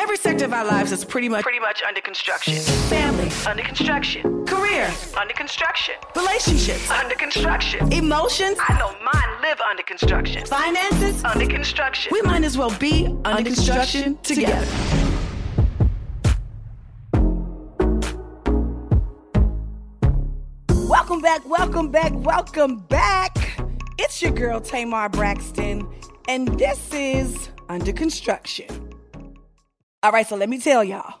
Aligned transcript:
Every 0.00 0.16
sector 0.16 0.44
of 0.44 0.52
our 0.52 0.64
lives 0.64 0.92
is 0.92 1.04
pretty 1.04 1.28
much 1.28 1.42
pretty 1.42 1.58
much 1.58 1.82
under 1.82 2.00
construction. 2.00 2.54
Family 2.88 3.28
under 3.44 3.64
construction. 3.64 4.46
Career 4.46 4.88
under 5.18 5.34
construction. 5.34 5.96
Relationships 6.14 6.88
under 6.88 7.16
construction. 7.16 7.92
Emotions 7.92 8.58
I 8.60 8.78
know 8.78 8.94
mine 9.02 9.42
live 9.42 9.60
under 9.60 9.82
construction. 9.82 10.46
Finances 10.46 11.24
under 11.24 11.48
construction. 11.48 12.10
We 12.12 12.22
might 12.22 12.44
as 12.44 12.56
well 12.56 12.70
be 12.78 13.06
under, 13.06 13.28
under 13.28 13.50
construction, 13.50 14.14
construction 14.14 14.46
together. 14.46 14.66
Welcome 20.88 21.20
back, 21.20 21.44
welcome 21.48 21.90
back, 21.90 22.12
welcome 22.14 22.76
back. 22.86 23.58
It's 23.98 24.22
your 24.22 24.30
girl 24.30 24.60
Tamar 24.60 25.08
Braxton, 25.08 25.88
and 26.28 26.56
this 26.56 26.94
is 26.94 27.48
Under 27.68 27.92
Construction. 27.92 28.87
All 30.02 30.12
right, 30.12 30.26
so 30.26 30.36
let 30.36 30.48
me 30.48 30.58
tell 30.58 30.84
y'all. 30.84 31.20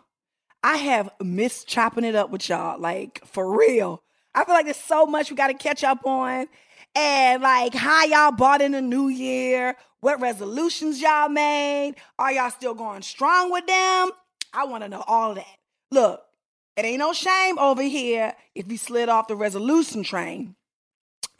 I 0.62 0.76
have 0.76 1.10
missed 1.20 1.66
chopping 1.66 2.04
it 2.04 2.14
up 2.14 2.30
with 2.30 2.48
y'all, 2.48 2.80
like 2.80 3.20
for 3.24 3.56
real. 3.56 4.02
I 4.34 4.44
feel 4.44 4.54
like 4.54 4.66
there's 4.66 4.76
so 4.76 5.06
much 5.06 5.30
we 5.30 5.36
got 5.36 5.48
to 5.48 5.54
catch 5.54 5.82
up 5.82 6.06
on. 6.06 6.46
And 6.94 7.42
like 7.42 7.74
how 7.74 8.04
y'all 8.04 8.32
bought 8.32 8.62
in 8.62 8.72
the 8.72 8.80
new 8.80 9.08
year, 9.08 9.76
what 10.00 10.20
resolutions 10.20 11.00
y'all 11.00 11.28
made, 11.28 11.94
are 12.18 12.32
y'all 12.32 12.50
still 12.50 12.74
going 12.74 13.02
strong 13.02 13.50
with 13.50 13.66
them? 13.66 14.10
I 14.52 14.64
want 14.64 14.84
to 14.84 14.88
know 14.88 15.04
all 15.06 15.34
that. 15.34 15.56
Look, 15.90 16.22
it 16.76 16.84
ain't 16.84 17.00
no 17.00 17.12
shame 17.12 17.58
over 17.58 17.82
here 17.82 18.34
if 18.54 18.70
you 18.70 18.78
slid 18.78 19.08
off 19.08 19.26
the 19.26 19.36
resolution 19.36 20.04
train. 20.04 20.54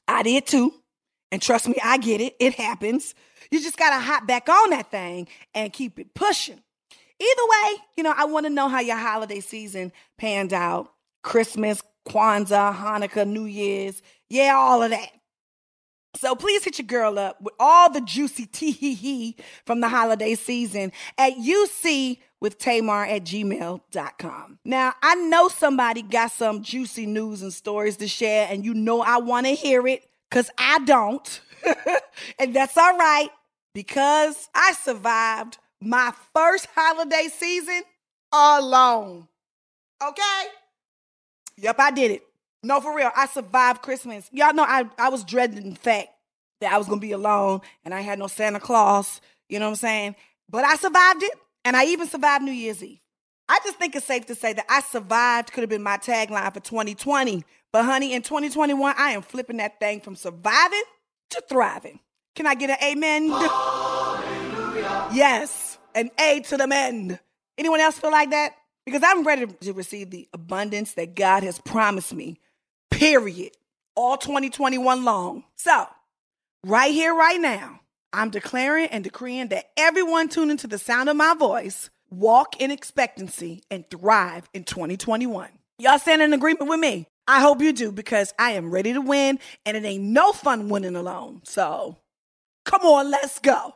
I 0.08 0.22
did 0.24 0.46
too. 0.46 0.74
And 1.30 1.40
trust 1.40 1.68
me, 1.68 1.76
I 1.82 1.98
get 1.98 2.20
it. 2.20 2.34
It 2.40 2.54
happens. 2.54 3.14
You 3.50 3.62
just 3.62 3.76
got 3.76 3.90
to 3.90 4.00
hop 4.00 4.26
back 4.26 4.48
on 4.48 4.70
that 4.70 4.90
thing 4.90 5.28
and 5.54 5.72
keep 5.72 5.98
it 5.98 6.14
pushing. 6.14 6.60
Either 7.20 7.42
way, 7.48 7.76
you 7.96 8.02
know, 8.02 8.14
I 8.16 8.26
want 8.26 8.46
to 8.46 8.50
know 8.50 8.68
how 8.68 8.80
your 8.80 8.96
holiday 8.96 9.40
season 9.40 9.92
panned 10.18 10.52
out. 10.52 10.92
Christmas, 11.22 11.82
Kwanzaa, 12.08 12.74
Hanukkah, 12.74 13.26
New 13.26 13.44
Year's, 13.44 14.02
yeah, 14.30 14.54
all 14.54 14.82
of 14.82 14.90
that. 14.90 15.10
So 16.16 16.34
please 16.34 16.64
hit 16.64 16.78
your 16.78 16.86
girl 16.86 17.18
up 17.18 17.40
with 17.40 17.54
all 17.60 17.92
the 17.92 18.00
juicy 18.00 18.46
tee 18.46 18.72
hee 18.72 19.36
from 19.66 19.80
the 19.80 19.88
holiday 19.88 20.34
season 20.34 20.92
at 21.16 21.34
UC 21.34 22.18
with 22.40 22.58
Tamar 22.58 23.04
at 23.04 23.24
gmail.com. 23.24 24.58
Now, 24.64 24.94
I 25.02 25.14
know 25.16 25.48
somebody 25.48 26.02
got 26.02 26.32
some 26.32 26.62
juicy 26.62 27.06
news 27.06 27.42
and 27.42 27.52
stories 27.52 27.96
to 27.98 28.08
share, 28.08 28.48
and 28.50 28.64
you 28.64 28.74
know 28.74 29.00
I 29.00 29.18
want 29.18 29.46
to 29.46 29.52
hear 29.52 29.86
it 29.86 30.08
because 30.30 30.50
I 30.56 30.78
don't. 30.80 31.40
and 32.38 32.54
that's 32.54 32.76
all 32.76 32.96
right 32.96 33.30
because 33.74 34.48
I 34.54 34.72
survived 34.72 35.58
my 35.80 36.12
first 36.34 36.66
holiday 36.74 37.28
season 37.36 37.82
alone. 38.32 39.28
Okay? 40.02 40.44
Yep, 41.56 41.76
I 41.78 41.90
did 41.90 42.10
it. 42.12 42.22
No, 42.62 42.80
for 42.80 42.94
real. 42.94 43.10
I 43.16 43.26
survived 43.26 43.82
Christmas. 43.82 44.28
Y'all 44.32 44.54
know 44.54 44.64
I, 44.64 44.84
I 44.98 45.08
was 45.08 45.24
dreading 45.24 45.70
the 45.70 45.76
fact 45.76 46.08
that 46.60 46.72
I 46.72 46.78
was 46.78 46.86
going 46.88 47.00
to 47.00 47.06
be 47.06 47.12
alone 47.12 47.60
and 47.84 47.94
I 47.94 48.00
had 48.00 48.18
no 48.18 48.26
Santa 48.26 48.60
Claus. 48.60 49.20
You 49.48 49.58
know 49.58 49.66
what 49.66 49.70
I'm 49.70 49.76
saying? 49.76 50.16
But 50.48 50.64
I 50.64 50.76
survived 50.76 51.22
it 51.22 51.32
and 51.64 51.76
I 51.76 51.84
even 51.86 52.08
survived 52.08 52.44
New 52.44 52.52
Year's 52.52 52.82
Eve. 52.82 53.00
I 53.48 53.60
just 53.64 53.78
think 53.78 53.96
it's 53.96 54.04
safe 54.04 54.26
to 54.26 54.34
say 54.34 54.52
that 54.52 54.66
I 54.68 54.82
survived 54.82 55.52
could 55.52 55.62
have 55.62 55.70
been 55.70 55.82
my 55.82 55.96
tagline 55.96 56.52
for 56.52 56.60
2020. 56.60 57.44
But 57.72 57.84
honey, 57.84 58.12
in 58.12 58.22
2021, 58.22 58.94
I 58.98 59.12
am 59.12 59.22
flipping 59.22 59.56
that 59.58 59.80
thing 59.80 60.00
from 60.00 60.16
surviving 60.16 60.82
to 61.30 61.42
thriving. 61.48 62.00
Can 62.34 62.46
I 62.46 62.54
get 62.54 62.70
an 62.70 62.76
amen? 62.82 63.28
Hallelujah. 63.30 65.08
Yes 65.12 65.67
an 65.98 66.10
A 66.18 66.40
to 66.40 66.56
the 66.56 66.66
men. 66.66 67.18
Anyone 67.56 67.80
else 67.80 67.98
feel 67.98 68.10
like 68.10 68.30
that? 68.30 68.54
Because 68.86 69.02
I'm 69.04 69.24
ready 69.24 69.46
to 69.46 69.72
receive 69.72 70.10
the 70.10 70.28
abundance 70.32 70.94
that 70.94 71.14
God 71.14 71.42
has 71.42 71.58
promised 71.58 72.14
me, 72.14 72.40
period, 72.90 73.52
all 73.94 74.16
2021 74.16 75.04
long. 75.04 75.44
So, 75.56 75.86
right 76.64 76.92
here, 76.92 77.14
right 77.14 77.40
now, 77.40 77.80
I'm 78.12 78.30
declaring 78.30 78.86
and 78.86 79.04
decreeing 79.04 79.48
that 79.48 79.70
everyone 79.76 80.28
tuning 80.28 80.56
to 80.58 80.66
the 80.66 80.78
sound 80.78 81.08
of 81.08 81.16
my 81.16 81.34
voice 81.34 81.90
walk 82.10 82.60
in 82.60 82.70
expectancy 82.70 83.62
and 83.70 83.88
thrive 83.90 84.48
in 84.54 84.64
2021. 84.64 85.50
Y'all 85.78 85.98
stand 85.98 86.22
in 86.22 86.32
agreement 86.32 86.70
with 86.70 86.80
me? 86.80 87.06
I 87.26 87.42
hope 87.42 87.60
you 87.60 87.74
do 87.74 87.92
because 87.92 88.32
I 88.38 88.52
am 88.52 88.70
ready 88.70 88.94
to 88.94 89.00
win 89.02 89.38
and 89.66 89.76
it 89.76 89.84
ain't 89.84 90.04
no 90.04 90.32
fun 90.32 90.70
winning 90.70 90.96
alone. 90.96 91.42
So, 91.44 91.98
come 92.64 92.82
on, 92.82 93.10
let's 93.10 93.38
go. 93.38 93.74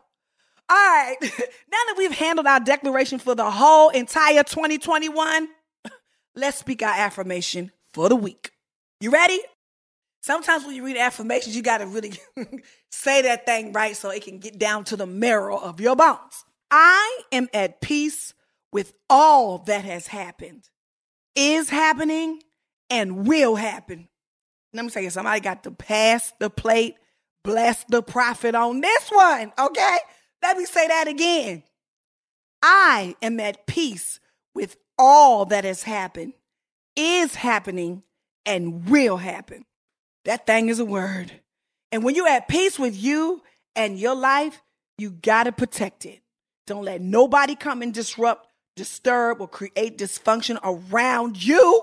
All 0.68 0.76
right. 0.76 1.16
Now 1.22 1.78
that 1.86 1.94
we've 1.96 2.12
handled 2.12 2.46
our 2.46 2.60
declaration 2.60 3.18
for 3.18 3.34
the 3.34 3.50
whole 3.50 3.88
entire 3.88 4.42
2021, 4.42 5.48
let's 6.36 6.58
speak 6.58 6.82
our 6.82 6.92
affirmation 6.92 7.72
for 7.94 8.10
the 8.10 8.16
week. 8.16 8.52
You 9.00 9.10
ready? 9.10 9.40
Sometimes 10.20 10.64
when 10.64 10.76
you 10.76 10.84
read 10.84 10.96
affirmations, 10.98 11.56
you 11.56 11.62
got 11.62 11.78
to 11.78 11.86
really 11.86 12.12
say 12.90 13.22
that 13.22 13.46
thing 13.46 13.72
right 13.72 13.96
so 13.96 14.10
it 14.10 14.22
can 14.22 14.38
get 14.38 14.58
down 14.58 14.84
to 14.84 14.96
the 14.96 15.06
marrow 15.06 15.58
of 15.58 15.80
your 15.80 15.96
bones. 15.96 16.44
I 16.70 17.22
am 17.32 17.48
at 17.52 17.80
peace 17.80 18.34
with 18.72 18.92
all 19.10 19.58
that 19.58 19.84
has 19.84 20.06
happened, 20.06 20.68
is 21.34 21.70
happening, 21.70 22.40
and 22.88 23.26
will 23.26 23.56
happen. 23.56 24.08
Let 24.72 24.84
me 24.84 24.90
tell 24.90 25.02
you, 25.02 25.10
somebody 25.10 25.40
got 25.40 25.64
to 25.64 25.70
pass 25.70 26.32
the 26.38 26.50
plate, 26.50 26.94
bless 27.42 27.84
the 27.84 28.02
prophet 28.02 28.54
on 28.54 28.80
this 28.80 29.08
one, 29.10 29.52
okay? 29.58 29.98
Let 30.42 30.58
me 30.58 30.64
say 30.64 30.88
that 30.88 31.08
again. 31.08 31.62
I 32.62 33.16
am 33.22 33.41
at 33.41 33.66
peace 33.66 34.20
with 34.54 34.76
all 34.98 35.47
that 35.47 35.64
has 35.64 35.84
happened, 35.84 36.34
is 36.97 37.36
happening, 37.36 38.03
and 38.44 38.88
will 38.88 39.16
happen. 39.16 39.64
That 40.25 40.47
thing 40.47 40.69
is 40.69 40.78
a 40.78 40.84
word. 40.84 41.32
And 41.91 42.04
when 42.04 42.14
you're 42.14 42.28
at 42.28 42.48
peace 42.48 42.78
with 42.78 42.97
you 42.97 43.42
and 43.75 43.98
your 43.98 44.14
life, 44.14 44.62
you 44.98 45.10
got 45.10 45.44
to 45.44 45.53
protect 45.53 46.06
it. 46.06 46.20
Don't 46.66 46.84
let 46.84 47.00
nobody 47.00 47.54
come 47.54 47.82
and 47.82 47.92
disrupt, 47.92 48.48
disturb, 48.76 49.41
or 49.41 49.48
create 49.48 49.98
dysfunction 49.98 50.59
around 50.62 51.42
you 51.42 51.82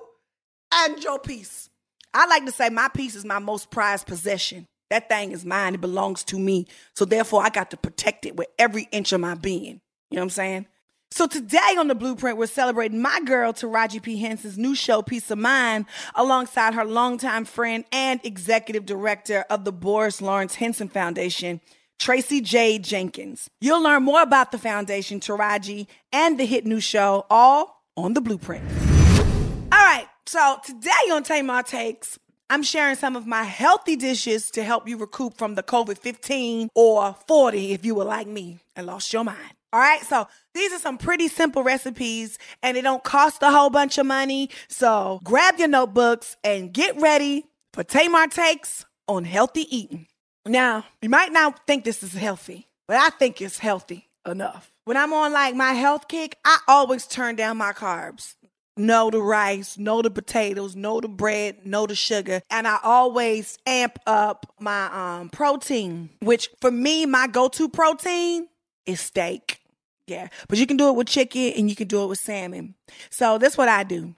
and 0.73 1.03
your 1.03 1.19
peace. 1.19 1.69
I 2.13 2.25
like 2.27 2.45
to 2.45 2.51
say 2.51 2.69
my 2.69 2.87
peace 2.87 3.15
is 3.15 3.25
my 3.25 3.39
most 3.39 3.69
prized 3.71 4.07
possession. 4.07 4.65
That 4.89 5.09
thing 5.09 5.31
is 5.31 5.45
mine. 5.45 5.75
It 5.75 5.81
belongs 5.81 6.23
to 6.25 6.39
me. 6.39 6.67
So 6.95 7.05
therefore, 7.05 7.43
I 7.43 7.49
got 7.49 7.71
to 7.71 7.77
protect 7.77 8.25
it 8.25 8.35
with 8.35 8.47
every 8.57 8.87
inch 8.91 9.11
of 9.11 9.21
my 9.21 9.35
being. 9.35 9.81
You 10.09 10.15
know 10.15 10.21
what 10.21 10.23
I'm 10.23 10.29
saying? 10.31 10.65
So 11.11 11.25
today 11.25 11.75
on 11.77 11.87
the 11.87 11.95
Blueprint, 11.95 12.37
we're 12.37 12.45
celebrating 12.45 13.01
my 13.01 13.19
girl 13.25 13.51
Taraji 13.51 14.01
P. 14.01 14.17
Henson's 14.17 14.59
new 14.59 14.75
show, 14.75 15.01
Peace 15.01 15.31
of 15.31 15.39
Mind, 15.39 15.85
alongside 16.13 16.75
her 16.75 16.85
longtime 16.85 17.45
friend 17.45 17.83
and 17.91 18.19
executive 18.23 18.85
director 18.85 19.43
of 19.49 19.65
the 19.65 19.71
Boris 19.71 20.21
Lawrence 20.21 20.55
Henson 20.55 20.87
Foundation, 20.87 21.61
Tracy 21.97 22.41
J. 22.41 22.77
Jenkins. 22.77 23.49
You'll 23.59 23.81
learn 23.81 24.03
more 24.03 24.21
about 24.21 24.51
the 24.51 24.59
foundation, 24.59 25.19
Taraji, 25.19 25.87
and 26.13 26.39
the 26.39 26.45
hit 26.45 26.65
new 26.65 26.79
show, 26.79 27.25
all 27.29 27.83
on 27.97 28.13
the 28.13 28.21
Blueprint. 28.21 28.63
All 29.71 29.83
right, 29.83 30.07
so 30.27 30.59
today 30.63 30.89
on 31.11 31.23
Tamar 31.23 31.63
Takes, 31.63 32.19
I'm 32.51 32.63
sharing 32.63 32.95
some 32.95 33.15
of 33.15 33.27
my 33.27 33.43
healthy 33.43 33.95
dishes 33.95 34.49
to 34.51 34.63
help 34.63 34.87
you 34.87 34.97
recoup 34.97 35.37
from 35.37 35.53
the 35.53 35.61
COVID 35.61 35.99
15 35.99 36.69
or 36.73 37.15
40 37.27 37.73
if 37.73 37.85
you 37.85 37.93
were 37.93 38.03
like 38.03 38.25
me 38.25 38.57
and 38.75 38.87
lost 38.87 39.13
your 39.13 39.23
mind. 39.23 39.53
All 39.71 39.79
right, 39.79 40.01
so 40.01 40.27
these 40.55 40.73
are 40.73 40.79
some 40.79 40.97
pretty 40.97 41.27
simple 41.27 41.63
recipes 41.63 42.39
and 42.63 42.75
they 42.75 42.81
don't 42.81 43.03
cost 43.03 43.43
a 43.43 43.51
whole 43.51 43.69
bunch 43.69 43.99
of 43.99 44.07
money. 44.07 44.49
So 44.67 45.19
grab 45.23 45.59
your 45.59 45.67
notebooks 45.67 46.37
and 46.43 46.73
get 46.73 46.99
ready 46.99 47.45
for 47.73 47.83
Tamar 47.83 48.27
Takes 48.27 48.83
on 49.07 49.25
healthy 49.25 49.67
eating. 49.75 50.07
Now, 50.47 50.85
you 51.03 51.09
might 51.09 51.31
not 51.31 51.67
think 51.67 51.83
this 51.83 52.01
is 52.01 52.13
healthy, 52.13 52.67
but 52.87 52.97
I 52.97 53.11
think 53.11 53.39
it's 53.41 53.59
healthy 53.59 54.09
enough. 54.27 54.71
When 54.85 54.97
I'm 54.97 55.13
on 55.13 55.31
like 55.31 55.53
my 55.53 55.73
health 55.73 56.07
kick, 56.07 56.35
I 56.43 56.57
always 56.67 57.05
turn 57.05 57.35
down 57.35 57.57
my 57.57 57.73
carbs. 57.73 58.33
No 58.79 59.11
to 59.11 59.19
rice, 59.21 59.77
no 59.77 60.01
to 60.01 60.09
potatoes, 60.09 60.75
no 60.75 61.01
to 61.01 61.07
bread, 61.07 61.65
no 61.65 61.85
to 61.85 61.95
sugar. 61.95 62.41
And 62.49 62.67
I 62.67 62.79
always 62.83 63.57
amp 63.65 63.99
up 64.07 64.51
my 64.59 65.19
um, 65.19 65.29
protein, 65.29 66.09
which 66.21 66.49
for 66.61 66.71
me, 66.71 67.05
my 67.05 67.27
go 67.27 67.49
to 67.49 67.69
protein 67.69 68.47
is 68.85 69.01
steak. 69.01 69.59
Yeah. 70.07 70.29
But 70.47 70.57
you 70.57 70.65
can 70.65 70.77
do 70.77 70.89
it 70.89 70.95
with 70.95 71.07
chicken 71.07 71.53
and 71.55 71.69
you 71.69 71.75
can 71.75 71.87
do 71.87 72.03
it 72.03 72.07
with 72.07 72.19
salmon. 72.19 72.75
So 73.11 73.37
that's 73.37 73.57
what 73.57 73.69
I 73.69 73.83
do. 73.83 74.15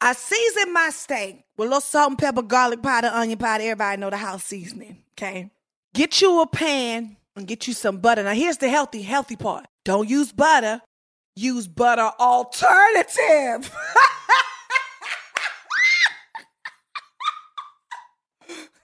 I 0.00 0.14
season 0.14 0.72
my 0.72 0.90
steak 0.90 1.44
with 1.56 1.66
a 1.66 1.70
little 1.70 1.80
salt 1.80 2.10
and 2.10 2.18
pepper, 2.18 2.42
garlic 2.42 2.82
powder, 2.82 3.10
onion 3.12 3.38
powder. 3.38 3.62
Everybody 3.64 4.00
know 4.00 4.10
the 4.10 4.16
house 4.16 4.44
seasoning. 4.44 5.02
Okay. 5.12 5.50
Get 5.94 6.20
you 6.20 6.40
a 6.40 6.46
pan 6.46 7.16
and 7.36 7.46
get 7.46 7.68
you 7.68 7.74
some 7.74 7.98
butter. 7.98 8.22
Now 8.22 8.32
here's 8.32 8.56
the 8.56 8.68
healthy, 8.68 9.02
healthy 9.02 9.36
part. 9.36 9.66
Don't 9.84 10.08
use 10.08 10.32
butter. 10.32 10.80
Use 11.34 11.66
butter 11.66 12.10
alternative. 12.20 13.74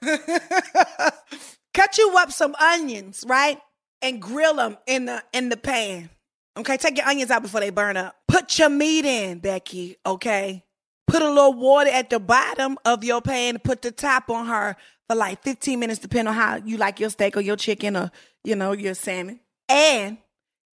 Cut 1.75 1.99
you 1.99 2.15
up 2.17 2.33
some 2.33 2.55
onions, 2.61 3.25
right? 3.27 3.61
And 4.01 4.23
grill 4.23 4.55
them 4.55 4.79
in 4.87 5.07
the 5.07 5.23
in 5.33 5.49
the 5.49 5.57
pan. 5.57 6.11
Okay, 6.57 6.77
take 6.77 6.97
your 6.97 7.07
onions 7.07 7.31
out 7.31 7.43
before 7.43 7.61
they 7.61 7.71
burn 7.71 7.97
up. 7.97 8.17
Put 8.27 8.59
your 8.59 8.69
meat 8.69 9.05
in, 9.05 9.39
Becky, 9.39 9.97
okay? 10.05 10.65
Put 11.07 11.23
a 11.23 11.29
little 11.29 11.55
water 11.55 11.91
at 11.91 12.11
the 12.11 12.19
bottom 12.19 12.77
of 12.85 13.05
your 13.05 13.23
pan, 13.23 13.59
put 13.59 13.83
the 13.83 13.93
top 13.93 14.29
on 14.29 14.47
her 14.47 14.77
for 15.09 15.15
like 15.17 15.43
15 15.43 15.79
minutes, 15.79 16.01
depending 16.01 16.29
on 16.29 16.35
how 16.35 16.57
you 16.57 16.77
like 16.77 16.99
your 17.01 17.11
steak 17.11 17.37
or 17.37 17.41
your 17.41 17.57
chicken 17.57 17.97
or, 17.97 18.11
you 18.43 18.57
know, 18.57 18.73
your 18.73 18.95
salmon. 18.95 19.41
And 19.69 20.19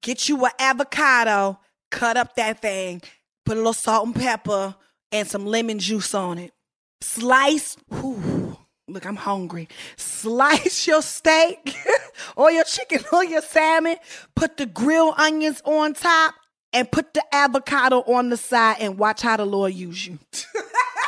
get 0.02 0.28
you 0.28 0.44
an 0.44 0.52
avocado, 0.58 1.60
cut 1.94 2.16
up 2.16 2.34
that 2.34 2.60
thing, 2.60 3.00
put 3.46 3.54
a 3.54 3.60
little 3.60 3.72
salt 3.72 4.06
and 4.06 4.14
pepper 4.14 4.74
and 5.12 5.28
some 5.28 5.46
lemon 5.46 5.78
juice 5.78 6.12
on 6.12 6.38
it. 6.38 6.52
Slice, 7.00 7.76
whew, 7.88 8.58
look, 8.88 9.06
I'm 9.06 9.16
hungry. 9.16 9.68
Slice 9.96 10.88
your 10.88 11.02
steak 11.02 11.76
or 12.36 12.50
your 12.50 12.64
chicken 12.64 13.00
or 13.12 13.24
your 13.24 13.42
salmon, 13.42 13.96
put 14.34 14.56
the 14.56 14.66
grilled 14.66 15.14
onions 15.18 15.62
on 15.64 15.94
top, 15.94 16.34
and 16.72 16.90
put 16.90 17.14
the 17.14 17.22
avocado 17.32 18.00
on 18.00 18.30
the 18.30 18.36
side 18.36 18.78
and 18.80 18.98
watch 18.98 19.22
how 19.22 19.36
the 19.36 19.44
Lord 19.44 19.72
use 19.72 20.04
you. 20.06 20.18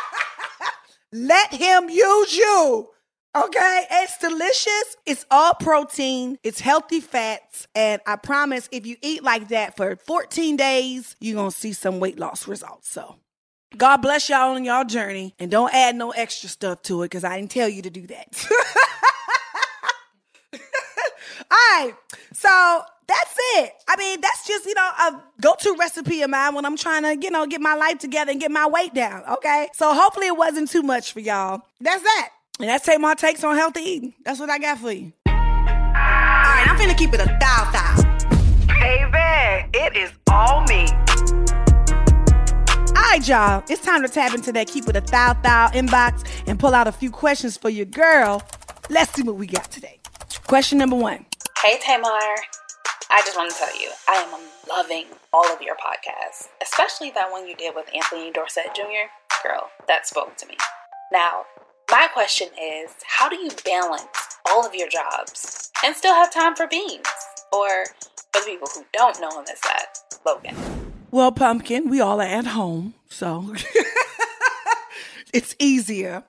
Let 1.12 1.53
him 1.53 1.91
use 1.91 2.37
you. 2.37 2.91
Okay, 3.37 3.87
it's 3.91 4.17
delicious. 4.17 4.97
It's 5.05 5.27
all 5.31 5.53
protein, 5.53 6.38
it's 6.43 6.59
healthy 6.59 7.00
fats, 7.00 7.67
and 7.75 8.00
I 8.06 8.17
promise 8.17 8.67
if 8.73 8.87
you 8.87 8.97
eat 9.03 9.23
like 9.23 9.49
that 9.49 9.77
for 9.77 9.94
14 9.97 10.56
days, 10.56 11.17
you're 11.21 11.37
gonna 11.37 11.50
see 11.50 11.75
some 11.75 12.00
weight 12.00 12.19
loss 12.19 12.49
results. 12.49 12.88
So, 12.88 13.17
God 13.77 13.99
bless 13.99 14.31
y'all 14.31 14.55
on 14.55 14.65
y'all 14.65 14.87
journey, 14.87 15.35
and 15.38 15.50
don't 15.50 15.75
add 15.75 15.97
no 15.97 16.12
extra 16.12 16.49
stuff 16.49 16.81
to 16.85 17.03
it 17.03 17.06
because 17.06 17.25
I 17.25 17.37
didn't 17.37 17.50
tell 17.50 17.69
you 17.69 17.83
to 17.83 17.91
do 17.91 18.06
that. 18.06 18.49
all 20.55 20.61
right, 21.50 21.93
so 22.32 22.81
that's 23.06 23.37
it. 23.56 23.73
I 23.87 23.97
mean, 23.99 24.23
that's 24.23 24.47
just, 24.47 24.65
you 24.65 24.75
know, 24.75 24.91
a 24.99 25.23
go 25.43 25.55
to 25.61 25.77
recipe 25.79 26.23
of 26.23 26.31
mine 26.31 26.55
when 26.55 26.65
I'm 26.65 26.77
trying 26.77 27.03
to, 27.03 27.23
you 27.23 27.31
know, 27.31 27.47
get 27.47 27.61
my 27.61 27.75
life 27.75 27.99
together 27.99 28.31
and 28.31 28.41
get 28.41 28.50
my 28.50 28.67
weight 28.67 28.94
down. 28.94 29.23
Okay. 29.35 29.69
So 29.75 29.94
hopefully 29.94 30.27
it 30.27 30.37
wasn't 30.37 30.71
too 30.71 30.82
much 30.82 31.12
for 31.12 31.21
y'all. 31.21 31.62
That's 31.81 32.03
that. 32.03 32.31
And 32.58 32.70
that's 32.70 32.87
Tamar 32.87 33.14
Takes 33.14 33.44
on 33.44 33.55
healthy 33.55 33.82
eating. 33.82 34.14
That's 34.25 34.41
what 34.41 34.49
I 34.49 34.58
got 34.58 34.79
for 34.79 34.91
you. 34.91 35.12
All 35.26 35.35
right, 35.35 36.67
I'm 36.67 36.79
finna 36.79 36.97
keep 36.97 37.12
it 37.12 37.20
a 37.20 37.26
thou 37.38 37.70
thou. 37.70 38.03
Baby, 38.81 39.69
it 39.75 39.94
is 39.94 40.11
all 40.31 40.62
me. 40.62 40.87
All 42.97 43.03
right, 43.03 43.20
y'all. 43.29 43.62
It's 43.69 43.85
time 43.85 44.00
to 44.00 44.08
tap 44.08 44.32
into 44.32 44.53
that 44.53 44.69
keep 44.69 44.88
it 44.88 44.97
a 44.97 45.03
thou 45.03 45.35
thou 45.35 45.69
inbox 45.69 46.26
and 46.47 46.58
pull 46.58 46.75
out 46.75 46.88
a 46.88 46.93
few 46.93 47.11
questions 47.11 47.58
for 47.58 47.69
your 47.69 47.85
girl. 47.85 48.43
Let's 48.88 49.12
see 49.12 49.23
what 49.23 49.37
we 49.37 49.47
got 49.47 49.70
today. 49.70 50.00
Question 50.47 50.79
number 50.79 50.97
one. 50.97 51.26
Hey, 51.62 51.79
Tamar. 51.85 52.08
I 53.11 53.20
just 53.20 53.37
want 53.37 53.50
to 53.50 53.56
tell 53.56 53.79
you, 53.79 53.91
I 54.08 54.14
am 54.14 54.41
loving 54.69 55.05
all 55.32 55.47
of 55.53 55.61
your 55.61 55.76
podcasts, 55.76 56.49
especially 56.62 57.11
that 57.11 57.31
one 57.31 57.47
you 57.47 57.55
did 57.55 57.75
with 57.75 57.87
Anthony 57.94 58.32
Dorsett 58.32 58.75
Jr. 58.75 59.11
Girl, 59.44 59.69
that 59.88 60.06
spoke 60.06 60.37
to 60.38 60.47
me. 60.47 60.56
Now, 61.12 61.44
my 61.91 62.09
question 62.12 62.49
is 62.61 62.91
how 63.06 63.29
do 63.29 63.37
you 63.37 63.50
balance 63.65 64.06
all 64.49 64.67
of 64.67 64.75
your 64.75 64.88
jobs 64.88 65.71
and 65.85 65.94
still 65.94 66.15
have 66.15 66.33
time 66.33 66.55
for 66.55 66.67
beans? 66.67 67.06
Or 67.53 67.87
for 68.33 68.41
the 68.41 68.47
people 68.47 68.69
who 68.75 68.85
don't 68.93 69.21
know 69.21 69.31
him 69.31 69.44
as 69.50 69.61
that, 69.61 69.99
Logan. 70.27 70.55
Well, 71.11 71.33
Pumpkin, 71.33 71.88
we 71.88 72.00
all 72.00 72.21
are 72.21 72.25
at 72.25 72.47
home, 72.47 72.94
so 73.09 73.55
it's 75.33 75.55
easier. 75.59 76.25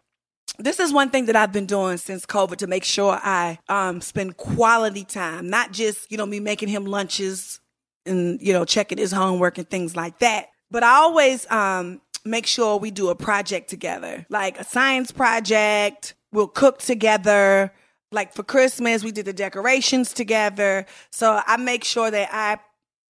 This 0.60 0.80
is 0.80 0.94
one 0.94 1.10
thing 1.10 1.26
that 1.26 1.36
I've 1.36 1.52
been 1.52 1.66
doing 1.66 1.98
since 1.98 2.26
COVID 2.26 2.58
to 2.58 2.68
make 2.68 2.84
sure 2.84 3.20
I 3.22 3.60
um, 3.68 4.02
spend 4.02 4.38
quality 4.38 5.04
time, 5.04 5.50
not 5.50 5.72
just, 5.72 6.12
you 6.12 6.18
know, 6.18 6.26
me 6.26 6.40
making 6.40 6.70
him 6.70 6.86
lunches 6.86 7.60
and, 8.06 8.40
you 8.42 8.54
know, 8.54 8.66
checking 8.66 8.98
his 8.98 9.12
homework 9.12 9.58
and 9.58 9.70
things 9.70 9.96
like 9.96 10.20
that. 10.20 10.48
But 10.72 10.84
I 10.84 10.96
always 10.96 11.50
um, 11.52 12.02
make 12.26 12.46
sure 12.46 12.78
we 12.78 12.92
do 12.92 13.10
a 13.10 13.16
project 13.16 13.70
together, 13.70 14.26
like 14.30 14.60
a 14.60 14.64
science 14.64 15.12
project. 15.12 16.14
We'll 16.32 16.48
cook 16.48 16.80
together. 16.80 17.74
Like 18.12 18.34
for 18.34 18.44
Christmas, 18.44 19.04
we 19.04 19.12
did 19.12 19.26
the 19.26 19.34
decorations 19.34 20.14
together. 20.14 20.86
So 21.12 21.42
I 21.46 21.58
make 21.58 21.84
sure 21.84 22.10
that 22.10 22.30
I 22.32 22.60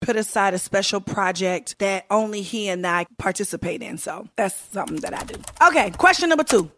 put 0.02 0.16
aside 0.16 0.54
a 0.54 0.60
special 0.60 1.02
project 1.02 1.80
that 1.80 2.06
only 2.10 2.42
he 2.42 2.70
and 2.70 2.86
I 2.86 3.06
participate 3.18 3.82
in. 3.82 3.98
So 3.98 4.28
that's 4.36 4.56
something 4.56 4.98
that 4.98 5.14
I 5.14 5.24
do. 5.24 5.40
Okay, 5.68 5.92
question 5.92 6.30
number 6.30 6.44
two. 6.44 6.72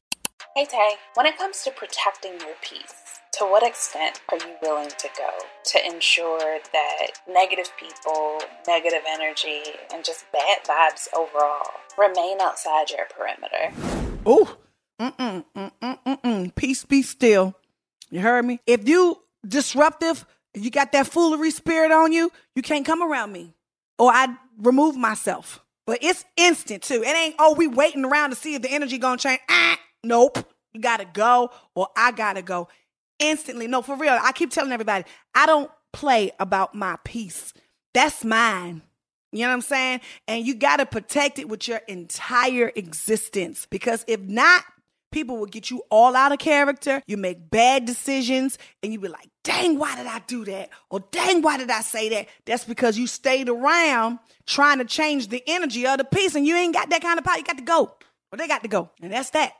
Hey 0.60 0.66
Tay, 0.66 0.96
when 1.14 1.26
it 1.26 1.38
comes 1.38 1.64
to 1.64 1.72
protecting 1.72 2.34
your 2.34 2.54
peace, 2.62 3.22
to 3.38 3.46
what 3.46 3.66
extent 3.66 4.20
are 4.30 4.38
you 4.40 4.56
willing 4.62 4.90
to 4.90 5.08
go 5.18 5.30
to 5.64 5.86
ensure 5.86 6.60
that 6.74 7.12
negative 7.30 7.72
people, 7.80 8.42
negative 8.68 9.00
energy, 9.08 9.62
and 9.94 10.04
just 10.04 10.26
bad 10.34 10.58
vibes 10.68 11.08
overall 11.16 11.72
remain 11.98 12.42
outside 12.42 12.90
your 12.90 13.06
perimeter? 13.06 13.72
Oh, 14.26 14.58
mm-mm, 15.00 15.46
mm-mm, 15.56 16.00
mm-mm. 16.06 16.56
Peace 16.56 16.84
be 16.84 17.04
still. 17.04 17.56
You 18.10 18.20
heard 18.20 18.44
me? 18.44 18.60
If 18.68 18.86
you 18.86 19.20
disruptive, 19.48 20.26
you 20.54 20.72
got 20.72 20.92
that 20.92 21.08
foolery 21.08 21.52
spirit 21.52 21.94
on 21.94 22.12
you, 22.12 22.34
you 22.54 22.64
can't 22.64 22.86
come 22.86 23.02
around 23.02 23.32
me. 23.32 23.54
Or 23.98 24.12
I 24.12 24.36
remove 24.58 24.98
myself. 24.98 25.64
But 25.88 26.00
it's 26.02 26.26
instant 26.36 26.84
too. 26.84 27.02
It 27.02 27.16
ain't, 27.16 27.36
oh, 27.40 27.56
we 27.56 27.68
waiting 27.68 28.04
around 28.04 28.32
to 28.32 28.36
see 28.36 28.56
if 28.56 28.62
the 28.62 28.70
energy 28.70 28.98
gonna 28.98 29.18
change. 29.18 29.40
Ah, 29.50 29.80
nope. 30.04 30.49
You 30.74 30.82
gotta 30.82 31.06
go 31.06 31.52
or 31.76 31.88
I 31.96 32.12
gotta 32.12 32.42
go. 32.42 32.68
Instantly. 33.20 33.68
No, 33.68 33.82
for 33.82 33.98
real. 33.98 34.18
I 34.22 34.32
keep 34.32 34.50
telling 34.52 34.72
everybody, 34.72 35.04
I 35.36 35.46
don't 35.46 35.70
play 35.92 36.32
about 36.40 36.74
my 36.74 36.98
peace. 37.04 37.54
That's 37.94 38.24
mine. 38.24 38.82
You 39.32 39.42
know 39.42 39.50
what 39.50 39.56
I'm 39.56 39.62
saying? 39.62 40.02
And 40.28 40.46
you 40.46 40.56
got 40.56 40.78
to 40.78 40.86
protect 40.86 41.38
it 41.38 41.48
with 41.48 41.68
your 41.68 41.82
entire 41.88 42.72
existence 42.76 43.68
because 43.70 44.04
if 44.08 44.20
not, 44.22 44.64
people 45.12 45.38
will 45.38 45.46
get 45.46 45.70
you 45.70 45.84
all 45.90 46.16
out 46.16 46.32
of 46.32 46.40
character. 46.40 47.02
You 47.08 47.18
make 47.18 47.50
bad 47.50 47.86
decisions 47.86 48.58
and 48.82 48.92
you 48.92 49.00
be 49.00 49.08
like, 49.08 49.30
dang, 49.44 49.78
why 49.78 49.96
did 49.96 50.08
I 50.08 50.20
do 50.28 50.46
that? 50.46 50.70
Or 50.90 51.02
dang, 51.12 51.42
why 51.42 51.58
did 51.58 51.70
I 51.70 51.82
say 51.82 52.10
that? 52.10 52.28
That's 52.46 52.64
because 52.64 52.98
you 52.98 53.06
stayed 53.08 53.50
around 53.50 54.20
trying 54.48 54.80
to 54.80 54.86
change 54.86 55.28
the 55.28 55.44
energy 55.46 55.86
of 55.86 55.98
the 56.00 56.06
piece 56.06 56.36
and 56.36 56.46
you 56.46 56.56
ain't 56.56 56.74
got 56.74 56.90
that 56.90 57.02
kind 57.02 57.20
of 57.20 57.26
power. 57.26 57.38
You 57.38 57.44
got 57.44 57.58
to 57.58 57.64
go. 57.64 57.96
Or 58.32 58.38
they 58.38 58.48
got 58.48 58.64
to 58.64 58.70
go. 58.70 58.90
And 59.02 59.12
that's 59.12 59.32
that. 59.32 59.54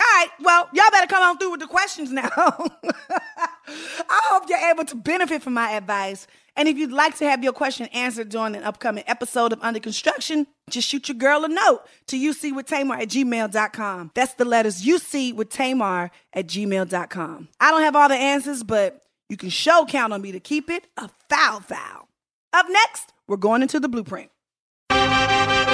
All 0.00 0.06
right, 0.14 0.28
well, 0.40 0.68
y'all 0.72 0.84
better 0.92 1.06
come 1.06 1.22
on 1.22 1.38
through 1.38 1.52
with 1.52 1.60
the 1.60 1.66
questions 1.66 2.12
now. 2.12 2.30
I 2.36 4.20
hope 4.24 4.44
you're 4.48 4.70
able 4.70 4.84
to 4.84 4.94
benefit 4.94 5.42
from 5.42 5.54
my 5.54 5.72
advice. 5.72 6.26
And 6.56 6.68
if 6.68 6.76
you'd 6.76 6.92
like 6.92 7.16
to 7.18 7.24
have 7.28 7.44
your 7.44 7.52
question 7.52 7.86
answered 7.92 8.28
during 8.30 8.56
an 8.56 8.64
upcoming 8.64 9.04
episode 9.06 9.52
of 9.52 9.62
Under 9.62 9.80
Construction, 9.80 10.46
just 10.70 10.88
shoot 10.88 11.08
your 11.08 11.16
girl 11.16 11.44
a 11.44 11.48
note 11.48 11.82
to 12.08 12.16
UC 12.16 12.54
with 12.54 12.66
Tamar 12.66 12.96
at 12.96 13.08
gmail.com. 13.08 14.10
That's 14.14 14.34
the 14.34 14.44
letters 14.44 14.82
UC 14.82 15.34
with 15.34 15.50
Tamar 15.50 16.10
at 16.32 16.46
gmail.com. 16.46 17.48
I 17.60 17.70
don't 17.70 17.82
have 17.82 17.96
all 17.96 18.08
the 18.08 18.16
answers, 18.16 18.62
but 18.64 19.02
you 19.28 19.36
can 19.36 19.50
show 19.50 19.84
count 19.88 20.12
on 20.12 20.20
me 20.20 20.32
to 20.32 20.40
keep 20.40 20.68
it 20.70 20.86
a 20.96 21.08
foul 21.28 21.60
foul. 21.60 22.08
Up 22.52 22.66
next, 22.68 23.12
we're 23.28 23.36
going 23.36 23.62
into 23.62 23.78
the 23.78 23.88
blueprint. 23.88 24.30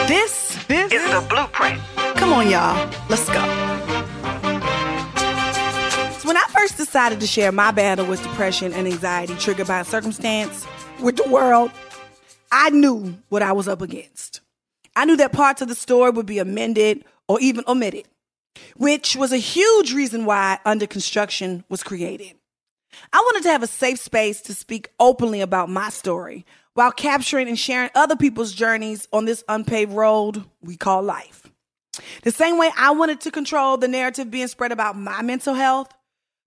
This, 0.07 0.62
this 0.66 0.93
is 0.93 1.02
the 1.11 1.26
blueprint. 1.31 1.81
Come 2.16 2.33
on, 2.33 2.50
y'all. 2.50 2.90
Let's 3.09 3.28
go. 3.28 3.63
First 6.64 6.78
decided 6.78 7.21
to 7.21 7.26
share 7.26 7.52
my 7.52 7.71
battle 7.71 8.06
with 8.06 8.23
depression 8.23 8.73
and 8.73 8.88
anxiety 8.88 9.35
triggered 9.35 9.66
by 9.66 9.83
circumstance 9.83 10.66
with 10.99 11.14
the 11.14 11.28
world, 11.28 11.71
I 12.50 12.71
knew 12.71 13.18
what 13.28 13.42
I 13.42 13.52
was 13.52 13.68
up 13.68 13.83
against. 13.83 14.40
I 14.97 15.04
knew 15.04 15.14
that 15.18 15.30
parts 15.30 15.61
of 15.61 15.68
the 15.68 15.75
story 15.75 16.11
would 16.11 16.25
be 16.25 16.38
amended 16.38 17.04
or 17.28 17.38
even 17.38 17.64
omitted, 17.68 18.09
which 18.76 19.14
was 19.14 19.30
a 19.30 19.37
huge 19.37 19.92
reason 19.92 20.25
why 20.25 20.59
Under 20.64 20.87
Construction 20.87 21.64
was 21.68 21.83
created. 21.83 22.33
I 23.12 23.18
wanted 23.18 23.42
to 23.42 23.50
have 23.50 23.62
a 23.62 23.66
safe 23.66 23.99
space 23.99 24.40
to 24.42 24.54
speak 24.54 24.88
openly 24.99 25.42
about 25.42 25.68
my 25.68 25.90
story 25.90 26.47
while 26.73 26.92
capturing 26.92 27.47
and 27.47 27.59
sharing 27.59 27.90
other 27.94 28.16
people's 28.16 28.54
journeys 28.54 29.06
on 29.12 29.26
this 29.26 29.44
unpaved 29.50 29.92
road 29.92 30.42
we 30.62 30.78
call 30.78 31.02
life. 31.02 31.47
The 32.23 32.30
same 32.30 32.56
way 32.56 32.71
I 32.75 32.92
wanted 32.92 33.21
to 33.21 33.30
control 33.30 33.76
the 33.76 33.87
narrative 33.87 34.30
being 34.30 34.49
spread 34.49 34.73
about 34.73 34.97
my 34.97 35.21
mental 35.21 35.52
health, 35.52 35.92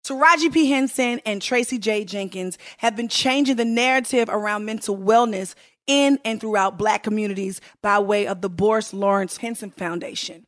Taraji 0.07 0.53
P. 0.53 0.69
Henson 0.69 1.19
and 1.25 1.41
Tracy 1.41 1.77
J. 1.77 2.05
Jenkins 2.05 2.57
have 2.77 2.95
been 2.95 3.09
changing 3.09 3.57
the 3.57 3.65
narrative 3.65 4.29
around 4.29 4.63
mental 4.63 4.97
wellness 4.97 5.53
in 5.85 6.17
and 6.23 6.39
throughout 6.39 6.77
Black 6.77 7.03
communities 7.03 7.59
by 7.81 7.99
way 7.99 8.25
of 8.25 8.39
the 8.39 8.49
Boris 8.49 8.93
Lawrence 8.93 9.35
Henson 9.35 9.69
Foundation. 9.69 10.45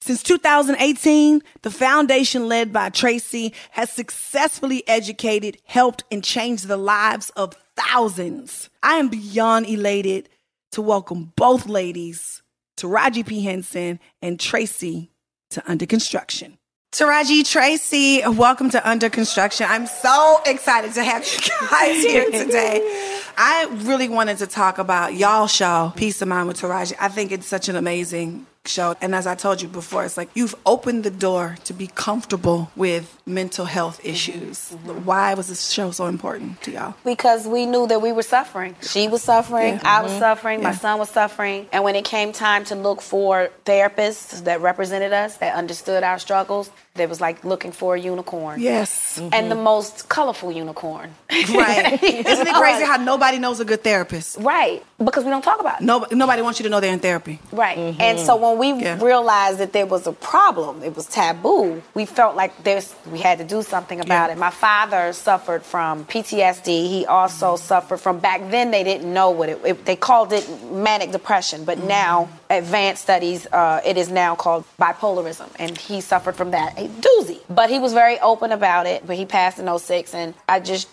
Since 0.00 0.22
2018, 0.22 1.42
the 1.60 1.70
foundation 1.70 2.48
led 2.48 2.72
by 2.72 2.88
Tracy 2.88 3.52
has 3.72 3.90
successfully 3.90 4.82
educated, 4.88 5.58
helped, 5.64 6.04
and 6.10 6.24
changed 6.24 6.66
the 6.66 6.78
lives 6.78 7.28
of 7.36 7.58
thousands. 7.76 8.70
I 8.82 8.94
am 8.94 9.08
beyond 9.08 9.66
elated 9.68 10.30
to 10.72 10.80
welcome 10.80 11.34
both 11.36 11.66
ladies, 11.66 12.42
Taraji 12.78 13.26
P. 13.26 13.42
Henson 13.42 14.00
and 14.22 14.40
Tracy, 14.40 15.10
to 15.50 15.62
Under 15.70 15.84
Construction. 15.84 16.56
Taraji, 16.94 17.44
Tracy, 17.44 18.22
welcome 18.24 18.70
to 18.70 18.88
Under 18.88 19.10
Construction. 19.10 19.66
I'm 19.68 19.84
so 19.84 20.40
excited 20.46 20.92
to 20.92 21.02
have 21.02 21.26
you 21.26 21.38
guys 21.68 22.04
here 22.04 22.30
today. 22.30 23.20
I 23.36 23.66
really 23.82 24.08
wanted 24.08 24.38
to 24.38 24.46
talk 24.46 24.78
about 24.78 25.14
y'all 25.14 25.48
show, 25.48 25.92
Peace 25.96 26.22
of 26.22 26.28
Mind 26.28 26.46
with 26.46 26.60
Taraji. 26.60 26.94
I 27.00 27.08
think 27.08 27.32
it's 27.32 27.48
such 27.48 27.68
an 27.68 27.74
amazing 27.74 28.46
show. 28.64 28.94
And 29.00 29.12
as 29.12 29.26
I 29.26 29.34
told 29.34 29.60
you 29.60 29.66
before, 29.66 30.04
it's 30.04 30.16
like 30.16 30.30
you've 30.34 30.54
opened 30.64 31.04
the 31.04 31.10
door 31.10 31.56
to 31.64 31.72
be 31.72 31.88
comfortable 31.88 32.70
with 32.76 33.20
mental 33.26 33.64
health 33.64 34.00
issues. 34.04 34.70
Mm-hmm. 34.70 35.04
Why 35.04 35.34
was 35.34 35.48
this 35.48 35.70
show 35.70 35.90
so 35.90 36.06
important 36.06 36.62
to 36.62 36.70
y'all? 36.70 36.94
Because 37.04 37.46
we 37.46 37.66
knew 37.66 37.86
that 37.88 38.00
we 38.00 38.12
were 38.12 38.22
suffering. 38.22 38.76
She 38.82 39.08
was 39.08 39.22
suffering, 39.22 39.74
yeah. 39.74 39.98
I 39.98 40.02
was 40.02 40.12
mm-hmm. 40.12 40.20
suffering, 40.20 40.58
yeah. 40.60 40.68
my 40.68 40.74
son 40.74 40.98
was 40.98 41.10
suffering. 41.10 41.66
And 41.72 41.82
when 41.82 41.96
it 41.96 42.04
came 42.04 42.32
time 42.32 42.64
to 42.66 42.76
look 42.76 43.02
for 43.02 43.50
therapists 43.64 44.44
that 44.44 44.60
represented 44.60 45.12
us, 45.12 45.38
that 45.38 45.54
understood 45.56 46.02
our 46.02 46.18
struggles, 46.18 46.70
they 46.94 47.06
was 47.06 47.20
like 47.20 47.44
looking 47.44 47.72
for 47.72 47.96
a 47.96 48.00
unicorn. 48.00 48.60
Yes. 48.60 49.18
Mm-hmm. 49.18 49.34
And 49.34 49.50
the 49.50 49.56
most 49.56 50.08
colorful 50.08 50.52
unicorn. 50.52 51.12
Right. 51.28 52.00
Isn't 52.02 52.46
it 52.46 52.54
crazy 52.54 52.84
how 52.84 52.98
nobody 52.98 53.38
knows 53.38 53.58
a 53.58 53.64
good 53.64 53.82
therapist? 53.82 54.38
Right. 54.38 54.84
Because 55.04 55.24
we 55.24 55.30
don't 55.30 55.42
talk 55.42 55.58
about 55.58 55.80
it. 55.80 55.84
No, 55.84 56.06
nobody 56.12 56.40
wants 56.42 56.60
you 56.60 56.62
to 56.62 56.68
know 56.68 56.78
they're 56.78 56.92
in 56.92 57.00
therapy. 57.00 57.40
Right. 57.50 57.76
Mm-hmm. 57.76 58.00
And 58.00 58.20
so 58.20 58.36
when 58.36 58.58
we 58.58 58.80
yeah. 58.80 59.02
realized 59.02 59.58
that 59.58 59.72
there 59.72 59.86
was 59.86 60.06
a 60.06 60.12
problem, 60.12 60.84
it 60.84 60.94
was 60.94 61.06
taboo, 61.06 61.82
we 61.94 62.06
felt 62.06 62.36
like 62.36 62.62
there's 62.62 62.94
we 63.10 63.18
had 63.18 63.38
to 63.38 63.44
do 63.44 63.62
something 63.62 63.98
about 63.98 64.28
yeah. 64.28 64.36
it. 64.36 64.38
My 64.38 64.50
father 64.50 65.12
suffered 65.12 65.64
from 65.64 66.04
PTSD. 66.04 66.66
He 66.66 67.06
also 67.06 67.54
mm-hmm. 67.54 67.64
suffered 67.64 67.98
from 67.98 68.20
back 68.20 68.48
then 68.52 68.70
they 68.70 68.84
didn't 68.84 69.12
know 69.12 69.30
what 69.30 69.48
it, 69.48 69.60
it 69.64 69.84
they 69.84 69.96
called 69.96 70.32
it 70.32 70.48
manic 70.70 71.10
depression, 71.10 71.64
but 71.64 71.78
mm-hmm. 71.78 71.88
now 71.88 72.28
advanced 72.54 73.02
studies 73.02 73.46
uh, 73.52 73.80
it 73.84 73.96
is 73.96 74.10
now 74.10 74.34
called 74.34 74.64
bipolarism 74.80 75.48
and 75.58 75.76
he 75.76 76.00
suffered 76.00 76.36
from 76.36 76.50
that 76.52 76.78
a 76.78 76.88
doozy. 76.88 77.40
But 77.48 77.70
he 77.70 77.78
was 77.78 77.92
very 77.92 78.18
open 78.20 78.52
about 78.52 78.86
it, 78.86 79.06
but 79.06 79.16
he 79.16 79.26
passed 79.26 79.58
in 79.58 79.78
06 79.78 80.14
and 80.14 80.34
I 80.48 80.60
just 80.60 80.88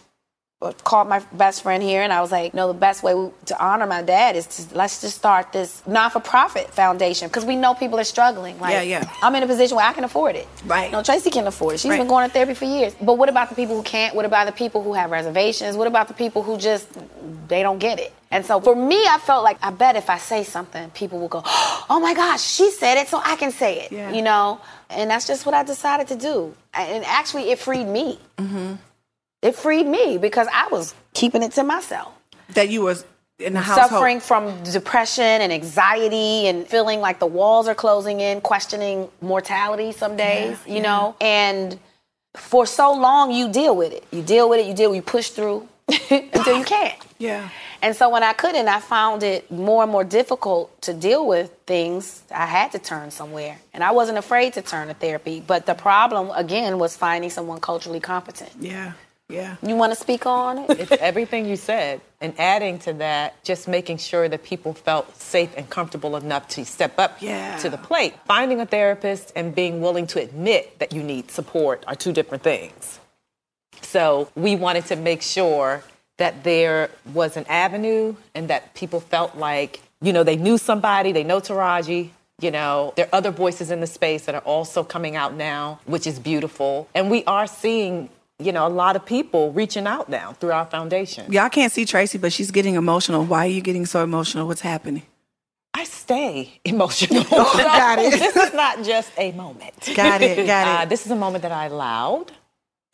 called 0.84 1.10
my 1.10 1.20
best 1.34 1.64
friend 1.64 1.82
here 1.82 2.04
and 2.04 2.14
I 2.14 2.22
was 2.22 2.32
like, 2.32 2.54
no, 2.54 2.68
the 2.68 2.76
best 2.76 3.02
way 3.02 3.14
to 3.46 3.64
honor 3.64 3.88
my 3.88 4.04
dad 4.04 4.36
is 4.36 4.46
to 4.46 4.76
let's 4.78 5.02
just 5.02 5.18
start 5.18 5.52
this 5.52 5.82
non-for-profit 5.88 6.70
foundation 6.70 7.28
because 7.30 7.46
we 7.46 7.56
know 7.56 7.74
people 7.74 8.00
are 8.00 8.04
struggling. 8.04 8.60
Like, 8.60 8.74
yeah, 8.74 8.82
yeah. 8.82 9.12
I'm 9.24 9.34
in 9.36 9.42
a 9.42 9.48
position 9.48 9.76
where 9.76 9.86
I 9.86 9.94
can 9.94 10.04
afford 10.04 10.36
it. 10.36 10.48
Right. 10.66 10.92
no, 10.92 11.02
Tracy 11.02 11.32
can 11.32 11.48
afford 11.48 11.76
it. 11.76 11.80
She's 11.80 11.90
right. 11.90 11.98
been 11.98 12.08
going 12.08 12.28
to 12.28 12.34
therapy 12.34 12.54
for 12.54 12.66
years. 12.66 12.96
But 13.02 13.18
what 13.18 13.28
about 13.28 13.50
the 13.50 13.56
people 13.56 13.76
who 13.76 13.82
can't? 13.82 14.16
What 14.16 14.26
about 14.26 14.46
the 14.46 14.52
people 14.52 14.84
who 14.84 14.94
have 14.94 15.10
reservations? 15.10 15.76
What 15.76 15.88
about 15.88 16.08
the 16.08 16.14
people 16.14 16.44
who 16.44 16.60
just 16.60 16.88
they 17.48 17.64
don't 17.64 17.80
get 17.80 18.00
it? 18.00 18.14
And 18.30 18.46
so 18.46 18.62
for 18.62 18.76
me, 18.76 19.04
I 19.08 19.18
felt 19.18 19.44
like 19.44 19.58
I 19.64 19.72
bet 19.72 19.96
if 19.96 20.10
I 20.10 20.20
say 20.20 20.44
something, 20.44 20.90
people 20.92 21.20
will 21.20 21.28
go, 21.28 21.42
"Oh 21.44 22.00
my 22.02 22.14
gosh, 22.14 22.42
she 22.42 22.72
said 22.72 22.98
it, 22.98 23.10
so 23.10 23.20
I 23.22 23.36
can 23.36 23.52
say 23.52 23.82
it." 23.82 23.92
Yeah. 23.92 24.14
You 24.14 24.22
know, 24.22 24.62
and 24.90 25.10
that's 25.10 25.28
just 25.28 25.46
what 25.46 25.54
I 25.54 25.64
decided 25.64 26.08
to 26.10 26.16
do. 26.16 26.56
And 26.74 27.04
actually, 27.04 27.50
it 27.52 27.60
freed 27.60 27.88
me. 27.88 28.20
Mm-hmm 28.38 28.76
it 29.42 29.56
freed 29.56 29.88
me 29.88 30.18
because 30.18 30.48
I 30.52 30.68
was 30.68 30.94
keeping 31.14 31.44
it 31.44 31.54
to 31.54 31.64
myself. 31.64 32.14
That 32.54 32.70
you 32.70 32.82
was 32.84 33.06
in 33.40 33.54
the 33.54 33.64
suffering 33.64 34.20
from 34.20 34.64
depression 34.64 35.24
and 35.24 35.52
anxiety 35.52 36.48
and 36.48 36.68
feeling 36.68 37.00
like 37.00 37.20
the 37.20 37.26
walls 37.26 37.68
are 37.68 37.76
closing 37.76 38.20
in, 38.20 38.42
questioning 38.42 39.10
mortality 39.22 39.92
some 39.92 40.16
days, 40.16 40.58
yeah, 40.66 40.74
you 40.74 40.80
yeah. 40.80 40.84
know. 40.84 41.16
And 41.20 41.80
for 42.36 42.66
so 42.66 42.94
long, 42.94 43.32
you 43.32 43.52
deal 43.52 43.76
with 43.76 43.94
it. 43.94 44.06
You 44.12 44.22
deal 44.22 44.50
with 44.50 44.60
it. 44.60 44.68
You 44.68 44.74
deal. 44.74 44.92
With 44.92 44.98
you 44.98 45.02
push 45.02 45.30
through 45.30 45.68
until 45.88 46.58
you 46.58 46.64
can't. 46.64 46.98
Yeah. 47.18 47.50
And 47.82 47.96
so 47.96 48.10
when 48.10 48.24
I 48.24 48.34
couldn't, 48.34 48.68
I 48.68 48.80
found 48.80 49.24
it 49.24 49.50
more 49.52 49.84
and 49.84 49.92
more 49.92 50.04
difficult 50.04 50.82
to 50.84 50.94
deal 50.94 51.26
with 51.26 51.52
things. 51.66 52.22
I 52.34 52.46
had 52.46 52.72
to 52.74 52.80
turn 52.80 53.12
somewhere. 53.12 53.58
And 53.74 53.84
I 53.84 53.92
wasn't 53.92 54.18
afraid 54.18 54.54
to 54.54 54.62
turn 54.62 54.88
to 54.88 54.94
therapy. 54.94 55.44
But 55.46 55.66
the 55.66 55.74
problem, 55.74 56.32
again, 56.36 56.78
was 56.78 56.96
finding 56.96 57.30
someone 57.32 57.60
culturally 57.60 58.00
competent. 58.00 58.52
Yeah. 58.60 58.94
Yeah. 59.32 59.56
You 59.64 59.76
want 59.76 59.94
to 59.94 59.96
speak 60.00 60.26
on 60.26 60.60
it? 60.60 60.80
It's 60.80 60.92
everything 60.92 61.48
you 61.48 61.56
said. 61.56 62.02
And 62.20 62.34
adding 62.38 62.80
to 62.80 62.94
that, 62.94 63.44
just 63.44 63.68
making 63.68 63.98
sure 63.98 64.28
that 64.30 64.44
people 64.44 64.74
felt 64.74 65.16
safe 65.16 65.54
and 65.58 65.70
comfortable 65.70 66.16
enough 66.16 66.48
to 66.50 66.66
step 66.66 67.00
up 67.00 67.22
yeah. 67.22 67.58
to 67.58 67.70
the 67.70 67.78
plate. 67.78 68.14
Finding 68.26 68.60
a 68.60 68.66
therapist 68.66 69.32
and 69.36 69.56
being 69.56 69.82
willing 69.82 70.08
to 70.08 70.22
admit 70.22 70.78
that 70.80 70.94
you 70.94 71.02
need 71.02 71.32
support 71.32 71.84
are 71.88 71.96
two 71.96 72.14
different 72.14 72.44
things. 72.44 73.00
So 73.82 74.30
we 74.36 74.56
wanted 74.56 74.86
to 74.88 74.96
make 74.96 75.22
sure 75.22 75.84
that 76.18 76.44
there 76.44 76.92
was 77.14 77.38
an 77.38 77.46
avenue 77.48 78.16
and 78.36 78.50
that 78.50 78.76
people 78.76 79.00
felt 79.00 79.36
like, 79.38 79.82
you 80.02 80.14
know, 80.14 80.24
they 80.24 80.36
knew 80.36 80.58
somebody, 80.58 81.12
they 81.12 81.24
know 81.24 81.40
Taraji, 81.40 82.10
you 82.42 82.52
know, 82.52 82.94
there 82.96 83.06
are 83.06 83.16
other 83.16 83.32
voices 83.32 83.72
in 83.72 83.82
the 83.82 83.88
space 83.88 84.26
that 84.26 84.36
are 84.36 84.42
also 84.42 84.84
coming 84.84 85.16
out 85.16 85.34
now, 85.36 85.80
which 85.86 86.08
is 86.08 86.20
beautiful. 86.20 86.90
And 86.94 87.10
we 87.10 87.24
are 87.26 87.48
seeing 87.48 88.10
you 88.46 88.52
know, 88.52 88.68
a 88.68 88.70
lot 88.70 88.96
of 88.96 89.06
people 89.06 89.52
reaching 89.52 89.88
out 89.88 90.10
now 90.10 90.34
through 90.34 90.52
our 90.52 90.66
foundation. 90.66 91.32
Y'all 91.32 91.50
can't 91.50 91.72
see 91.72 91.86
Tracy, 91.86 92.18
but 92.18 92.34
she's 92.34 92.52
getting 92.52 92.76
emotional. 92.76 93.26
Why 93.26 93.46
are 93.46 93.50
you 93.50 93.62
getting 93.62 93.86
so 93.86 94.04
emotional? 94.04 94.48
What's 94.48 94.62
happening? 94.62 95.04
I 95.74 95.86
stay 95.86 96.60
emotional. 96.66 97.24
oh, 97.32 97.58
got 97.58 98.00
it. 98.00 98.12
this 98.12 98.36
is 98.36 98.54
not 98.54 98.84
just 98.84 99.12
a 99.18 99.32
moment. 99.32 99.74
Got 99.96 100.22
it. 100.22 100.46
Got 100.46 100.68
it. 100.68 100.82
Uh, 100.82 100.86
this 100.86 101.06
is 101.06 101.12
a 101.12 101.16
moment 101.16 101.44
that 101.44 101.52
I 101.52 101.66
allowed. 101.66 102.32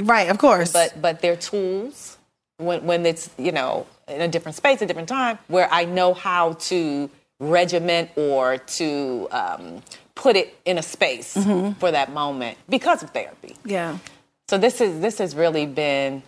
Right, 0.02 0.30
of 0.30 0.38
course. 0.38 0.72
But 0.72 1.02
but 1.02 1.22
they're 1.22 1.36
tools 1.36 2.18
when 2.58 2.86
when 2.86 3.06
it's 3.06 3.30
you 3.38 3.52
know 3.52 3.88
in 4.08 4.22
a 4.22 4.28
different 4.28 4.56
space, 4.56 4.82
a 4.82 4.86
different 4.86 5.10
time, 5.10 5.40
where 5.48 5.68
I 5.72 5.86
know 5.86 6.14
how 6.14 6.54
to 6.54 7.10
regiment 7.40 8.12
or 8.16 8.58
to 8.58 9.28
um, 9.32 9.84
put 10.16 10.36
it 10.36 10.56
in 10.66 10.78
a 10.78 10.84
space 10.84 11.36
mm-hmm. 11.36 11.74
for 11.80 11.92
that 11.92 12.12
moment 12.12 12.58
because 12.70 13.04
of 13.04 13.12
therapy. 13.12 13.56
Yeah. 13.64 13.98
So 14.50 14.58
this 14.58 14.80
is 14.80 15.02
this 15.02 15.18
has 15.18 15.36
really 15.36 15.66
been 15.66 16.24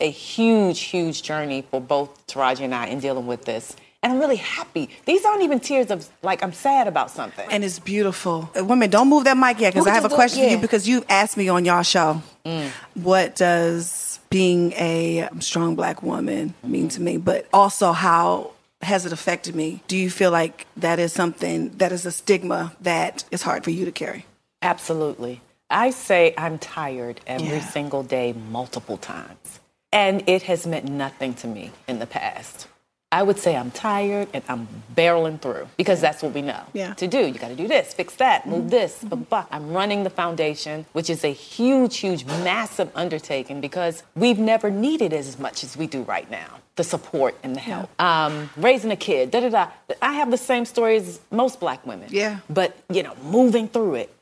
a 0.00 0.10
huge, 0.10 0.80
huge 0.80 1.22
journey 1.22 1.64
for 1.70 1.80
both 1.80 2.26
Taraji 2.26 2.62
and 2.62 2.74
I 2.74 2.86
in 2.86 2.98
dealing 2.98 3.26
with 3.26 3.44
this. 3.44 3.76
And 4.02 4.12
I'm 4.12 4.18
really 4.18 4.36
happy. 4.36 4.90
These 5.06 5.24
aren't 5.24 5.42
even 5.42 5.60
tears 5.60 5.90
of 5.90 6.08
like 6.22 6.42
I'm 6.42 6.52
sad 6.52 6.88
about 6.88 7.12
something. 7.12 7.46
And 7.50 7.64
it's 7.64 7.78
beautiful. 7.78 8.50
Uh, 8.58 8.64
women, 8.64 8.90
don't 8.90 9.08
move 9.08 9.24
that 9.24 9.36
mic 9.36 9.60
yet 9.60 9.72
because 9.72 9.86
I 9.86 9.94
have 9.94 10.04
a 10.04 10.08
question 10.08 10.42
yeah. 10.42 10.48
for 10.48 10.54
you 10.56 10.60
because 10.60 10.88
you 10.88 11.04
asked 11.08 11.36
me 11.36 11.48
on 11.48 11.64
y'all 11.64 11.82
show. 11.84 12.20
Mm. 12.44 12.70
What 12.94 13.36
does 13.36 14.18
being 14.30 14.72
a 14.72 15.28
strong 15.38 15.76
black 15.76 16.02
woman 16.02 16.54
mean 16.64 16.88
to 16.88 17.00
me? 17.00 17.18
But 17.18 17.46
also 17.52 17.92
how 17.92 18.50
has 18.82 19.06
it 19.06 19.12
affected 19.12 19.54
me? 19.54 19.80
Do 19.86 19.96
you 19.96 20.10
feel 20.10 20.32
like 20.32 20.66
that 20.76 20.98
is 20.98 21.12
something 21.12 21.70
that 21.78 21.92
is 21.92 22.04
a 22.04 22.10
stigma 22.10 22.74
that 22.80 23.24
is 23.30 23.42
hard 23.42 23.62
for 23.62 23.70
you 23.70 23.84
to 23.84 23.92
carry? 23.92 24.26
Absolutely. 24.60 25.40
I 25.70 25.90
say 25.90 26.34
I'm 26.36 26.58
tired 26.58 27.20
every 27.26 27.48
yeah. 27.48 27.60
single 27.64 28.02
day, 28.02 28.32
multiple 28.32 28.96
times. 28.96 29.60
And 29.92 30.28
it 30.28 30.42
has 30.42 30.66
meant 30.66 30.86
nothing 30.86 31.34
to 31.34 31.46
me 31.46 31.70
in 31.86 31.98
the 31.98 32.06
past. 32.06 32.66
I 33.14 33.22
would 33.22 33.38
say 33.38 33.54
I'm 33.54 33.70
tired 33.70 34.26
and 34.34 34.42
I'm 34.48 34.66
barreling 34.96 35.40
through 35.40 35.68
because 35.76 36.00
that's 36.00 36.20
what 36.20 36.32
we 36.32 36.42
know 36.42 36.64
yeah. 36.72 36.94
to 36.94 37.06
do. 37.06 37.18
You 37.18 37.34
got 37.34 37.48
to 37.48 37.54
do 37.54 37.68
this, 37.68 37.94
fix 37.94 38.16
that, 38.16 38.44
move 38.44 38.62
mm-hmm. 38.62 38.68
this. 38.70 39.04
Mm-hmm. 39.04 39.22
But 39.30 39.46
I'm 39.52 39.72
running 39.72 40.02
the 40.02 40.10
foundation, 40.10 40.84
which 40.94 41.08
is 41.08 41.22
a 41.22 41.32
huge, 41.32 41.98
huge, 41.98 42.24
massive 42.24 42.90
undertaking 42.96 43.60
because 43.60 44.02
we've 44.16 44.40
never 44.40 44.68
needed 44.68 45.12
as 45.12 45.38
much 45.38 45.62
as 45.62 45.76
we 45.76 45.86
do 45.86 46.02
right 46.02 46.28
now 46.28 46.58
the 46.74 46.82
support 46.82 47.36
and 47.44 47.54
the 47.54 47.60
help. 47.60 47.88
Yeah. 48.00 48.26
Um, 48.26 48.50
raising 48.56 48.90
a 48.90 48.96
kid, 48.96 49.30
da 49.30 49.40
da 49.40 49.48
da. 49.48 49.68
I 50.02 50.14
have 50.14 50.32
the 50.32 50.36
same 50.36 50.64
story 50.64 50.96
as 50.96 51.20
most 51.30 51.60
black 51.60 51.86
women. 51.86 52.08
Yeah. 52.10 52.40
But, 52.50 52.76
you 52.90 53.04
know, 53.04 53.14
moving 53.22 53.68
through 53.68 53.94
it. 53.94 54.14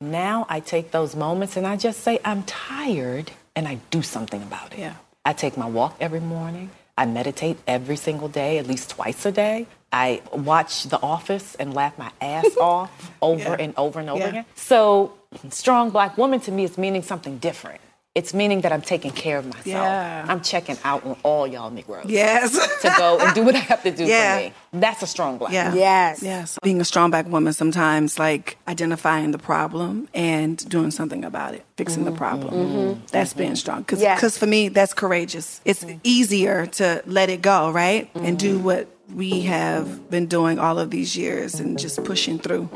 Now 0.00 0.46
I 0.48 0.60
take 0.60 0.92
those 0.92 1.14
moments 1.14 1.58
and 1.58 1.66
I 1.66 1.76
just 1.76 2.00
say, 2.00 2.20
I'm 2.24 2.42
tired, 2.44 3.32
and 3.54 3.68
I 3.68 3.78
do 3.90 4.00
something 4.00 4.42
about 4.42 4.72
it. 4.72 4.78
Yeah. 4.78 4.94
I 5.26 5.34
take 5.34 5.58
my 5.58 5.66
walk 5.66 5.96
every 6.00 6.20
morning. 6.20 6.70
I 6.96 7.04
meditate 7.04 7.58
every 7.66 7.96
single 7.96 8.28
day, 8.28 8.56
at 8.56 8.66
least 8.66 8.90
twice 8.90 9.26
a 9.26 9.32
day. 9.32 9.66
I 9.92 10.22
watch 10.32 10.84
The 10.84 11.00
Office 11.02 11.54
and 11.56 11.74
laugh 11.74 11.98
my 11.98 12.10
ass 12.20 12.56
off 12.60 13.12
over 13.20 13.50
yeah. 13.50 13.56
and 13.58 13.74
over 13.76 14.00
and 14.00 14.08
over 14.08 14.20
yeah. 14.20 14.28
again. 14.28 14.44
So, 14.54 15.12
strong 15.50 15.90
black 15.90 16.16
woman 16.16 16.40
to 16.40 16.52
me 16.52 16.64
is 16.64 16.78
meaning 16.78 17.02
something 17.02 17.36
different. 17.36 17.80
It's 18.16 18.34
meaning 18.34 18.62
that 18.62 18.72
I'm 18.72 18.82
taking 18.82 19.12
care 19.12 19.38
of 19.38 19.46
myself. 19.46 19.66
Yeah. 19.66 20.26
I'm 20.28 20.40
checking 20.40 20.76
out 20.82 21.06
on 21.06 21.16
all 21.22 21.46
y'all 21.46 21.70
Negroes. 21.70 22.06
Yes. 22.08 22.52
To 22.82 22.92
go 22.98 23.18
and 23.20 23.32
do 23.36 23.44
what 23.44 23.54
I 23.54 23.58
have 23.60 23.84
to 23.84 23.92
do 23.92 24.04
Yeah. 24.04 24.36
for 24.36 24.42
me. 24.42 24.52
That's 24.72 25.02
a 25.02 25.06
strong 25.06 25.38
black 25.38 25.52
Yeah. 25.52 25.68
woman. 25.68 25.78
Yes. 25.78 26.22
Yes. 26.22 26.58
Being 26.60 26.80
a 26.80 26.84
strong 26.84 27.10
black 27.10 27.28
woman 27.28 27.52
sometimes 27.52 28.18
like 28.18 28.56
identifying 28.66 29.30
the 29.30 29.38
problem 29.38 30.08
and 30.12 30.68
doing 30.68 30.90
something 30.90 31.24
about 31.24 31.54
it, 31.54 31.64
fixing 31.76 32.04
the 32.04 32.10
mm-hmm. 32.10 32.18
problem. 32.18 32.54
Mm-hmm. 32.54 32.78
Mm-hmm. 32.78 33.00
That's 33.12 33.32
being 33.32 33.54
strong. 33.54 33.82
Because 33.82 34.00
Yes. 34.00 34.36
for 34.36 34.46
me, 34.46 34.68
that's 34.68 34.92
courageous. 34.92 35.60
It's 35.64 35.86
easier 36.02 36.66
to 36.66 37.02
let 37.06 37.30
it 37.30 37.42
go, 37.42 37.70
right? 37.70 38.10
And 38.16 38.36
do 38.36 38.58
what 38.58 38.88
we 39.14 39.42
have 39.42 40.10
been 40.10 40.26
doing 40.26 40.58
all 40.58 40.80
of 40.80 40.90
these 40.90 41.16
years 41.16 41.60
and 41.60 41.78
just 41.78 42.02
pushing 42.02 42.40
through. 42.40 42.68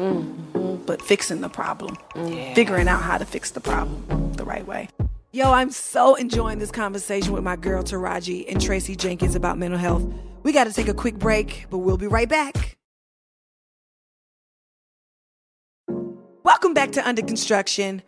But 0.86 1.02
fixing 1.02 1.40
the 1.40 1.48
problem, 1.48 1.96
figuring 2.54 2.86
out 2.86 3.02
how 3.02 3.18
to 3.18 3.24
fix 3.24 3.50
the 3.50 3.60
problem 3.60 4.32
the 4.34 4.44
right 4.44 4.64
way. 4.64 4.88
Yo, 5.34 5.50
I'm 5.50 5.72
so 5.72 6.14
enjoying 6.14 6.60
this 6.60 6.70
conversation 6.70 7.32
with 7.32 7.42
my 7.42 7.56
girl 7.56 7.82
Taraji 7.82 8.44
and 8.48 8.62
Tracy 8.62 8.94
Jenkins 8.94 9.34
about 9.34 9.58
mental 9.58 9.80
health. 9.80 10.06
We 10.44 10.52
got 10.52 10.68
to 10.68 10.72
take 10.72 10.86
a 10.86 10.94
quick 10.94 11.16
break, 11.16 11.66
but 11.70 11.78
we'll 11.78 11.96
be 11.96 12.06
right 12.06 12.28
back. 12.28 12.78
Welcome 16.44 16.72
back 16.72 16.92
to 16.92 17.04
Under 17.04 17.22
Construction. 17.22 18.00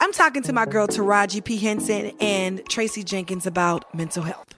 I'm 0.00 0.10
talking 0.14 0.42
to 0.44 0.54
my 0.54 0.64
girl 0.64 0.86
Taraji 0.86 1.44
P. 1.44 1.58
Henson 1.58 2.12
and 2.18 2.66
Tracy 2.70 3.04
Jenkins 3.04 3.46
about 3.46 3.94
mental 3.94 4.22
health. 4.22 4.54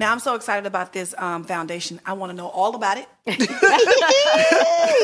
Now, 0.00 0.12
I'm 0.12 0.20
so 0.20 0.34
excited 0.36 0.66
about 0.66 0.92
this 0.92 1.14
um, 1.18 1.44
foundation. 1.44 2.00
I 2.06 2.12
want 2.12 2.30
to 2.30 2.36
know 2.36 2.48
all 2.48 2.74
about 2.74 2.98
it. 2.98 3.08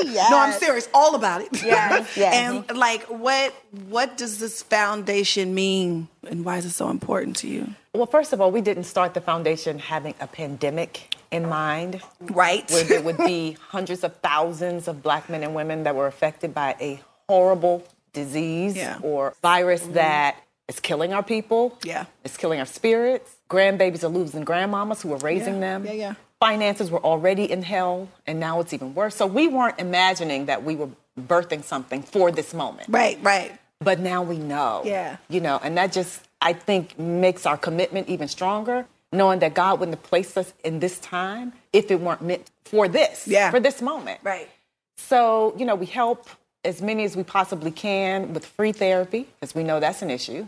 No, 0.06 0.38
I'm 0.38 0.52
serious, 0.58 0.88
all 0.94 1.14
about 1.14 1.40
it. 1.40 1.48
Yes, 1.62 2.16
yes. 2.16 2.34
and 2.68 2.76
like, 2.76 3.02
what 3.04 3.52
what 3.88 4.16
does 4.16 4.38
this 4.38 4.62
foundation 4.62 5.54
mean, 5.54 6.08
and 6.28 6.44
why 6.44 6.56
is 6.58 6.64
it 6.64 6.70
so 6.70 6.88
important 6.90 7.36
to 7.36 7.48
you? 7.48 7.74
Well, 7.92 8.06
first 8.06 8.32
of 8.32 8.40
all, 8.40 8.50
we 8.50 8.60
didn't 8.60 8.84
start 8.84 9.14
the 9.14 9.20
foundation 9.20 9.78
having 9.78 10.14
a 10.20 10.26
pandemic 10.26 11.14
in 11.30 11.48
mind. 11.48 12.00
Right. 12.20 12.68
Where 12.70 12.84
there 12.84 13.02
would 13.02 13.18
be 13.18 13.56
hundreds 13.68 14.04
of 14.04 14.16
thousands 14.18 14.88
of 14.88 15.02
black 15.02 15.28
men 15.28 15.42
and 15.42 15.54
women 15.54 15.84
that 15.84 15.94
were 15.94 16.06
affected 16.06 16.54
by 16.54 16.76
a 16.80 17.00
horrible 17.28 17.86
disease 18.12 18.76
Yeah. 18.76 18.98
or 19.02 19.34
virus 19.42 19.82
that 19.88 20.36
is 20.68 20.80
killing 20.80 21.12
our 21.12 21.22
people. 21.22 21.78
Yeah. 21.82 22.06
It's 22.24 22.36
killing 22.36 22.58
our 22.60 22.66
spirits. 22.66 23.36
Grandbabies 23.50 24.02
are 24.04 24.08
losing 24.08 24.44
grandmamas 24.44 25.02
who 25.02 25.12
are 25.12 25.18
raising 25.18 25.54
Yeah, 25.54 25.60
them. 25.60 25.84
yeah, 25.86 25.92
yeah. 25.92 26.14
Finances 26.40 26.90
were 26.90 27.02
already 27.04 27.50
in 27.50 27.62
hell, 27.62 28.08
and 28.26 28.38
now 28.40 28.60
it's 28.60 28.72
even 28.72 28.94
worse. 28.94 29.14
So 29.16 29.26
we 29.26 29.48
weren't 29.48 29.78
imagining 29.78 30.46
that 30.46 30.62
we 30.62 30.76
were 30.76 30.88
birthing 31.18 31.62
something 31.62 32.02
for 32.02 32.30
this 32.30 32.52
moment. 32.52 32.88
Right, 32.88 33.18
right. 33.22 33.52
But 33.80 34.00
now 34.00 34.22
we 34.22 34.38
know. 34.38 34.82
Yeah. 34.84 35.16
You 35.28 35.40
know, 35.40 35.60
and 35.62 35.76
that 35.78 35.92
just, 35.92 36.20
I 36.40 36.52
think, 36.52 36.98
makes 36.98 37.46
our 37.46 37.56
commitment 37.56 38.08
even 38.08 38.28
stronger, 38.28 38.86
knowing 39.12 39.38
that 39.40 39.54
God 39.54 39.80
wouldn't 39.80 39.96
have 39.98 40.02
placed 40.04 40.36
us 40.36 40.52
in 40.64 40.80
this 40.80 40.98
time 40.98 41.52
if 41.72 41.90
it 41.90 42.00
weren't 42.00 42.22
meant 42.22 42.50
for 42.64 42.88
this, 42.88 43.26
Yeah. 43.28 43.50
for 43.50 43.60
this 43.60 43.80
moment. 43.80 44.20
Right. 44.22 44.48
So, 44.96 45.54
you 45.56 45.64
know, 45.66 45.74
we 45.74 45.86
help 45.86 46.28
as 46.64 46.80
many 46.82 47.04
as 47.04 47.16
we 47.16 47.22
possibly 47.22 47.70
can 47.70 48.32
with 48.34 48.44
free 48.46 48.72
therapy, 48.72 49.28
because 49.40 49.54
we 49.54 49.62
know 49.64 49.80
that's 49.80 50.02
an 50.02 50.10
issue. 50.10 50.46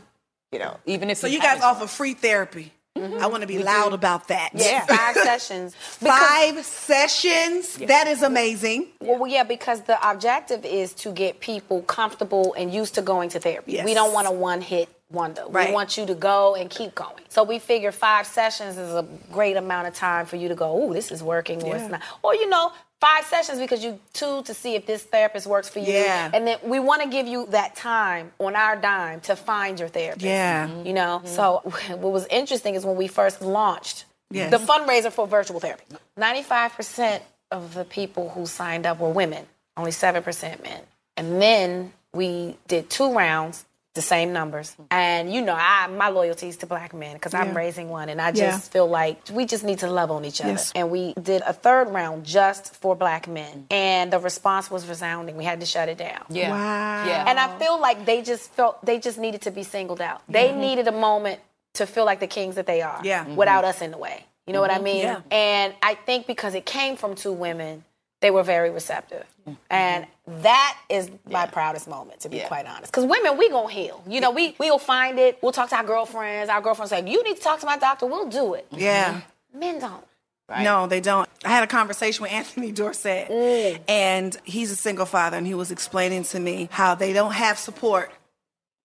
You 0.53 0.59
know, 0.61 0.79
even 0.87 1.11
if 1.11 1.19
So 1.19 1.27
you 1.27 1.35
you 1.35 1.41
guys 1.41 1.61
offer 1.63 1.87
free 1.87 2.15
therapy. 2.15 2.73
Mm-hmm. 2.97 3.23
I 3.23 3.27
want 3.27 3.43
to 3.43 3.47
be 3.47 3.59
loud 3.59 3.93
about 3.93 4.29
that. 4.29 4.51
Yeah. 4.55 4.87
Five 4.87 5.17
sessions. 5.23 5.77
Because- 6.01 6.19
Five 6.19 6.65
sessions. 6.65 7.77
That 7.77 8.07
is 8.07 8.23
amazing. 8.23 8.89
Well, 9.01 9.27
yeah, 9.27 9.43
because 9.43 9.83
the 9.83 9.99
objective 10.09 10.65
is 10.65 10.95
to 10.95 11.13
get 11.13 11.41
people 11.41 11.83
comfortable 11.83 12.55
and 12.55 12.73
used 12.73 12.95
to 12.95 13.03
going 13.03 13.29
to 13.31 13.39
therapy. 13.41 13.73
Yes. 13.73 13.85
We 13.85 13.93
don't 13.93 14.15
want 14.15 14.27
a 14.29 14.31
one 14.33 14.63
hit 14.63 14.89
wonder. 15.11 15.45
Right. 15.49 15.69
We 15.69 15.75
want 15.75 15.97
you 15.97 16.07
to 16.07 16.15
go 16.15 16.55
and 16.55 16.69
keep 16.69 16.95
going. 16.95 17.23
So 17.29 17.43
we 17.45 17.59
figure 17.59 17.93
five 17.93 18.27
sessions 18.27 18.77
is 18.77 18.93
a 18.93 19.07
great 19.33 19.57
amount 19.57 19.89
of 19.89 19.95
time 19.95 20.27
for 20.27 20.37
you 20.37 20.49
to 20.49 20.55
go, 20.55 20.71
oh, 20.71 20.93
this 20.93 21.11
is 21.11 21.23
working 21.23 21.63
or 21.63 21.69
Yeah. 21.69 21.83
it's 21.83 21.91
not. 21.91 22.03
Or, 22.23 22.35
you 22.35 22.49
know, 22.49 22.73
five 23.01 23.25
sessions 23.25 23.59
because 23.59 23.85
you 23.85 24.01
two 24.13 24.43
to 24.43 24.55
see 24.55 24.75
if 24.75 24.87
this 24.87 25.03
therapist 25.03 25.47
works 25.47 25.69
for 25.69 25.79
you. 25.79 25.93
Yeah. 25.93 26.31
And 26.33 26.47
then 26.47 26.59
we 26.65 26.79
want 26.81 27.03
to 27.03 27.09
give 27.09 27.27
you 27.27 27.47
that 27.51 27.77
time 27.77 28.33
on 28.39 28.57
our 28.57 28.77
dime 28.77 29.21
to 29.23 29.37
find 29.37 29.79
your 29.79 29.89
therapist. 29.89 30.25
Yeah. 30.25 30.67
Mm-hmm. 30.69 30.87
You 30.87 30.93
know, 30.95 31.21
mm-hmm. 31.25 31.29
so 31.29 31.61
what 31.97 32.13
was 32.13 32.27
interesting 32.29 32.75
is 32.75 32.85
when 32.85 32.97
we 32.97 33.07
first 33.07 33.43
launched 33.43 34.05
Yes. 34.29 34.51
the 34.51 34.59
fundraiser 34.59 35.13
for 35.13 35.25
virtual 35.29 35.61
therapy, 35.61 35.85
95% 36.19 37.21
of 37.53 37.75
the 37.75 37.85
people 37.85 38.31
who 38.31 38.45
signed 38.45 38.85
up 38.85 38.99
were 38.99 39.11
women, 39.11 39.47
only 39.77 39.93
7% 39.93 40.63
men. 40.65 40.81
And 41.17 41.41
then 41.41 41.93
we 42.13 42.57
did 42.67 42.91
two 42.91 43.15
rounds, 43.15 43.65
the 43.97 44.03
same 44.03 44.33
numbers. 44.33 44.77
And 44.93 45.33
you 45.35 45.41
know, 45.43 45.57
I 45.59 45.89
my 45.89 46.09
loyalty 46.11 46.49
is 46.49 46.57
to 46.59 46.67
black 46.67 46.95
men 46.95 47.15
because 47.15 47.35
I'm 47.35 47.49
Yeah. 47.49 47.55
raising 47.57 47.89
one 47.89 48.09
and 48.09 48.23
I 48.23 48.31
just 48.31 48.41
Yeah. 48.41 48.59
feel 48.75 48.87
like 48.87 49.17
we 49.33 49.45
just 49.47 49.65
need 49.65 49.81
to 49.81 49.89
love 49.91 50.13
on 50.13 50.25
each 50.25 50.41
other. 50.41 50.51
Yes. 50.53 50.71
And 50.77 50.91
we 50.91 51.13
did 51.15 51.43
a 51.43 51.53
third 51.53 51.89
round 51.89 52.25
just 52.25 52.75
for 52.77 52.95
black 52.95 53.27
men. 53.27 53.67
And 53.71 54.13
the 54.13 54.21
response 54.21 54.71
was 54.71 54.87
resounding. 54.87 55.37
We 55.37 55.45
had 55.45 55.59
to 55.61 55.67
shut 55.67 55.89
it 55.89 55.99
down. 55.99 56.23
Yeah. 56.29 56.51
Wow. 56.51 57.05
Yeah. 57.07 57.25
And 57.29 57.41
I 57.41 57.59
feel 57.59 57.81
like 57.81 58.07
they 58.07 58.23
just 58.23 58.53
felt 58.53 58.85
they 58.85 58.99
just 59.01 59.19
needed 59.19 59.41
to 59.43 59.51
be 59.51 59.65
singled 59.65 60.01
out. 60.01 60.23
They 60.29 60.53
needed 60.53 60.87
a 60.87 60.93
moment 60.93 61.41
to 61.75 61.87
feel 61.87 62.05
like 62.05 62.21
the 62.21 62.27
kings 62.29 62.55
that 62.55 62.67
they 62.67 62.81
are. 62.83 63.01
Yeah. 63.03 63.25
Mhm. 63.25 63.35
Without 63.37 63.65
us 63.65 63.83
in 63.83 63.91
the 63.91 63.99
way. 63.99 64.25
You 64.47 64.53
know 64.53 64.61
what 64.61 64.71
I 64.71 64.79
mean? 64.79 65.03
Yeah. 65.03 65.21
And 65.33 65.75
I 65.83 65.95
think 65.95 66.27
because 66.29 66.55
it 66.55 66.65
came 66.65 66.97
from 66.97 67.17
two 67.17 67.33
women, 67.33 67.85
they 68.21 68.31
were 68.31 68.43
very 68.43 68.71
receptive. 68.71 69.25
Mm-hmm. 69.43 69.55
And 69.71 70.07
that 70.43 70.77
is 70.89 71.11
my 71.31 71.47
proudest 71.47 71.87
moment, 71.89 72.21
to 72.21 72.29
be 72.29 72.39
Yeah. 72.39 72.49
quite 72.49 72.67
honest. 72.67 72.93
Because 72.93 73.05
women, 73.05 73.37
we 73.39 73.49
gonna 73.51 73.71
heal. 73.73 74.03
You 74.09 74.21
know, 74.21 74.31
we 74.31 74.55
we'll 74.59 74.79
find 74.79 75.19
it. 75.19 75.39
We'll 75.43 75.53
talk 75.53 75.69
to 75.71 75.77
our 75.77 75.85
girlfriends. 75.85 76.51
Our 76.51 76.61
girlfriends 76.61 76.91
say, 76.91 77.01
"You 77.09 77.23
need 77.23 77.37
to 77.37 77.43
talk 77.43 77.61
to 77.61 77.67
my 77.67 77.77
doctor." 77.79 78.07
We'll 78.07 78.29
do 78.29 78.55
it. 78.55 78.67
Mm-hmm. 78.71 78.83
Yeah. 78.83 79.21
Men 79.55 79.79
don't. 79.79 80.05
No, 80.49 80.87
they 80.87 81.01
don't. 81.01 81.29
I 81.45 81.49
had 81.49 81.65
a 81.65 81.67
conversation 81.67 82.23
with 82.23 82.31
Anthony 82.41 82.71
Dorsett, 82.71 83.29
mm. 83.29 83.81
and 83.89 84.37
he's 84.45 84.71
a 84.71 84.77
single 84.77 85.07
father, 85.07 85.37
and 85.37 85.47
he 85.47 85.55
was 85.55 85.71
explaining 85.73 86.23
to 86.25 86.39
me 86.39 86.69
how 86.71 86.95
they 86.95 87.13
don't 87.13 87.33
have 87.33 87.59
support. 87.59 88.13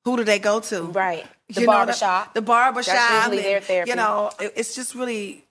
Who 0.05 0.17
do 0.17 0.23
they 0.23 0.39
go 0.39 0.59
to? 0.61 0.81
Right. 0.85 1.23
The 1.49 1.61
You 1.61 1.67
know, 1.67 1.73
barbershop. 1.73 2.33
The, 2.33 2.41
barbershop. 2.41 2.95
That's 2.95 3.27
usually 3.27 3.43
their 3.43 3.57
and, 3.57 3.65
therapy. 3.65 3.89
You 3.91 3.95
know, 3.95 4.31
it- 4.39 4.53
it's 4.55 4.73
just 4.73 4.95
really, 4.95 5.45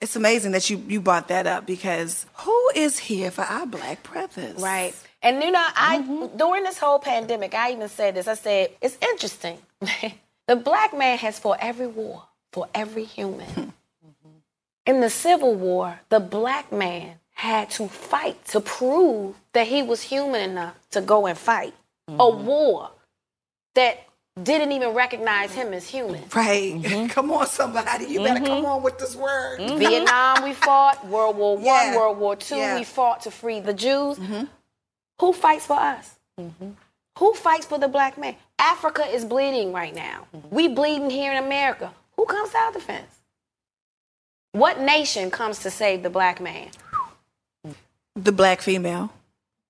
it's 0.00 0.16
amazing 0.16 0.52
that 0.52 0.68
you 0.70 0.76
you 0.88 1.00
brought 1.00 1.28
that 1.28 1.46
up 1.46 1.66
because 1.66 2.26
who 2.34 2.70
is 2.74 2.98
here 2.98 3.30
for 3.30 3.42
our 3.42 3.66
black 3.66 4.02
brothers? 4.02 4.60
Right. 4.60 4.94
And 5.22 5.42
you 5.42 5.50
know, 5.50 5.64
I 5.74 5.98
Mm-hmm. 5.98 6.36
during 6.36 6.62
this 6.64 6.78
whole 6.78 6.98
pandemic, 6.98 7.54
I 7.54 7.72
even 7.72 7.88
said 7.88 8.14
this. 8.14 8.28
I 8.28 8.34
said 8.34 8.70
it's 8.80 8.96
interesting. 9.00 9.58
the 10.46 10.56
black 10.56 10.96
man 10.96 11.18
has 11.18 11.38
fought 11.38 11.58
every 11.60 11.86
war 11.86 12.24
for 12.52 12.68
every 12.74 13.04
human. 13.04 13.72
Hmm. 14.22 14.30
In 14.84 15.00
the 15.00 15.10
Civil 15.10 15.54
War, 15.54 15.98
the 16.10 16.20
black 16.20 16.70
man 16.70 17.18
had 17.32 17.70
to 17.70 17.88
fight 17.88 18.44
to 18.46 18.60
prove 18.60 19.34
that 19.52 19.66
he 19.66 19.82
was 19.82 20.02
human 20.02 20.50
enough 20.50 20.76
to 20.90 21.00
go 21.00 21.26
and 21.26 21.36
fight 21.36 21.74
a 22.08 22.12
Mm-hmm. 22.12 22.46
war 22.46 22.90
that 23.74 24.05
didn't 24.42 24.72
even 24.72 24.90
recognize 24.90 25.52
him 25.52 25.72
as 25.72 25.88
human. 25.88 26.22
Right. 26.34 26.74
Mm-hmm. 26.74 27.06
come 27.10 27.30
on, 27.30 27.46
somebody. 27.46 28.06
You 28.06 28.20
better 28.22 28.40
come 28.40 28.58
mm-hmm. 28.58 28.66
on 28.66 28.82
with 28.82 28.98
this 28.98 29.16
word. 29.16 29.60
Mm-hmm. 29.60 29.78
Vietnam, 29.78 30.44
we 30.44 30.52
fought. 30.52 31.06
World 31.06 31.36
War 31.36 31.56
One, 31.56 31.64
Yeah. 31.64 31.96
World 31.96 32.18
War 32.18 32.36
Two, 32.36 32.56
Yeah. 32.56 32.76
we 32.76 32.84
fought 32.84 33.22
to 33.22 33.30
free 33.30 33.60
the 33.60 33.72
Jews. 33.74 34.18
Mm-hmm. 34.18 34.44
Who 35.20 35.32
fights 35.32 35.66
for 35.66 35.78
us? 35.78 36.14
Who 37.18 37.32
fights 37.32 37.64
for 37.64 37.78
the 37.78 37.88
black 37.88 38.18
man? 38.18 38.36
Africa 38.58 39.06
is 39.06 39.24
bleeding 39.24 39.72
right 39.72 39.94
now. 39.94 40.26
We 40.50 40.68
bleeding 40.68 41.08
here 41.08 41.32
in 41.32 41.42
America. 41.42 41.92
Who 42.16 42.26
comes 42.26 42.50
to 42.50 42.58
our 42.58 42.72
defense? 42.72 43.20
What 44.52 44.80
nation 44.80 45.30
comes 45.30 45.60
to 45.60 45.70
save 45.70 46.02
the 46.02 46.10
black 46.10 46.40
man? 46.40 46.68
The 48.14 48.32
black 48.32 48.60
female. 48.60 49.12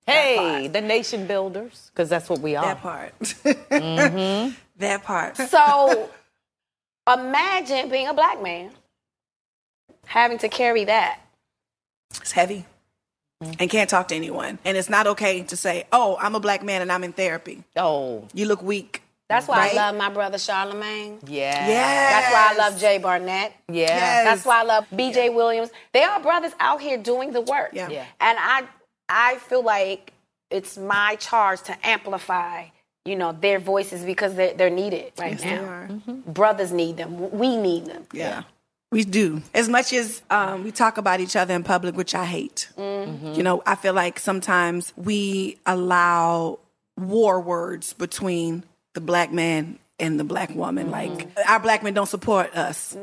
Hey, 0.07 0.69
the 0.69 0.81
nation 0.81 1.27
builders, 1.27 1.91
because 1.93 2.09
that's 2.09 2.29
what 2.29 2.41
we 2.41 2.55
are. 2.57 2.65
That 2.65 2.81
part. 2.81 3.13
Mm-hmm. 3.21 4.55
that 4.79 5.03
part. 5.05 5.37
So 5.37 6.11
imagine 7.13 7.89
being 7.91 8.09
a 8.09 8.15
black 8.15 8.43
man 8.43 8.71
having 10.07 10.39
to 10.39 10.49
carry 10.49 10.85
that. 10.85 11.21
It's 12.21 12.33
heavy. 12.33 12.65
Mm-hmm. 13.43 13.53
And 13.59 13.71
can't 13.71 13.91
talk 13.91 14.09
to 14.09 14.15
anyone. 14.15 14.59
And 14.65 14.77
it's 14.77 14.89
not 14.89 15.07
okay 15.09 15.43
to 15.43 15.57
say, 15.57 15.85
oh, 15.93 16.17
I'm 16.21 16.35
a 16.35 16.41
black 16.41 16.63
man 16.63 16.81
and 16.83 16.91
I'm 16.91 17.05
in 17.05 17.13
therapy. 17.13 17.65
Oh, 17.77 18.27
You 18.33 18.47
look 18.47 18.63
weak. 18.63 19.03
That's 19.29 19.49
why 19.49 19.57
Right? 19.59 19.73
I 19.73 19.77
love 19.91 19.97
my 19.97 20.09
brother 20.09 20.39
Charlamagne. 20.39 21.19
yeah. 21.29 21.69
Yeah. 21.69 22.11
That's 22.21 22.33
why 22.33 22.49
I 22.53 22.69
love 22.71 22.81
Jay 22.81 22.99
Barnett. 22.99 23.53
Yeah. 23.69 23.83
Yes. 23.89 24.25
That's 24.25 24.45
why 24.47 24.61
I 24.61 24.63
love 24.63 24.87
BJ 24.93 25.35
Williams. 25.35 25.71
They 25.93 26.05
are 26.05 26.21
brothers 26.21 26.53
out 26.61 26.81
here 26.81 26.97
doing 26.97 27.33
the 27.33 27.41
work. 27.41 27.71
Yeah. 27.73 27.89
Yeah. 27.89 28.05
And 28.21 28.39
I 28.41 28.63
I 29.09 29.37
feel 29.37 29.63
like 29.65 30.13
it's 30.51 30.77
my 30.79 31.17
charge 31.17 31.63
to 31.65 31.77
amplify, 31.87 32.67
you 33.05 33.17
know, 33.17 33.33
their 33.33 33.59
voices 33.59 34.05
because 34.05 34.35
they're, 34.35 34.55
they're 34.55 34.71
needed 34.71 35.13
right 35.19 35.33
Yes, 35.33 35.45
now. 35.45 35.51
they 36.07 36.13
are. 36.13 36.15
Brothers 36.27 36.73
need 36.73 36.97
them. 36.97 37.31
We 37.39 37.57
need 37.57 37.87
them. 37.87 38.07
Yeah. 38.13 38.43
We 38.93 39.05
do. 39.05 39.43
As 39.53 39.69
much 39.69 39.93
as 39.93 40.23
um, 40.31 40.63
we 40.63 40.71
talk 40.71 40.97
about 40.97 41.19
each 41.21 41.35
other 41.37 41.53
in 41.55 41.65
public, 41.65 41.97
which 41.97 42.15
I 42.15 42.25
hate. 42.25 42.69
You 42.79 43.43
know, 43.43 43.63
I 43.67 43.75
feel 43.75 43.93
like 43.95 44.19
sometimes 44.21 44.93
we 44.97 45.59
allow 45.67 46.61
war 46.97 47.41
words 47.41 47.93
between 47.93 48.63
the 48.95 49.01
black 49.01 49.33
man 49.33 49.79
and 49.99 50.19
the 50.21 50.25
black 50.25 50.55
woman. 50.55 50.91
Like 50.91 51.11
Mm-hmm. 51.11 51.51
our 51.53 51.59
black 51.61 51.83
men 51.83 51.95
don't 51.95 52.07
support 52.07 52.57
us. 52.57 52.97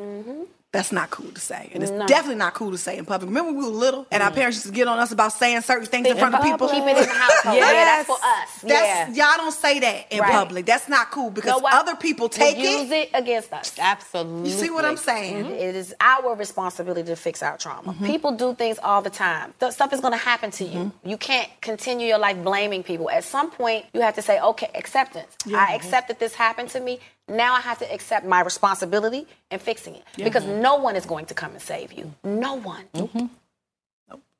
That's 0.74 0.92
not 0.92 1.12
cool 1.12 1.30
to 1.30 1.40
say, 1.40 1.70
and 1.72 1.84
it's 1.84 1.92
definitely 1.92 2.38
not 2.38 2.56
cool 2.56 2.72
to 2.72 2.80
say 2.80 2.98
in 2.98 3.06
public. 3.06 3.30
Remember, 3.30 3.52
when 3.52 3.60
we 3.60 3.66
were 3.66 3.78
little, 3.78 4.08
and 4.10 4.24
our 4.24 4.32
mm. 4.32 4.36
parents 4.36 4.58
used 4.58 4.66
to 4.66 4.74
get 4.74 4.88
on 4.88 4.98
us 4.98 5.12
about 5.12 5.32
saying 5.32 5.62
certain 5.62 5.86
things 5.86 6.08
in 6.08 6.18
front 6.18 6.34
of 6.34 6.42
people. 6.42 6.68
Keep 6.68 6.84
it 6.84 6.98
in 6.98 7.04
the 7.04 7.10
household. 7.14 7.58
Yeah, 7.58 7.86
that's 7.86 8.08
for 8.08 8.14
us. 8.16 8.62
That's 8.64 9.16
yeah. 9.16 9.28
y'all 9.30 9.38
don't 9.38 9.52
say 9.54 9.80
that 9.82 10.12
in 10.12 10.20
Right. 10.20 10.32
public. 10.32 10.66
That's 10.66 10.90
not 10.90 11.12
cool 11.12 11.30
because 11.30 11.52
Know 11.52 11.60
what? 11.60 11.76
other 11.76 11.96
people 11.96 12.28
take 12.28 12.58
Will 12.58 12.82
use 12.82 12.90
it. 12.90 12.94
it 12.94 13.10
against 13.14 13.54
us. 13.54 13.78
Absolutely. 13.78 14.50
You 14.50 14.58
see 14.58 14.72
what 14.72 14.84
I'm 14.84 14.98
saying? 14.98 15.46
Mm-hmm. 15.46 15.54
It 15.54 15.76
is 15.76 15.94
our 16.02 16.36
responsibility 16.36 17.04
to 17.04 17.16
fix 17.16 17.44
our 17.44 17.56
trauma. 17.56 17.94
Mm-hmm. 17.94 18.06
People 18.08 18.32
do 18.32 18.56
things 18.56 18.80
all 18.82 19.04
the 19.04 19.12
time. 19.12 19.54
Th- 19.60 19.72
stuff 19.72 19.94
is 19.94 20.00
going 20.00 20.14
to 20.14 20.18
happen 20.18 20.50
to 20.50 20.64
you. 20.64 20.80
Mm-hmm. 20.86 21.10
You 21.10 21.18
can't 21.18 21.50
continue 21.62 22.08
your 22.08 22.18
life 22.18 22.42
blaming 22.44 22.82
people. 22.82 23.12
At 23.12 23.26
some 23.26 23.52
point, 23.52 23.86
you 23.94 24.02
have 24.02 24.16
to 24.16 24.24
say, 24.24 24.40
okay, 24.40 24.72
acceptance. 24.74 25.38
I 25.54 25.76
accept 25.76 26.08
that 26.08 26.20
this 26.20 26.34
happened 26.34 26.70
to 26.70 26.80
me. 26.80 27.00
Now 27.28 27.54
I 27.56 27.62
have 27.62 27.80
to 27.80 27.92
accept 27.94 28.26
my 28.26 28.42
responsibility 28.42 29.28
and 29.50 29.62
fixing 29.62 29.96
it. 29.96 30.04
Because 30.18 30.46
no 30.46 30.76
one 30.76 30.96
is 30.96 31.06
going 31.06 31.26
to 31.28 31.34
come 31.34 31.52
and 31.52 31.62
save 31.62 31.94
you. 31.94 32.14
No 32.24 32.56
one. 32.56 32.86
Mm-hmm. 32.94 33.26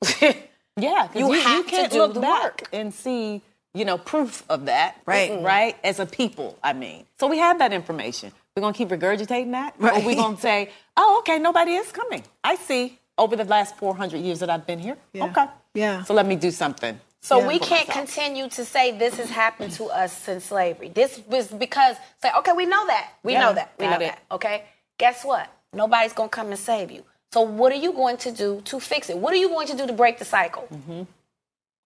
Yeah, 0.76 1.06
'cause 1.06 1.14
You 1.20 1.32
you, 1.32 1.40
have 1.40 1.56
you 1.58 1.62
to 1.64 1.70
can't 1.70 1.92
do 1.92 1.98
look 1.98 2.14
the 2.14 2.20
back 2.20 2.42
work. 2.42 2.68
and 2.72 2.92
see, 2.92 3.42
you 3.74 3.84
know, 3.84 3.96
proof 3.96 4.42
of 4.48 4.66
that. 4.66 4.96
Right. 5.06 5.30
Mm-mm. 5.30 5.44
Right. 5.44 5.76
As 5.84 6.00
a 6.00 6.06
people, 6.06 6.58
I 6.64 6.72
mean. 6.72 7.06
So 7.20 7.28
we 7.28 7.38
have 7.38 7.60
that 7.60 7.72
information. 7.72 8.32
We're 8.56 8.62
gonna 8.62 8.74
keep 8.74 8.88
regurgitating 8.88 9.52
that, 9.52 9.74
or 9.78 9.86
Right. 9.90 10.04
we're 10.04 10.16
gonna 10.16 10.36
say, 10.36 10.70
"Oh, 10.96 11.18
okay, 11.20 11.38
nobody 11.38 11.74
is 11.74 11.92
coming. 11.92 12.24
I 12.42 12.56
see." 12.56 12.98
Over 13.16 13.36
the 13.36 13.44
last 13.44 13.76
400 13.76 14.18
years 14.20 14.40
that 14.40 14.50
I've 14.50 14.66
been 14.66 14.80
here, 14.80 14.96
Yeah. 15.12 15.26
okay, 15.26 15.46
Yeah. 15.74 16.02
So 16.02 16.12
let 16.12 16.26
me 16.26 16.34
do 16.34 16.50
something. 16.50 16.98
So 17.24 17.38
Yeah. 17.38 17.46
we 17.48 17.58
can't 17.58 17.88
myself. 17.88 18.06
continue 18.06 18.48
to 18.50 18.64
say 18.66 18.84
this 19.04 19.14
has 19.16 19.30
happened 19.30 19.72
to 19.80 19.84
us 19.86 20.12
since 20.26 20.44
slavery. 20.44 20.90
This 20.90 21.20
was 21.26 21.48
because 21.48 21.96
say, 22.22 22.30
okay, 22.40 22.52
we 22.52 22.66
know 22.66 22.86
that. 22.86 23.06
We 23.22 23.32
Yeah, 23.32 23.40
know 23.44 23.52
that. 23.54 23.72
We 23.78 23.86
know 23.86 23.96
it. 23.96 24.00
that. 24.00 24.18
Okay. 24.30 24.64
Guess 24.98 25.24
what? 25.24 25.48
Nobody's 25.72 26.12
gonna 26.12 26.28
come 26.28 26.48
and 26.48 26.58
save 26.58 26.90
you. 26.90 27.02
So 27.32 27.40
what 27.40 27.72
are 27.72 27.82
you 27.86 27.92
going 27.94 28.18
to 28.18 28.30
do 28.30 28.60
to 28.66 28.78
fix 28.78 29.08
it? 29.08 29.16
What 29.16 29.32
are 29.32 29.38
you 29.44 29.48
going 29.48 29.66
to 29.68 29.76
do 29.76 29.86
to 29.86 29.92
break 29.94 30.18
the 30.18 30.24
cycle? 30.26 30.68
Mm-hmm. 30.72 31.02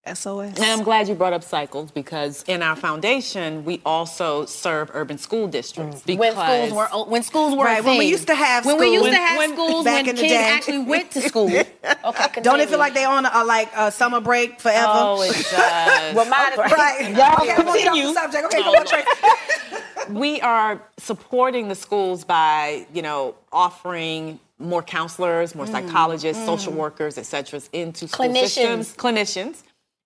SOS. 0.06 0.54
And 0.56 0.64
I'm 0.64 0.82
glad 0.82 1.08
you 1.08 1.14
brought 1.14 1.32
up 1.32 1.44
cycles 1.44 1.90
because 1.90 2.42
in 2.46 2.62
our 2.62 2.76
foundation 2.76 3.64
we 3.64 3.80
also 3.84 4.46
serve 4.46 4.90
urban 4.94 5.18
school 5.18 5.46
districts. 5.48 6.02
Mm. 6.02 6.18
When 6.18 6.30
Because 6.32 6.68
schools 6.68 6.72
were 6.72 7.04
when 7.10 7.22
schools 7.22 7.54
were 7.56 7.64
a 7.64 7.68
Right, 7.68 7.84
when 7.84 7.98
we 7.98 8.06
used 8.06 8.26
to 8.28 8.34
have 8.34 8.64
when 8.64 8.78
we 8.78 8.86
used 8.92 9.04
schools. 9.04 9.14
to 9.14 9.20
have 9.20 9.38
When- 9.38 9.52
schools 9.52 9.84
back 9.84 9.94
when 10.06 10.08
in 10.10 10.16
the 10.16 10.22
kids 10.22 10.32
day. 10.32 10.44
actually 10.44 10.78
went 10.80 11.10
to 11.12 11.20
school. 11.22 11.48
Okay, 12.04 12.40
Don't 12.42 12.60
it 12.60 12.68
feel 12.68 12.78
like 12.78 12.94
they 12.94 13.04
on 13.04 13.26
a, 13.26 13.44
like 13.44 13.70
a 13.76 13.90
summer 13.90 14.20
break 14.20 14.60
forever? 14.60 14.86
oh, 14.88 15.22
it 15.22 15.32
does. 15.50 16.14
Well, 16.14 16.24
mine 16.26 16.52
is 16.52 16.58
right. 16.58 17.14
Y'all 17.14 17.42
okay, 17.42 17.54
come 17.54 17.68
on, 17.68 17.76
get 17.76 17.88
off 17.88 17.94
the 17.94 18.00
continue. 18.00 18.12
subject. 18.14 18.44
Okay, 18.46 18.58
No, 18.58 18.64
come 18.64 18.74
on, 18.74 18.84
no. 18.84 18.90
Tracy. 18.90 19.84
we 20.10 20.40
are 20.40 20.80
supporting 20.98 21.68
the 21.68 21.74
schools 21.74 22.24
by, 22.24 22.86
you 22.94 23.02
know, 23.02 23.34
offering 23.52 24.38
more 24.58 24.82
counselors, 24.82 25.54
more 25.54 25.66
mm. 25.66 25.72
psychologists, 25.72 26.44
social 26.46 26.72
mm. 26.72 26.76
workers, 26.76 27.18
et 27.18 27.26
cetera, 27.26 27.60
into 27.72 28.08
school 28.08 28.26
Clinicians. 28.26 28.84
systems, 28.84 28.96
clinicians. 28.96 29.62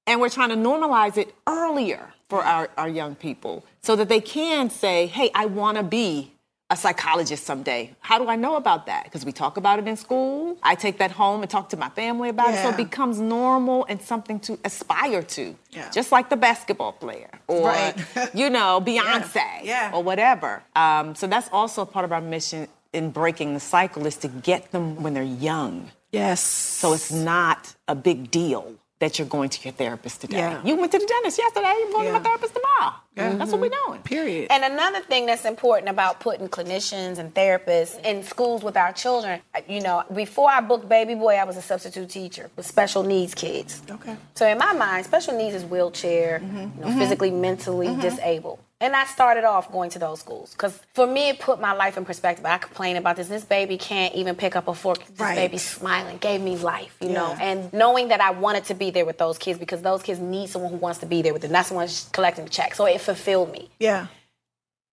And 0.06 0.20
we're 0.20 0.28
trying 0.30 0.48
to 0.50 0.56
normalize 0.56 1.16
it 1.16 1.34
earlier 1.46 2.12
for 2.28 2.42
our, 2.42 2.68
our 2.76 2.88
young 2.88 3.14
people 3.14 3.64
so 3.82 3.94
that 3.96 4.08
they 4.08 4.20
can 4.20 4.70
say, 4.70 5.06
hey, 5.06 5.30
I 5.34 5.46
want 5.46 5.76
to 5.76 5.82
be 5.82 6.32
a 6.70 6.76
psychologist 6.76 7.44
someday. 7.44 7.94
How 8.00 8.18
do 8.18 8.28
I 8.28 8.34
know 8.36 8.56
about 8.56 8.86
that? 8.86 9.04
Because 9.04 9.26
we 9.26 9.30
talk 9.32 9.58
about 9.58 9.78
it 9.78 9.86
in 9.86 9.96
school. 9.96 10.56
I 10.62 10.74
take 10.74 10.98
that 10.98 11.10
home 11.10 11.42
and 11.42 11.50
talk 11.50 11.68
to 11.68 11.76
my 11.76 11.90
family 11.90 12.30
about 12.30 12.54
it. 12.54 12.62
So 12.62 12.70
it 12.70 12.78
becomes 12.78 13.20
normal 13.20 13.84
and 13.90 14.00
something 14.00 14.40
to 14.40 14.58
aspire 14.64 15.22
to. 15.22 15.54
Yeah. 15.70 15.90
Just 15.90 16.10
like 16.12 16.30
the 16.30 16.36
basketball 16.38 16.92
player 16.92 17.28
or, 17.46 17.66
Right. 17.68 17.94
you 18.34 18.48
know, 18.48 18.80
Beyonce 18.84 19.62
Yeah. 19.64 19.90
or 19.92 20.02
whatever. 20.02 20.62
Um, 20.74 21.14
so 21.14 21.26
that's 21.26 21.50
also 21.52 21.84
part 21.84 22.06
of 22.06 22.12
our 22.12 22.22
mission 22.22 22.66
in 22.94 23.10
breaking 23.10 23.52
the 23.54 23.60
cycle 23.60 24.06
is 24.06 24.16
to 24.16 24.28
get 24.28 24.72
them 24.72 25.02
when 25.02 25.12
they're 25.14 25.22
young. 25.22 25.90
Yes. 26.10 26.40
So 26.40 26.94
it's 26.94 27.12
not 27.12 27.74
a 27.86 27.94
big 27.94 28.30
deal 28.30 28.74
that 29.02 29.18
you're 29.18 29.26
going 29.26 29.48
to 29.48 29.64
your 29.64 29.72
therapist 29.72 30.20
today. 30.20 30.38
Yeah. 30.38 30.62
You 30.64 30.76
went 30.76 30.92
to 30.92 30.98
the 30.98 31.04
dentist 31.04 31.36
yesterday, 31.36 31.74
you're 31.80 31.90
going 31.90 32.06
to 32.06 32.12
my 32.12 32.20
therapist 32.20 32.54
tomorrow. 32.54 32.94
That's 33.16 33.50
what 33.50 33.60
we're 33.60 33.68
mm-hmm. 33.68 33.90
doing. 33.90 34.02
Period. 34.02 34.46
And 34.52 34.62
another 34.62 35.00
thing 35.00 35.26
that's 35.26 35.44
important 35.44 35.88
about 35.88 36.20
putting 36.20 36.48
clinicians 36.48 37.18
and 37.18 37.34
therapists 37.34 38.00
in 38.04 38.22
schools 38.22 38.62
with 38.62 38.76
our 38.76 38.92
children, 38.92 39.40
you 39.68 39.80
know, 39.80 40.04
before 40.14 40.48
I 40.48 40.60
booked 40.60 40.88
Baby 40.88 41.16
Boy, 41.16 41.34
I 41.34 41.42
was 41.42 41.56
a 41.56 41.62
substitute 41.62 42.10
teacher 42.10 42.48
with 42.54 42.64
special 42.64 43.02
needs 43.02 43.34
kids. 43.34 43.82
Okay. 43.90 44.16
So 44.36 44.46
in 44.46 44.56
my 44.56 44.72
mind, 44.72 45.04
special 45.04 45.36
needs 45.36 45.56
is 45.56 45.64
wheelchair, 45.64 46.40
you 46.40 46.46
know, 46.46 46.68
mm-hmm. 46.68 46.98
physically, 47.00 47.32
mentally 47.32 47.88
mm-hmm. 47.88 48.02
disabled. 48.02 48.60
And 48.82 48.96
I 48.96 49.04
started 49.04 49.44
off 49.44 49.70
going 49.70 49.90
to 49.90 50.00
those 50.00 50.18
schools 50.18 50.50
because 50.52 50.76
for 50.92 51.06
me, 51.06 51.28
it 51.28 51.38
put 51.38 51.60
my 51.60 51.72
life 51.72 51.96
in 51.96 52.04
perspective. 52.04 52.44
I 52.44 52.58
complain 52.58 52.96
about 52.96 53.14
this. 53.14 53.28
This 53.28 53.44
baby 53.44 53.78
can't 53.78 54.12
even 54.16 54.34
pick 54.34 54.56
up 54.56 54.66
a 54.66 54.74
fork. 54.74 54.98
This 55.06 55.20
Right. 55.20 55.36
baby's 55.36 55.62
smiling, 55.64 56.18
gave 56.18 56.40
me 56.40 56.56
life, 56.56 56.96
you 57.00 57.10
know. 57.10 57.36
And 57.40 57.72
knowing 57.72 58.08
that 58.08 58.20
I 58.20 58.30
wanted 58.32 58.64
to 58.64 58.74
be 58.74 58.90
there 58.90 59.06
with 59.06 59.18
those 59.18 59.38
kids 59.38 59.56
because 59.58 59.82
those 59.82 60.02
kids 60.02 60.18
need 60.18 60.48
someone 60.50 60.72
who 60.72 60.78
wants 60.78 60.98
to 60.98 61.06
be 61.06 61.22
there 61.22 61.32
with 61.32 61.42
them. 61.42 61.52
That's 61.52 61.68
someone 61.68 61.86
who's 61.86 62.08
collecting 62.12 62.44
the 62.44 62.50
check. 62.50 62.74
So 62.74 62.86
it 62.86 63.00
fulfilled 63.00 63.52
me 63.52 63.70
Yeah. 63.78 64.08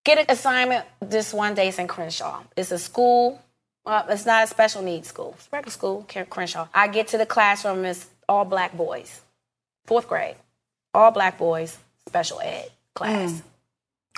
get 0.06 0.20
an 0.20 0.26
assignment 0.30 0.86
this 1.02 1.34
one 1.34 1.56
day 1.56 1.68
it's 1.70 1.80
in 1.80 1.88
Crenshaw. 1.88 2.44
It's 2.56 2.72
a 2.72 2.78
school. 2.78 3.42
Uh, 3.88 4.04
it's 4.10 4.26
not 4.26 4.44
a 4.44 4.48
special 4.48 4.84
needs 4.84 5.08
school. 5.08 5.34
It's 5.36 5.48
a 5.48 5.50
regular 5.52 5.72
school, 5.72 6.06
Crenshaw. 6.30 6.68
I 6.76 6.90
get 6.90 7.08
to 7.08 7.18
the 7.18 7.26
classroom. 7.26 7.84
It's 7.86 8.06
all 8.28 8.46
black 8.46 8.78
boys, 8.78 9.22
fourth 9.86 10.08
grade, 10.08 10.36
all 10.94 11.10
black 11.10 11.40
boys, 11.40 11.76
special 12.08 12.40
ed 12.40 12.70
class. 12.94 13.42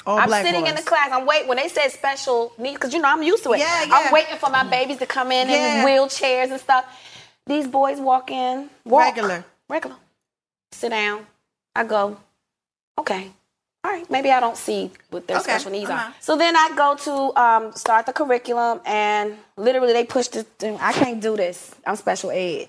All 0.06 0.18
I'm 0.18 0.28
black 0.28 0.46
sitting 0.46 0.62
boys. 0.62 0.70
in 0.72 0.76
the 0.76 0.82
class. 0.82 1.10
I'm 1.12 1.26
waiting 1.26 1.48
when 1.48 1.58
they 1.58 1.68
said 1.68 1.90
special 1.90 2.54
needs 2.58 2.76
because 2.76 2.94
you 2.94 3.02
know 3.02 3.10
I'm 3.10 3.22
used 3.24 3.44
to 3.44 3.52
it. 3.54 3.60
Yeah, 3.60 3.84
yeah. 3.84 3.94
I'm 3.96 4.14
waiting 4.14 4.38
for 4.38 4.50
my 4.50 4.64
babies 4.64 4.98
to 4.98 5.06
come 5.06 5.32
in 5.32 5.50
Yeah. 5.50 5.82
in 5.82 5.86
wheelchairs 5.88 6.50
and 6.52 6.60
stuff. 6.60 6.86
These 7.46 7.68
boys 7.68 8.00
walk 8.00 8.32
in, 8.32 8.70
walk, 8.86 9.04
Regular. 9.06 9.44
regular. 9.70 9.96
Sit 10.72 10.90
down. 10.90 11.26
I 11.76 11.84
go, 11.84 12.18
okay. 12.98 13.32
All 13.84 13.92
right, 13.92 14.08
maybe 14.12 14.30
I 14.32 14.40
don't 14.40 14.56
see 14.58 14.92
what 15.10 15.26
their 15.28 15.38
Okay, 15.38 15.44
special 15.52 15.72
needs 15.72 15.90
uh-huh. 15.90 16.10
are. 16.10 16.14
So 16.20 16.38
then 16.38 16.56
I 16.56 16.72
go 16.76 16.96
to 16.96 17.42
um, 17.42 17.72
start 17.74 18.06
the 18.06 18.14
curriculum, 18.14 18.80
and 18.86 19.38
literally 19.58 19.92
they 19.94 20.04
push 20.06 20.28
the. 20.28 20.46
I 20.80 20.94
can't 20.94 21.20
do 21.20 21.36
this. 21.36 21.74
I'm 21.86 21.96
special 21.96 22.30
ed. 22.32 22.68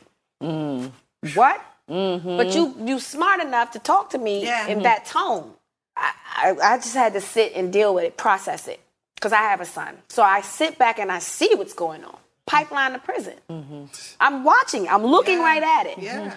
What? 1.35 1.61
But 1.87 2.55
you 2.55 2.75
you 2.85 2.99
smart 2.99 3.41
enough 3.43 3.73
to 3.73 3.79
talk 3.79 4.11
to 4.11 4.19
me 4.19 4.45
Yeah. 4.45 4.69
in 4.69 4.83
that 4.85 5.05
tone. 5.05 5.53
I, 5.97 6.13
I 6.37 6.57
I 6.75 6.77
just 6.79 6.95
had 6.95 7.13
to 7.15 7.21
sit 7.21 7.53
and 7.55 7.73
deal 7.73 7.95
with 7.95 8.05
it, 8.05 8.17
process 8.17 8.69
it, 8.69 8.81
because 9.15 9.33
I 9.33 9.39
have 9.43 9.61
a 9.61 9.65
son. 9.67 9.97
So 10.09 10.23
I 10.23 10.41
sit 10.41 10.79
back 10.79 10.99
and 10.99 11.11
I 11.13 11.19
see 11.21 11.51
what's 11.55 11.75
going 11.75 12.05
on. 12.05 12.17
Pipeline 12.47 12.93
to 12.93 12.99
prison. 12.99 13.35
Mm-hmm. 13.49 13.85
I'm 14.21 14.45
watching. 14.45 14.89
I'm 14.89 15.05
looking 15.05 15.39
Yeah. 15.39 15.45
right 15.45 15.63
at 15.63 15.87
it. 15.87 15.99
Yeah. 15.99 16.37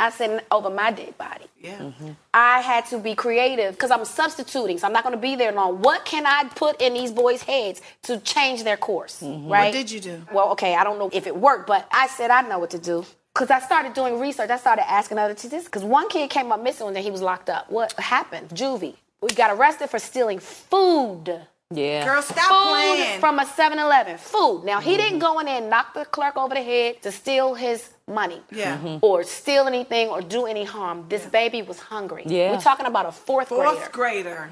I 0.00 0.10
said 0.10 0.44
over 0.50 0.70
my 0.70 0.90
dead 0.90 1.16
body. 1.16 1.44
Yeah. 1.60 1.78
Mm-hmm. 1.78 2.10
I 2.34 2.60
had 2.60 2.84
to 2.86 2.98
be 2.98 3.14
creative 3.14 3.74
because 3.74 3.92
I'm 3.92 4.04
substituting, 4.04 4.78
so 4.78 4.88
I'm 4.88 4.92
not 4.92 5.04
going 5.04 5.14
to 5.14 5.20
be 5.20 5.36
there 5.36 5.52
long. 5.52 5.80
What 5.80 6.04
can 6.04 6.26
I 6.26 6.44
put 6.56 6.82
in 6.82 6.94
these 6.94 7.12
boys' 7.12 7.42
heads 7.42 7.80
to 8.02 8.18
change 8.18 8.64
their 8.64 8.76
course? 8.76 9.22
Mm-hmm. 9.22 9.48
Right? 9.48 9.66
What 9.66 9.72
did 9.72 9.90
you 9.92 10.00
do? 10.00 10.22
Well, 10.32 10.50
okay, 10.52 10.74
I 10.74 10.82
don't 10.82 10.98
know 10.98 11.10
if 11.12 11.28
it 11.28 11.36
worked, 11.36 11.68
but 11.68 11.86
I 11.92 12.08
said 12.08 12.32
I 12.32 12.42
know 12.42 12.58
what 12.58 12.70
to 12.70 12.78
do. 12.78 13.06
Because 13.34 13.50
I 13.50 13.58
started 13.60 13.94
doing 13.94 14.20
research. 14.20 14.48
I 14.50 14.56
started 14.58 14.88
asking 14.88 15.18
other 15.18 15.34
teachers. 15.34 15.64
Because 15.64 15.82
one 15.82 16.08
kid 16.08 16.30
came 16.30 16.52
up 16.52 16.62
missing 16.62 16.86
and 16.86 16.94
then 16.96 17.02
he 17.02 17.10
was 17.10 17.20
locked 17.20 17.50
up. 17.50 17.70
What 17.70 17.92
happened? 17.94 18.50
Juvie. 18.50 18.94
We 19.20 19.30
got 19.30 19.50
arrested 19.50 19.90
for 19.90 19.98
stealing 19.98 20.38
food. 20.38 21.40
Yeah. 21.70 22.04
Girl, 22.04 22.22
stop 22.22 22.44
Food 22.48 22.68
playing. 22.68 23.20
from 23.20 23.38
a 23.40 23.46
7 23.46 23.78
Eleven. 23.78 24.18
Food. 24.18 24.62
Now, 24.64 24.80
he 24.80 24.96
didn't 24.96 25.18
go 25.18 25.40
in 25.40 25.46
there 25.46 25.56
and 25.58 25.68
knock 25.70 25.94
the 25.94 26.04
clerk 26.04 26.36
over 26.36 26.54
the 26.54 26.62
head 26.62 27.02
to 27.02 27.10
steal 27.10 27.54
his 27.54 27.88
money. 28.06 28.40
Yeah. 28.52 28.76
Mhm. 28.76 28.98
Or 29.02 29.24
steal 29.24 29.66
anything 29.66 30.08
or 30.08 30.20
do 30.20 30.46
any 30.46 30.64
harm. 30.64 31.06
This 31.08 31.24
baby 31.26 31.62
was 31.62 31.80
hungry. 31.80 32.22
Yeah. 32.26 32.52
We're 32.52 32.60
talking 32.60 32.86
about 32.86 33.06
a 33.06 33.12
fourth, 33.12 33.48
Fourth 33.48 33.90
grader. 33.90 33.90
grader 33.90 34.50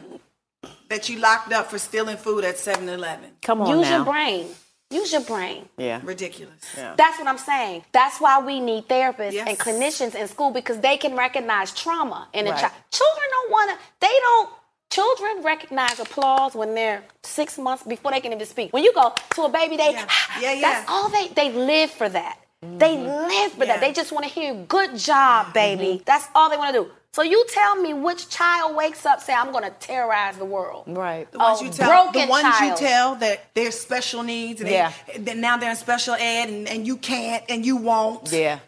that 0.88 1.08
you 1.08 1.18
locked 1.20 1.52
up 1.52 1.70
for 1.70 1.78
stealing 1.78 2.16
food 2.16 2.44
at 2.44 2.56
7-Eleven. 2.58 3.36
Come 3.42 3.60
on 3.60 3.68
Use 3.78 3.88
now. 3.88 3.96
your 3.96 4.04
brain. 4.04 4.46
Use 4.92 5.12
your 5.12 5.22
brain. 5.22 5.68
Yeah. 5.78 6.00
Ridiculous. 6.04 6.54
Yeah. 6.76 6.94
That's 6.96 7.18
what 7.18 7.26
I'm 7.28 7.38
saying. 7.38 7.84
That's 7.92 8.20
why 8.20 8.40
we 8.40 8.60
need 8.60 8.88
therapists 8.88 9.32
Yes. 9.32 9.48
and 9.48 9.58
clinicians 9.58 10.14
in 10.14 10.28
school 10.28 10.50
because 10.50 10.78
they 10.80 10.96
can 10.96 11.16
recognize 11.16 11.72
trauma 11.72 12.28
in 12.32 12.46
a 12.46 12.50
Right. 12.50 12.60
child. 12.60 12.72
Children 12.90 13.26
don't 13.36 13.50
want 13.50 13.70
to. 13.70 13.76
They 14.00 14.16
don't. 14.26 14.50
Children 14.90 15.42
recognize 15.42 15.98
applause 15.98 16.54
when 16.54 16.74
they're 16.74 17.02
six 17.22 17.56
months 17.56 17.82
before 17.82 18.10
they 18.12 18.20
can 18.20 18.32
even 18.32 18.46
speak. 18.46 18.72
When 18.74 18.84
you 18.84 18.92
go 18.92 19.14
to 19.36 19.42
a 19.44 19.48
baby, 19.48 19.76
they 19.78 19.92
Yeah. 19.92 20.06
Yeah, 20.40 20.52
yeah. 20.52 20.60
that's 20.60 20.90
all 20.90 21.08
they 21.08 21.28
they 21.28 21.50
live 21.50 21.90
for 21.90 22.08
that. 22.10 22.36
They 22.60 22.96
mm-hmm. 22.96 23.28
live 23.34 23.52
for 23.52 23.64
Yeah. 23.64 23.72
that. 23.72 23.80
They 23.80 23.92
just 23.92 24.12
want 24.12 24.24
to 24.26 24.30
hear 24.30 24.54
good 24.54 24.96
job, 24.96 25.52
baby. 25.54 25.84
Mm-hmm. 25.94 26.04
That's 26.04 26.28
all 26.34 26.50
they 26.50 26.56
want 26.58 26.74
to 26.74 26.84
do. 26.84 26.90
So 27.14 27.20
you 27.22 27.44
tell 27.50 27.76
me 27.76 27.92
which 27.92 28.30
child 28.30 28.74
wakes 28.74 29.04
up 29.04 29.20
say 29.20 29.34
I'm 29.34 29.52
going 29.52 29.64
to 29.64 29.70
terrorize 29.70 30.38
the 30.38 30.46
world. 30.46 30.84
Right. 30.86 31.30
The 31.30 31.38
ones 31.38 31.58
Oh, 31.60 31.64
you 31.64 31.70
tell, 31.70 31.88
broken 32.04 32.22
the 32.26 32.30
ones 32.30 32.42
child. 32.44 32.80
you 32.80 32.86
tell 32.86 33.14
that 33.16 33.54
they're 33.54 33.70
special 33.70 34.22
needs, 34.22 34.62
and 34.62 34.70
Yeah. 34.70 34.92
they, 35.06 35.18
that 35.18 35.36
now 35.36 35.58
they're 35.58 35.70
in 35.70 35.76
special 35.76 36.14
ed, 36.14 36.48
and, 36.48 36.66
and 36.66 36.86
you 36.86 36.96
can't, 36.96 37.44
and 37.50 37.66
you 37.66 37.76
won't, 37.76 38.32
Yeah. 38.32 38.60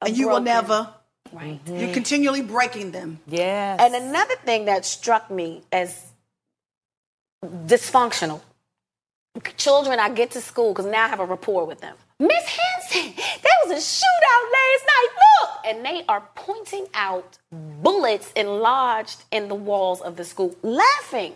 and 0.00 0.16
you 0.16 0.28
will 0.28 0.40
never. 0.40 0.88
Right. 1.32 1.62
Mm-hmm. 1.64 1.76
You're 1.76 1.92
continually 1.92 2.40
breaking 2.42 2.92
them. 2.92 3.18
Yes. 3.26 3.80
And 3.82 3.94
another 3.96 4.36
thing 4.44 4.66
that 4.66 4.86
struck 4.86 5.28
me 5.30 5.62
as 5.72 6.00
dysfunctional. 7.44 8.40
Children, 9.56 9.98
I 9.98 10.08
get 10.10 10.30
to 10.32 10.40
school 10.40 10.72
because 10.72 10.86
now 10.86 11.04
I 11.04 11.08
have 11.08 11.20
a 11.20 11.26
rapport 11.26 11.64
with 11.66 11.80
them. 11.80 11.96
Miss 12.20 12.44
Henson, 12.44 13.14
there 13.16 13.52
was 13.66 13.72
a 13.72 13.76
shootout 13.76 14.52
last 14.52 14.84
night. 14.86 15.08
Look! 15.40 15.50
And 15.66 15.84
they 15.84 16.04
are 16.08 16.22
pointing 16.34 16.86
out 16.94 17.38
bullets 17.52 18.32
enlarged 18.34 19.22
in 19.30 19.48
the 19.48 19.54
walls 19.54 20.00
of 20.00 20.16
the 20.16 20.24
school, 20.24 20.56
laughing. 20.62 21.34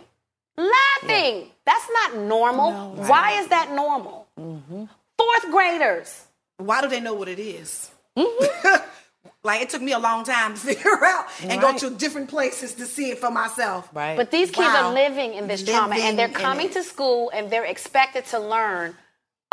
Laughing. 0.57 1.49
That's 1.65 1.87
not 1.93 2.17
normal. 2.17 2.95
Why 2.95 3.39
is 3.39 3.47
that 3.47 3.71
normal? 3.73 4.27
Mm-hmm. 4.39 4.85
Fourth 5.17 5.51
graders. 5.51 6.25
Why 6.57 6.81
do 6.81 6.87
they 6.89 6.99
know 6.99 7.13
what 7.13 7.27
it 7.27 7.39
is? 7.39 7.89
Mm-hmm. 8.17 8.83
like 9.43 9.61
it 9.61 9.69
took 9.69 9.81
me 9.81 9.93
a 9.93 9.99
long 9.99 10.23
time 10.25 10.53
to 10.53 10.59
figure 10.73 11.03
out 11.03 11.25
and 11.43 11.59
go 11.61 11.75
to 11.77 11.89
different 11.91 12.29
places 12.29 12.73
to 12.75 12.85
see 12.85 13.09
it 13.09 13.19
for 13.19 13.31
myself. 13.31 13.89
Right. 13.93 14.15
But 14.17 14.31
these 14.31 14.51
kids 14.51 14.67
Wow. 14.67 14.89
are 14.89 14.93
living 14.93 15.33
in 15.33 15.47
this 15.47 15.63
trauma 15.63 15.95
and 15.95 16.19
they're 16.19 16.29
coming 16.29 16.69
to 16.71 16.83
school 16.83 17.31
and 17.33 17.49
they're 17.49 17.65
expected 17.65 18.25
to 18.27 18.39
learn 18.39 18.95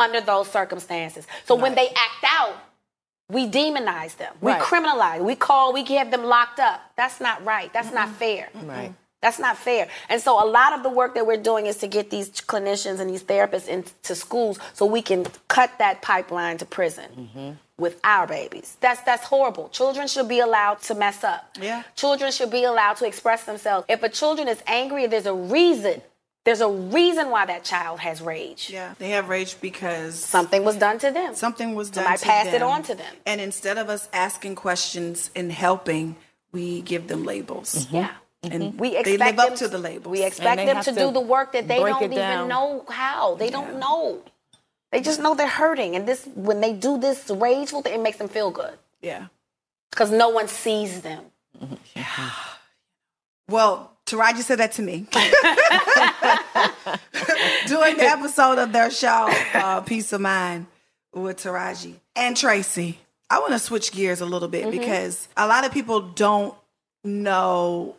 under 0.00 0.20
those 0.20 0.50
circumstances. 0.50 1.26
So 1.44 1.54
when 1.54 1.74
they 1.74 1.88
act 1.88 2.24
out, 2.24 2.56
we 3.30 3.46
demonize 3.48 4.16
them. 4.16 4.34
We 4.40 4.52
Right. 4.52 4.60
criminalize. 4.60 5.20
We 5.20 5.36
call, 5.36 5.72
we 5.72 5.84
have 5.84 6.10
them 6.10 6.24
locked 6.24 6.58
up. 6.58 6.80
That's 6.96 7.20
not 7.20 7.44
right. 7.44 7.72
That's 7.72 7.92
not 7.92 8.08
fair. 8.08 8.48
Right. 8.54 8.92
That's 9.22 9.38
not 9.38 9.58
fair. 9.58 9.88
And 10.08 10.20
so 10.20 10.42
a 10.42 10.48
lot 10.48 10.72
of 10.72 10.82
the 10.82 10.88
work 10.88 11.14
that 11.14 11.26
we're 11.26 11.36
doing 11.36 11.66
is 11.66 11.76
to 11.78 11.86
get 11.86 12.10
these 12.10 12.30
clinicians 12.30 13.00
and 13.00 13.10
these 13.10 13.22
therapists 13.22 13.68
into 13.68 14.14
schools 14.14 14.58
so 14.72 14.86
we 14.86 15.02
can 15.02 15.26
cut 15.48 15.70
that 15.78 16.00
pipeline 16.00 16.56
to 16.58 16.64
prison 16.64 17.04
mm-hmm. 17.14 17.50
with 17.76 18.00
our 18.02 18.26
babies. 18.26 18.78
That's 18.80 19.02
that's 19.02 19.24
horrible. 19.24 19.68
Children 19.68 20.08
should 20.08 20.26
be 20.26 20.40
allowed 20.40 20.80
to 20.82 20.94
mess 20.94 21.22
up. 21.22 21.50
Yeah. 21.60 21.82
Children 21.96 22.32
should 22.32 22.50
be 22.50 22.64
allowed 22.64 22.94
to 22.94 23.06
express 23.06 23.44
themselves. 23.44 23.84
If 23.90 24.02
a 24.02 24.08
children 24.08 24.48
is 24.48 24.62
angry, 24.66 25.06
there's 25.06 25.26
a 25.26 25.34
reason. 25.34 26.00
There's 26.44 26.61
a 26.62 26.68
reason 26.68 27.31
why 27.31 27.44
that 27.46 27.64
child 27.64 28.00
has 28.00 28.22
rage. 28.22 28.70
Yeah, 28.70 28.94
they 28.98 29.11
have 29.11 29.29
rage 29.29 29.61
because 29.61 30.14
Something 30.14 30.64
was 30.64 30.76
done 30.76 30.98
to 31.00 31.11
them. 31.11 31.35
something 31.35 31.74
was 31.74 31.90
done. 31.90 32.05
Somebody 32.05 32.18
to 32.20 32.24
passed 32.26 32.55
it 32.55 32.62
on 32.62 32.83
to 32.85 32.94
them. 32.94 33.14
And 33.26 33.40
instead 33.40 33.76
of 33.76 33.88
us 33.90 34.09
asking 34.12 34.55
questions 34.55 35.31
and 35.37 35.53
helping, 35.53 36.16
we 36.53 36.81
give 36.81 37.09
them 37.09 37.24
labels. 37.24 37.74
Mm-hmm. 37.87 37.96
Yeah. 37.96 38.11
Mm-hmm. 38.42 38.62
And 38.62 38.81
We 38.81 38.90
they 38.90 39.00
expect 39.00 39.20
live 39.20 39.37
them 39.37 39.53
up 39.53 39.59
to 39.59 39.68
the 39.68 39.79
labels. 39.79 40.11
We 40.11 40.24
expect 40.24 40.57
them 40.57 40.83
to, 40.83 40.92
to 40.92 40.98
do 40.98 41.12
the 41.12 41.20
work 41.20 41.53
that 41.53 41.68
they 41.68 41.79
don't 41.79 42.03
even 42.03 42.16
down. 42.16 42.48
know 42.48 42.87
how. 42.88 43.35
They 43.35 43.50
don't 43.50 43.79
know. 43.79 44.22
They 44.92 45.03
just 45.03 45.20
know 45.20 45.35
they're 45.35 45.46
hurting, 45.46 45.94
and 45.94 46.09
this 46.09 46.26
when 46.35 46.61
they 46.61 46.72
do 46.72 46.98
this 46.98 47.31
rageful 47.31 47.83
thing, 47.83 47.94
it 47.94 48.03
makes 48.03 48.18
them 48.18 48.29
feel 48.29 48.50
good 48.50 48.76
yeah. 49.00 49.26
because 49.90 50.11
no 50.11 50.31
one 50.31 50.48
sees 50.48 51.03
them. 51.03 51.22
Yeah. 51.94 52.31
Well, 53.48 53.92
Taraji 54.11 54.42
said 54.42 54.59
that 54.59 54.73
to 54.73 54.83
me 54.83 55.07
during 57.66 57.96
the 57.96 58.05
episode 58.05 58.59
of 58.59 58.73
their 58.73 58.90
show, 58.90 59.33
uh, 59.55 59.81
Peace 59.83 60.12
of 60.12 60.20
Mind 60.20 60.66
with 61.14 61.37
Taraji 61.37 61.94
and 62.16 62.37
Tracy. 62.37 62.99
I 63.31 63.38
want 63.38 63.53
to 63.53 63.61
switch 63.61 63.92
gears 63.92 64.20
a 64.20 64.27
little 64.27 64.49
bit 64.49 64.73
because 64.73 65.29
a 65.37 65.46
lot 65.46 65.64
of 65.64 65.70
people 65.70 66.01
don't 66.01 66.55
know 67.05 67.94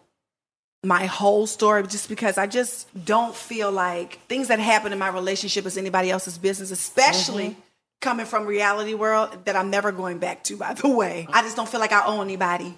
my 0.84 1.06
whole 1.06 1.48
story 1.48 1.84
just 1.84 2.10
because 2.10 2.38
I 2.38 2.46
just 2.48 2.88
don't 3.06 3.34
feel 3.34 3.72
like 3.72 4.20
things 4.28 4.50
that 4.50 4.60
happen 4.60 4.92
in 4.92 5.00
my 5.00 5.08
relationship 5.08 5.66
is 5.66 5.78
anybody 5.78 6.12
else's 6.12 6.38
business, 6.38 6.72
especially 6.72 7.56
coming 8.02 8.26
from 8.26 8.46
reality 8.46 8.96
world 8.96 9.46
that 9.46 9.56
I'm 9.56 9.70
never 9.70 9.94
going 9.94 10.18
back 10.18 10.44
to, 10.46 10.58
by 10.58 10.74
the 10.74 10.90
way. 10.90 11.28
I 11.32 11.42
just 11.42 11.56
don't 11.56 11.70
feel 11.70 11.80
like 11.80 11.94
I 11.94 12.06
owe 12.06 12.22
anybody 12.22 12.78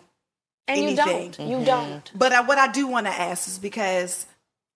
And 0.67 0.79
anything. 0.79 1.33
you 1.33 1.37
don't. 1.37 1.49
You 1.49 1.65
don't. 1.65 2.11
But 2.15 2.31
I, 2.31 2.41
what 2.41 2.57
I 2.57 2.71
do 2.71 2.87
want 2.87 3.07
to 3.07 3.13
ask 3.13 3.47
is 3.47 3.59
because 3.59 4.25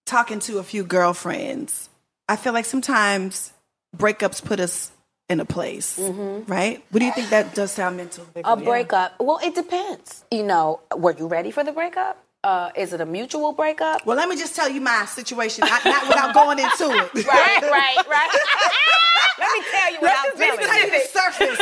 talking 0.05 0.39
to 0.39 0.59
a 0.59 0.63
few 0.63 0.83
girlfriends, 0.83 1.89
I 2.27 2.35
feel 2.35 2.53
like 2.53 2.65
sometimes 2.65 3.53
breakups 3.95 4.43
put 4.43 4.59
us 4.59 4.91
in 5.29 5.39
a 5.39 5.45
place, 5.45 5.99
mm-hmm. 5.99 6.49
right? 6.51 6.83
What 6.89 6.99
do 6.99 7.05
you 7.05 7.11
think 7.11 7.29
that 7.29 7.53
does 7.53 7.75
to 7.75 7.83
our 7.83 7.91
mental? 7.91 8.25
A 8.43 8.55
breakup. 8.55 9.15
Well, 9.19 9.39
it 9.43 9.55
depends. 9.55 10.23
You 10.31 10.43
know, 10.43 10.79
were 10.95 11.15
you 11.17 11.27
ready 11.27 11.51
for 11.51 11.63
the 11.63 11.71
breakup? 11.71 12.23
Uh, 12.47 12.71
is 12.77 12.93
it 12.93 13.01
a 13.01 13.05
mutual 13.05 13.51
breakup? 13.51 14.05
Well, 14.05 14.15
let 14.15 14.29
me 14.29 14.37
just 14.37 14.55
tell 14.55 14.69
you 14.69 14.79
my 14.79 15.03
situation, 15.03 15.67
not, 15.67 15.83
not 15.83 16.07
without 16.07 16.33
going 16.33 16.59
into 16.59 16.85
it. 16.85 17.25
Right, 17.27 17.61
right, 17.61 18.07
right. 18.07 18.29
Let 19.39 19.51
me 19.51 19.65
tell 19.69 19.91
you 19.91 19.99
what 19.99 20.15
I'm 20.17 20.39
Let 20.39 20.57
me 20.57 20.65
tell 20.65 20.79
you 20.85 20.91
the 20.91 20.99
surface, 21.09 21.59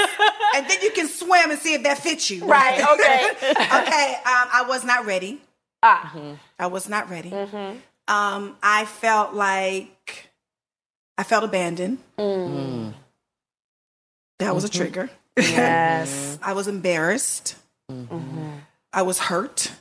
and 0.55 0.69
then 0.69 0.77
you 0.83 0.91
can 0.91 1.07
swim 1.07 1.49
and 1.49 1.59
see 1.59 1.73
if 1.73 1.81
that 1.83 1.97
fits 1.97 2.29
you. 2.29 2.45
Right, 2.45 2.79
okay. 2.93 3.31
okay. 3.41 4.13
Um, 4.25 4.47
I 4.53 4.65
was 4.67 4.85
not 4.85 5.07
ready. 5.07 5.41
Ah. 5.81 6.15
I 6.59 6.67
was 6.67 6.87
not 6.87 7.09
ready. 7.09 7.31
Hmm. 7.31 7.77
Um, 8.07 8.55
I 8.61 8.85
felt 8.85 9.33
like 9.33 10.29
I 11.17 11.23
felt 11.23 11.43
abandoned. 11.43 11.97
That 14.37 14.53
was 14.53 14.63
a 14.63 14.69
trigger. 14.69 15.09
Yes. 15.35 16.37
I 16.43 16.53
was 16.53 16.67
embarrassed. 16.67 17.55
I 18.93 19.01
was 19.01 19.17
hurt. 19.17 19.71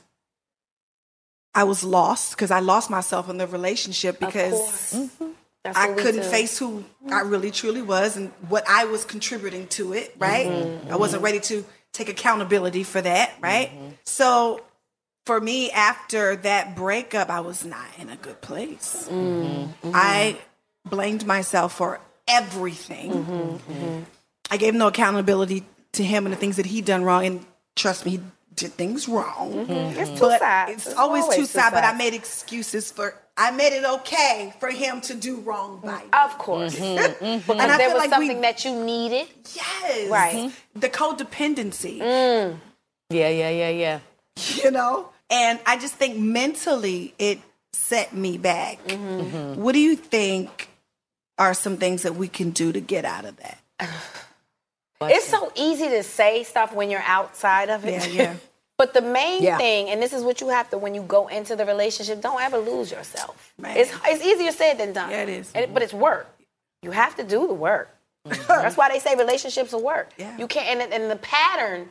I 1.55 1.63
was 1.63 1.83
lost 1.83 2.31
because 2.31 2.51
I 2.51 2.59
lost 2.59 2.89
myself 2.89 3.29
in 3.29 3.37
the 3.37 3.47
relationship 3.47 4.19
because 4.19 5.09
That's 5.63 5.77
I 5.77 5.93
couldn't 5.93 6.21
do. 6.21 6.29
face 6.29 6.59
who 6.59 6.83
I 7.11 7.21
really 7.21 7.49
truly 7.49 7.81
was 7.81 8.17
and 8.17 8.31
what 8.49 8.65
I 8.69 8.85
was 8.85 9.05
contributing 9.05 9.67
to 9.69 9.93
it, 9.93 10.13
right? 10.19 10.47
Mm-hmm. 10.47 10.91
I 10.91 10.97
wasn't 10.97 11.23
ready 11.23 11.39
to 11.39 11.65
take 11.93 12.09
accountability 12.09 12.83
for 12.83 13.01
that, 13.01 13.33
right? 13.41 13.71
So 14.03 14.61
for 15.25 15.39
me, 15.39 15.71
after 15.71 16.35
that 16.35 16.75
breakup, 16.75 17.29
I 17.29 17.39
was 17.39 17.65
not 17.65 17.87
in 17.97 18.09
a 18.09 18.15
good 18.17 18.41
place. 18.41 19.07
Mm-hmm. 19.09 19.91
I 19.93 20.37
blamed 20.85 21.25
myself 21.25 21.73
for 21.73 21.99
everything. 22.27 23.11
Mm-hmm. 23.11 23.99
I 24.51 24.57
gave 24.57 24.75
no 24.75 24.87
accountability 24.87 25.63
to 25.93 26.03
him 26.03 26.25
and 26.25 26.33
the 26.33 26.37
things 26.37 26.57
that 26.57 26.67
he'd 26.67 26.85
done 26.85 27.03
wrong. 27.03 27.25
And 27.25 27.45
trust 27.75 28.05
me, 28.05 28.11
he 28.11 28.19
did 28.55 28.71
things 28.73 29.07
wrong. 29.07 29.51
Mm-hmm. 29.53 29.71
Mm-hmm. 29.71 29.99
It's 29.99 30.11
two 30.11 30.19
But 30.27 30.39
sides. 30.39 30.71
it's 30.73 30.83
There's 30.85 30.97
always, 30.97 31.27
two 31.27 31.35
two 31.41 31.45
sides. 31.45 31.73
But 31.73 31.83
I 31.83 31.93
made 31.93 32.13
excuses 32.13 32.91
for. 32.91 33.15
I 33.37 33.51
made 33.51 33.73
it 33.73 33.83
okay 33.83 34.53
for 34.61 34.69
him 34.69 35.01
to 35.01 35.13
do 35.13 35.41
wrong 35.41 35.81
by 35.83 35.97
me. 35.99 36.03
Of 36.13 36.37
course. 36.37 36.73
Because 36.73 37.11
mm-hmm. 37.15 37.51
And 37.59 37.61
I 37.61 37.77
there 37.77 37.89
feel 37.89 37.97
was 37.97 38.01
like 38.03 38.09
something 38.11 38.37
we- 38.37 38.41
that 38.43 38.63
you 38.63 38.83
needed. 38.83 39.27
Yes, 39.53 40.09
Right. 40.09 40.51
The 40.75 40.87
codependency, 40.89 41.99
mm. 41.99 42.57
Yeah, 43.09 43.29
yeah, 43.29 43.49
yeah, 43.49 43.69
yeah. 43.69 43.99
you 44.63 44.71
know, 44.71 45.09
and 45.29 45.59
I 45.65 45.77
just 45.77 45.95
think 45.95 46.17
mentally 46.17 47.13
it 47.19 47.39
set 47.73 48.13
me 48.13 48.37
back. 48.37 48.79
What 48.89 49.73
do 49.73 49.79
you 49.79 49.95
think 49.97 50.69
are 51.37 51.53
some 51.53 51.75
things 51.77 52.03
that 52.03 52.15
we 52.15 52.27
can 52.29 52.51
do 52.51 52.71
to 52.71 52.79
get 52.79 53.03
out 53.03 53.25
of 53.25 53.35
that? 53.37 53.59
It's 55.01 55.27
so 55.27 55.51
easy 55.55 55.89
to 55.89 56.03
say 56.03 56.43
stuff 56.43 56.73
when 56.73 56.89
you're 56.89 57.03
outside 57.05 57.69
of 57.69 57.85
it. 57.85 58.07
Yeah, 58.07 58.13
yeah. 58.23 58.35
But 58.77 58.93
the 58.93 59.01
main 59.01 59.41
Yeah. 59.43 59.57
thing, 59.57 59.89
and 59.89 60.01
this 60.01 60.11
is 60.13 60.23
what 60.23 60.41
you 60.41 60.49
have 60.49 60.69
to 60.71 60.77
when 60.77 60.93
you 60.95 61.01
go 61.01 61.27
into 61.27 61.55
the 61.55 61.65
relationship, 61.65 62.21
don't 62.21 62.41
ever 62.41 62.57
lose 62.57 62.91
yourself. 62.91 63.53
Man. 63.57 63.77
It's 63.77 63.91
it's 64.05 64.23
easier 64.23 64.51
said 64.51 64.77
than 64.77 64.93
done. 64.93 65.11
Yeah, 65.11 65.23
it 65.23 65.29
is. 65.29 65.51
And- 65.55 65.73
but 65.73 65.81
it's 65.83 65.93
work. 65.93 66.27
You 66.81 66.91
have 66.91 67.15
to 67.15 67.23
do 67.23 67.47
the 67.47 67.53
work. 67.53 67.89
Mm-hmm. 68.27 68.47
That's 68.47 68.75
why 68.75 68.89
they 68.89 68.99
say 68.99 69.15
relationships 69.15 69.73
are 69.73 69.79
work. 69.81 70.09
Yeah. 70.17 70.35
You 70.37 70.47
can't. 70.47 70.81
And, 70.81 70.93
and 70.93 71.11
the 71.11 71.15
pattern 71.17 71.89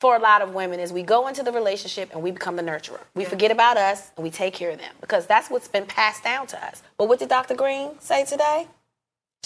for 0.00 0.14
a 0.14 0.18
lot 0.18 0.42
of 0.42 0.54
women 0.54 0.78
is 0.80 0.92
we 0.92 1.02
go 1.02 1.26
into 1.28 1.42
the 1.42 1.50
relationship 1.52 2.10
and 2.12 2.22
we 2.22 2.30
become 2.30 2.56
the 2.56 2.62
nurturer. 2.62 3.00
We 3.14 3.24
forget 3.24 3.50
about 3.50 3.76
us 3.78 4.10
and 4.16 4.22
we 4.24 4.30
take 4.30 4.52
care 4.54 4.70
of 4.70 4.78
them 4.78 4.92
because 5.00 5.26
that's 5.26 5.48
what's 5.50 5.68
been 5.68 5.86
passed 5.86 6.22
down 6.22 6.46
to 6.48 6.62
us. 6.66 6.82
But 6.98 7.08
what 7.08 7.18
did 7.18 7.30
Dr. 7.30 7.54
Green 7.54 7.98
say 8.00 8.24
today? 8.26 8.68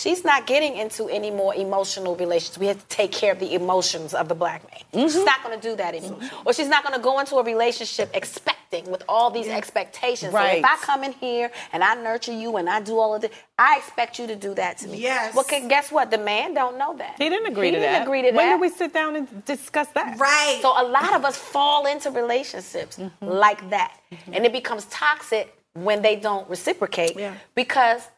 She's 0.01 0.25
not 0.25 0.47
getting 0.47 0.77
into 0.79 1.09
any 1.09 1.31
more 1.31 1.55
emotional 1.55 2.17
relations. 2.17 2.59
We 2.59 2.67
have 2.69 2.79
to 2.79 2.87
take 2.87 3.13
care 3.13 3.33
of 3.33 3.39
the 3.39 3.55
emotions 3.55 4.15
of 4.15 4.29
the 4.29 4.35
black 4.35 4.63
man. 4.71 5.09
She's 5.11 5.23
not 5.25 5.43
going 5.45 5.61
to 5.61 5.69
do 5.71 5.77
that 5.77 5.95
anymore. 5.95 6.21
Or 6.47 6.55
she's 6.55 6.69
not 6.69 6.83
going 6.85 6.95
to 6.95 7.03
go 7.03 7.19
into 7.21 7.37
a 7.37 7.43
relationship 7.45 8.09
expecting 8.15 8.91
with 8.91 9.03
all 9.09 9.31
these 9.31 9.49
expectations. 9.49 10.33
So 10.33 10.39
Right. 10.39 10.59
if 10.61 10.65
I 10.65 10.77
come 10.77 11.05
in 11.05 11.13
here 11.13 11.51
and 11.73 11.85
I 11.85 11.97
nurture 11.97 12.33
you 12.33 12.57
and 12.57 12.71
I 12.71 12.81
do 12.81 12.99
all 12.99 13.15
of 13.15 13.21
this, 13.21 13.31
I 13.59 13.77
expect 13.77 14.19
you 14.19 14.27
to 14.29 14.37
do 14.37 14.55
that 14.55 14.79
to 14.79 14.89
me. 14.89 14.97
Yes. 14.99 15.35
Well, 15.35 15.45
guess 15.69 15.93
what? 15.93 16.11
The 16.11 16.17
man 16.33 16.55
don't 16.55 16.79
know 16.79 16.97
that. 16.97 17.17
He 17.19 17.29
didn't 17.29 17.53
agree 17.53 17.67
He 17.67 17.73
to 17.73 17.81
didn't 17.81 17.93
that. 17.93 18.03
agree 18.07 18.23
to 18.23 18.29
when 18.31 18.37
that. 18.49 18.55
did 18.55 18.61
we 18.63 18.71
sit 18.71 18.95
down 18.95 19.17
and 19.17 19.45
discuss 19.45 19.89
that? 19.89 20.19
Right. 20.19 20.61
So 20.63 20.69
a 20.81 20.87
lot 20.87 21.13
of 21.15 21.27
us 21.27 21.37
fall 21.37 21.85
into 21.87 22.11
relationships 22.11 22.97
Mm-hmm. 22.97 23.27
like 23.47 23.69
that. 23.69 23.99
And 24.33 24.47
it 24.47 24.53
becomes 24.53 24.87
toxic 24.87 25.55
when 25.75 26.01
they 26.01 26.17
don't 26.17 26.49
reciprocate. 26.49 27.17
Yeah. 27.19 27.35
Because 27.55 28.09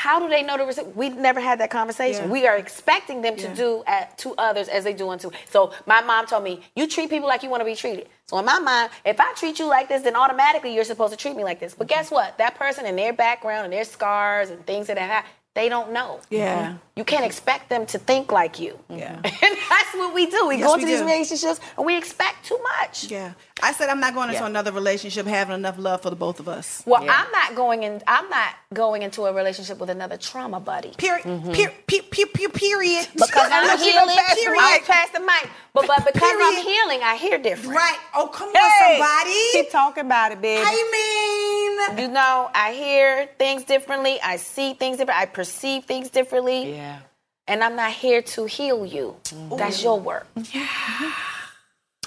how 0.00 0.18
do 0.18 0.28
they 0.30 0.42
know 0.42 0.56
to 0.56 0.64
reciprocate? 0.64 0.96
We've 0.96 1.14
never 1.14 1.40
had 1.40 1.60
that 1.60 1.70
conversation. 1.70 2.24
Yeah. 2.24 2.30
We 2.30 2.46
are 2.46 2.56
expecting 2.56 3.20
them 3.20 3.36
to 3.36 3.48
Yeah. 3.48 3.54
do 3.54 3.84
at, 3.86 4.16
to 4.18 4.34
others 4.38 4.68
as 4.68 4.82
they 4.84 4.94
do 4.94 5.10
unto. 5.10 5.30
So 5.50 5.74
my 5.84 6.00
mom 6.00 6.24
told 6.26 6.42
me, 6.42 6.62
you 6.74 6.86
treat 6.86 7.10
people 7.10 7.28
like 7.28 7.42
you 7.42 7.50
want 7.50 7.60
to 7.60 7.66
be 7.66 7.74
treated. 7.74 8.08
So 8.24 8.38
in 8.38 8.46
my 8.46 8.58
mind, 8.60 8.90
if 9.04 9.20
I 9.20 9.34
treat 9.34 9.58
you 9.58 9.66
like 9.66 9.88
this, 9.90 10.00
then 10.00 10.16
automatically 10.16 10.74
you're 10.74 10.84
supposed 10.84 11.12
to 11.12 11.18
treat 11.18 11.36
me 11.36 11.44
like 11.44 11.60
this. 11.60 11.74
But 11.74 11.86
guess 11.86 12.10
what? 12.10 12.38
That 12.38 12.54
person 12.54 12.86
and 12.86 12.98
their 12.98 13.12
background 13.12 13.64
and 13.66 13.72
their 13.74 13.84
scars 13.84 14.48
and 14.48 14.64
things 14.64 14.86
that 14.86 14.96
have 14.96 15.10
happened, 15.10 15.34
they 15.54 15.68
don't 15.68 15.92
know. 15.92 16.20
Yeah. 16.30 16.66
Mm-hmm. 16.68 16.76
You 16.96 17.04
can't 17.04 17.24
expect 17.24 17.70
them 17.70 17.86
to 17.86 17.98
think 17.98 18.30
like 18.30 18.60
you. 18.60 18.78
Mm-hmm. 18.90 18.98
Yeah. 18.98 19.20
And 19.24 19.56
that's 19.70 19.94
what 19.94 20.14
we 20.14 20.26
do. 20.26 20.46
We 20.48 20.56
Yes, 20.56 20.66
go 20.68 20.74
into 20.74 20.86
these 20.86 20.98
do. 21.00 21.04
relationships 21.06 21.60
and 21.76 21.86
we 21.86 21.96
expect 21.96 22.44
too 22.44 22.58
much. 22.78 23.10
Yeah. 23.10 23.32
I 23.62 23.72
said 23.72 23.88
I'm 23.88 24.00
not 24.00 24.14
going 24.14 24.28
into 24.30 24.40
Yeah. 24.42 24.46
another 24.46 24.72
relationship 24.72 25.26
having 25.26 25.54
enough 25.54 25.78
love 25.78 26.02
for 26.02 26.10
the 26.10 26.16
both 26.16 26.40
of 26.40 26.48
us. 26.48 26.82
Well, 26.86 27.02
I'm 27.02 27.30
not 27.32 27.54
going 27.54 27.82
in. 27.84 28.02
I'm 28.06 28.28
not 28.28 28.54
going 28.74 29.02
into 29.02 29.24
a 29.26 29.32
relationship 29.32 29.78
with 29.78 29.90
another 29.90 30.16
trauma 30.16 30.60
buddy. 30.60 30.92
Period. 30.98 31.24
Mm-hmm. 31.24 31.52
Per- 31.52 31.72
per- 31.88 32.02
per- 32.10 32.26
per- 32.32 32.48
period. 32.50 33.06
Because 33.14 33.48
I'm 33.50 33.62
Unless 33.64 33.84
you 33.86 33.92
go 33.92 34.00
healing, 34.00 34.16
past 34.16 34.30
I'm 34.30 34.36
period. 34.44 34.82
past 34.86 35.12
the 35.14 35.20
mic. 35.20 35.50
But 35.74 35.86
but 35.86 36.04
because 36.12 36.36
I'm 36.48 36.62
healing, 36.64 37.00
I 37.02 37.16
hear 37.16 37.38
different. 37.38 37.76
Right. 37.76 37.98
Oh, 38.14 38.26
come 38.28 38.50
Hey, 38.52 38.58
on, 38.60 38.98
somebody. 38.98 39.52
Keep 39.52 39.70
talking 39.70 40.04
about 40.06 40.32
it, 40.32 40.40
baby. 40.42 40.62
I 40.64 40.74
mean, 40.94 41.49
You 41.98 42.08
know, 42.08 42.50
I 42.54 42.72
hear 42.72 43.28
things 43.38 43.64
differently. 43.64 44.18
I 44.22 44.36
see 44.36 44.74
things 44.74 44.98
different. 44.98 45.20
I 45.20 45.26
perceive 45.26 45.84
things 45.84 46.10
differently. 46.10 46.74
yeah. 46.76 46.98
And 47.46 47.64
I'm 47.64 47.74
not 47.74 47.90
here 47.90 48.22
to 48.22 48.44
heal 48.44 48.86
you. 48.86 49.16
That's 49.56 49.82
your 49.82 49.98
work. 49.98 50.28
Yeah. 50.52 50.68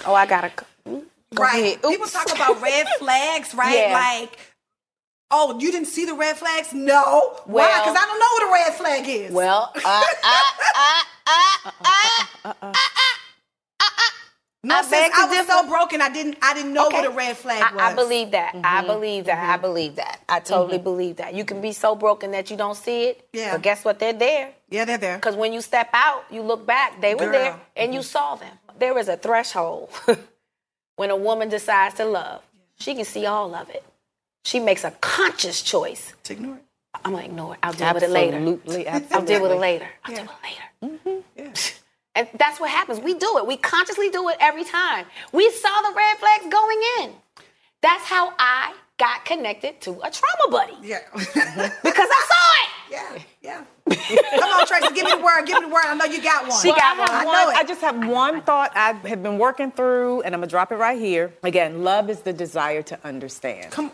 Oh, 0.06 0.14
I 0.14 0.26
gotta. 0.26 0.50
Go 0.86 1.02
right. 1.42 1.62
ahead. 1.62 1.82
People 1.82 2.06
talk 2.06 2.32
about 2.34 2.62
red 2.62 2.86
flags, 2.98 3.54
right? 3.54 3.76
Yeah. 3.76 3.92
Like, 3.92 4.38
oh, 5.30 5.58
you 5.58 5.70
didn't 5.70 5.88
see 5.88 6.04
the 6.04 6.14
red 6.14 6.36
flags? 6.36 6.72
No. 6.72 7.36
Why? 7.44 7.78
Because 7.80 7.96
I 7.96 8.06
don't 8.06 8.18
know 8.18 8.32
what 8.32 8.48
a 8.48 8.52
red 8.52 8.74
flag 8.74 9.08
is. 9.08 9.32
Well, 9.32 9.72
uh, 9.74 9.80
uh, 9.84 10.02
uh, 10.24 11.02
uh, 11.26 12.52
uh, 12.62 12.62
no, 12.62 12.62
I 12.62 12.62
sis, 12.62 12.62
beg 12.62 13.23
to 14.68 14.96
I 14.96 15.26
was 15.38 15.46
so 15.46 15.68
broken. 15.68 16.00
I 16.00 16.08
didn't. 16.10 16.38
I 16.42 16.54
didn't 16.54 16.72
know 16.72 16.86
Okay. 16.86 17.00
what 17.02 17.06
a 17.06 17.14
red 17.14 17.36
flag 17.36 17.72
was. 17.72 17.82
I, 17.82 17.92
I 17.92 17.94
believe 17.94 18.30
that. 18.32 18.54
I 18.54 18.78
Mm-hmm. 18.78 18.86
believe 18.86 19.24
that. 19.26 19.38
I 19.38 19.52
mm-hmm. 19.52 19.62
believe 19.62 19.96
that. 19.96 20.20
I 20.28 20.40
totally 20.40 20.76
mm-hmm. 20.76 20.84
believe 20.84 21.16
that. 21.16 21.34
You 21.34 21.44
can 21.44 21.60
be 21.60 21.72
so 21.72 21.94
broken 21.94 22.30
that 22.32 22.50
you 22.50 22.56
don't 22.56 22.76
see 22.76 23.04
it. 23.04 23.28
Yeah. 23.32 23.52
But 23.52 23.62
guess 23.62 23.84
what? 23.84 23.98
They're 23.98 24.12
there. 24.12 24.52
Yeah, 24.70 24.84
they're 24.84 24.98
there. 24.98 25.16
Because 25.16 25.36
when 25.36 25.52
you 25.52 25.60
step 25.60 25.90
out, 25.92 26.24
you 26.30 26.42
look 26.42 26.66
back, 26.66 27.00
they 27.00 27.14
were 27.14 27.30
there 27.30 27.60
and 27.76 27.92
you 27.94 28.00
mm-hmm. 28.00 28.06
saw 28.06 28.36
them. 28.36 28.52
There 28.78 28.98
is 28.98 29.08
a 29.08 29.16
threshold 29.16 29.90
when 30.96 31.10
a 31.10 31.16
woman 31.16 31.48
decides 31.48 31.94
to 31.96 32.04
love. 32.04 32.42
She 32.76 32.94
can 32.94 33.04
see 33.04 33.26
all 33.26 33.54
of 33.54 33.70
it. 33.70 33.84
She 34.44 34.60
makes 34.60 34.84
a 34.84 34.90
conscious 34.90 35.62
choice. 35.62 36.12
To 36.24 36.32
ignore 36.32 36.56
it. 36.56 36.64
I'm 37.04 37.12
going 37.12 37.24
to 37.24 37.30
ignore 37.30 37.54
it. 37.54 37.60
I'll 37.62 37.72
deal 37.72 37.94
with 37.94 38.02
it 38.02 38.10
later. 38.10 38.36
Absolutely, 38.36 38.88
I'll 38.88 39.24
deal 39.24 39.42
with 39.42 39.52
it 39.52 39.58
later. 39.58 39.88
I'll 40.04 40.14
deal 40.14 40.24
with 40.24 40.32
it 40.32 40.44
later. 40.44 40.98
And 42.14 42.28
that's 42.38 42.60
what 42.60 42.70
happens. 42.70 43.00
We 43.00 43.14
do 43.14 43.38
it. 43.38 43.46
We 43.46 43.56
consciously 43.56 44.08
do 44.10 44.28
it 44.28 44.36
every 44.40 44.64
time. 44.64 45.06
We 45.32 45.50
saw 45.50 45.80
the 45.82 45.94
red 45.96 46.16
flags 46.18 46.46
going 46.48 46.78
in. 47.00 47.12
That's 47.82 48.04
how 48.04 48.32
I 48.38 48.74
got 48.98 49.24
connected 49.24 49.80
to 49.82 49.90
a 50.02 50.10
trauma 50.10 50.50
buddy 50.50 50.74
Yeah. 50.82 51.00
because 51.14 52.08
I 52.10 52.26
saw 52.30 52.62
it. 52.62 52.70
yeah. 52.90 53.18
Yeah. 53.42 53.64
Come 54.38 54.50
on, 54.50 54.66
Tracy. 54.66 54.94
Give 54.94 55.04
me 55.04 55.10
the 55.10 55.22
word. 55.22 55.44
Give 55.46 55.60
me 55.60 55.68
the 55.68 55.74
word. 55.74 55.84
I 55.84 55.94
know 55.94 56.04
you 56.06 56.22
got 56.22 56.46
one. 56.48 56.58
She 56.62 56.68
got 56.70 56.96
I 56.98 57.24
one. 57.24 57.34
know 57.34 57.50
it. 57.50 57.56
I 57.56 57.64
just 57.64 57.80
have 57.82 58.06
one 58.06 58.40
thought 58.42 58.72
I 58.74 58.92
have 59.08 59.22
been 59.22 59.38
working 59.38 59.70
through, 59.72 60.22
and 60.22 60.34
I'm 60.34 60.40
gonna 60.40 60.48
drop 60.50 60.72
it 60.72 60.76
right 60.76 60.98
here. 60.98 61.34
Again, 61.42 61.82
love 61.84 62.08
is 62.08 62.20
the 62.20 62.32
desire 62.32 62.82
to 62.82 62.98
understand. 63.04 63.70
Come. 63.72 63.90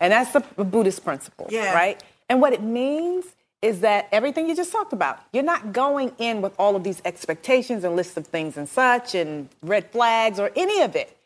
And 0.00 0.12
that's 0.12 0.32
the 0.32 0.40
Buddhist 0.64 1.04
principle, 1.04 1.46
Yeah. 1.50 1.74
right? 1.74 2.02
And 2.28 2.40
what 2.40 2.52
it 2.52 2.62
means 2.62 3.24
is 3.60 3.80
that 3.80 4.08
everything 4.12 4.48
you 4.48 4.54
just 4.54 4.70
talked 4.70 4.92
about, 4.92 5.20
you're 5.32 5.42
not 5.42 5.72
going 5.72 6.12
in 6.18 6.40
with 6.40 6.54
all 6.58 6.76
of 6.76 6.84
these 6.84 7.02
expectations 7.04 7.84
and 7.84 7.96
lists 7.96 8.16
of 8.16 8.26
things 8.26 8.56
and 8.56 8.68
such 8.68 9.14
and 9.14 9.48
red 9.62 9.90
flags 9.90 10.38
or 10.38 10.50
any 10.54 10.82
of 10.82 10.94
it. 10.94 11.16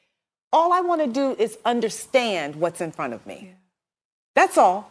All 0.53 0.73
I 0.73 0.81
want 0.81 1.03
to 1.03 1.07
do 1.07 1.37
is 1.39 1.59
understand 1.65 2.57
what's 2.57 2.81
in 2.81 2.93
front 2.93 3.13
of 3.13 3.27
me. 3.27 3.55
That's 4.35 4.57
all. 4.57 4.91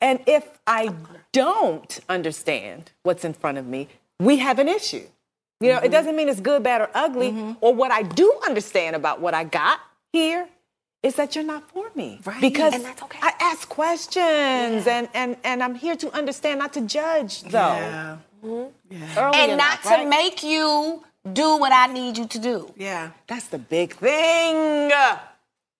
And 0.00 0.20
if 0.26 0.58
I 0.66 0.94
don't 1.32 2.00
understand 2.08 2.92
what's 3.02 3.24
in 3.24 3.34
front 3.34 3.58
of 3.58 3.66
me, 3.66 3.88
we 4.18 4.38
have 4.38 4.58
an 4.58 4.68
issue. 4.68 5.04
You 5.60 5.72
know, 5.72 5.78
it 5.78 5.82
mm-hmm. 5.82 5.92
doesn't 5.92 6.16
mean 6.16 6.28
it's 6.28 6.40
good, 6.40 6.62
bad, 6.62 6.80
or 6.80 6.90
ugly. 6.94 7.30
Mm-hmm. 7.30 7.52
Or 7.60 7.74
what 7.74 7.90
I 7.90 8.02
do 8.02 8.32
understand 8.46 8.96
about 8.96 9.20
what 9.20 9.34
I 9.34 9.44
got 9.44 9.80
here 10.12 10.48
is 11.02 11.14
that 11.16 11.34
you're 11.34 11.44
not 11.44 11.68
for 11.70 11.90
me. 11.94 12.20
Right. 12.24 12.40
Because 12.40 12.74
And 12.74 12.84
that's 12.84 13.02
okay. 13.02 13.18
I 13.22 13.32
ask 13.40 13.68
questions 13.68 14.86
and, 14.86 15.08
and, 15.14 15.36
and 15.44 15.62
I'm 15.62 15.74
here 15.74 15.96
to 15.96 16.12
understand, 16.12 16.58
not 16.58 16.72
to 16.74 16.82
judge, 16.82 17.42
though. 17.44 17.58
Yeah. 17.58 18.16
Early 18.44 19.38
And 19.38 19.52
enough, 19.52 19.84
not 19.84 19.90
to 19.96 20.00
right? 20.00 20.08
make 20.08 20.42
you 20.42 21.02
do 21.32 21.56
what 21.58 21.72
I 21.72 21.86
need 21.92 22.18
you 22.18 22.26
to 22.26 22.38
do. 22.38 22.72
Yeah. 22.76 23.10
That's 23.28 23.46
the 23.48 23.58
big 23.58 23.94
thing. 23.94 24.90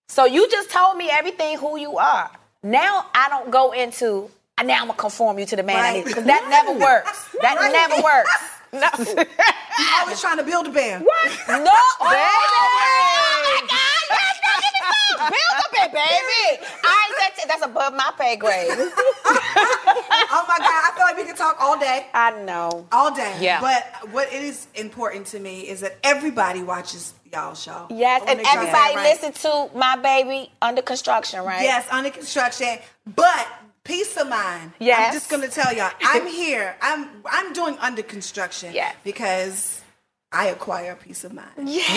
So 0.09 0.25
you 0.25 0.49
just 0.51 0.71
told 0.71 0.97
me 0.97 1.09
everything 1.11 1.59
who 1.59 1.79
you 1.79 1.97
are. 1.99 2.31
Now 2.63 3.07
I 3.15 3.29
don't 3.29 3.51
go 3.51 3.73
into, 3.73 4.31
"Ah, 4.59 4.63
now 4.63 4.75
I'm 4.81 4.87
going 4.89 4.97
to 4.97 5.01
conform 5.01 5.39
you 5.39 5.47
to 5.47 5.57
the 5.57 5.63
man 5.63 5.79
I 5.85 5.93
need. 5.95 6.05
Because 6.05 6.25
that 6.25 6.47
never 6.51 6.79
works. 6.79 7.29
That 7.41 7.57
Right. 7.59 7.73
never 7.73 8.03
works. 8.03 8.37
No. 8.73 9.25
You 9.81 9.87
always 9.99 10.21
trying 10.21 10.37
to 10.37 10.43
build 10.43 10.67
a 10.67 10.71
bear. 10.71 10.99
No, 11.01 11.07
oh, 11.07 11.65
my 12.01 13.61
God, 13.71 14.05
yes, 14.11 14.37
no, 14.45 14.53
give 14.61 14.61
me 14.61 14.71
some. 14.81 15.10
Build 15.29 15.57
a 15.61 15.71
bit, 15.73 15.93
baby. 15.93 16.67
I 16.85 17.13
that, 17.19 17.45
that's 17.49 17.65
above 17.65 17.95
my 17.95 18.13
pay 18.19 18.37
grade. 18.37 18.71
Oh 20.33 20.45
my 20.47 20.59
God. 20.59 20.69
I 20.69 20.93
feel 20.95 21.05
like 21.05 21.17
we 21.17 21.25
could 21.25 21.37
talk 21.37 21.57
all 21.61 21.79
day. 21.79 22.07
I 22.15 22.31
know. 22.43 22.87
All 22.93 23.13
day. 23.13 23.37
Yeah. 23.41 23.61
But 23.61 24.13
what 24.13 24.33
it 24.33 24.43
is 24.43 24.69
important 24.77 25.27
to 25.29 25.41
me 25.41 25.63
is 25.63 25.81
that 25.81 25.99
everybody 26.05 26.63
watches 26.63 27.15
y'all 27.33 27.55
show. 27.55 27.87
Yes, 27.91 28.23
and 28.29 28.39
make 28.39 28.47
sure 28.47 28.61
I 28.61 28.65
say 28.65 28.69
everybody 28.69 28.93
it 28.93 28.97
right. 28.97 29.23
listen 29.23 29.33
to 29.33 29.77
my 29.77 29.97
baby 29.97 30.53
under 30.63 30.83
construction, 30.83 31.43
right? 31.45 31.63
Yes, 31.63 31.87
under 31.91 32.11
construction. 32.11 32.79
But 33.17 33.49
peace 33.85 34.17
of 34.17 34.29
mind. 34.29 34.73
Yes. 34.79 35.09
I'm 35.09 35.13
just 35.13 35.31
gonna 35.31 35.49
tell 35.49 35.75
y'all, 35.75 35.91
I'm 36.03 36.27
here. 36.27 36.77
I'm 36.81 37.09
I'm 37.27 37.53
doing 37.53 37.77
under 37.81 38.03
construction. 38.03 38.73
Yeah. 38.73 38.93
Because 39.03 39.80
I 40.33 40.47
acquire 40.51 40.95
peace 40.95 41.25
of 41.25 41.33
mind. 41.35 41.51
Yes. 41.59 41.91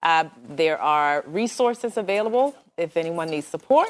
Uh, 0.04 0.26
there 0.50 0.82
are 0.82 1.24
resources 1.28 1.96
available 1.98 2.56
if 2.78 2.98
anyone 2.98 3.30
needs 3.30 3.48
support. 3.48 3.90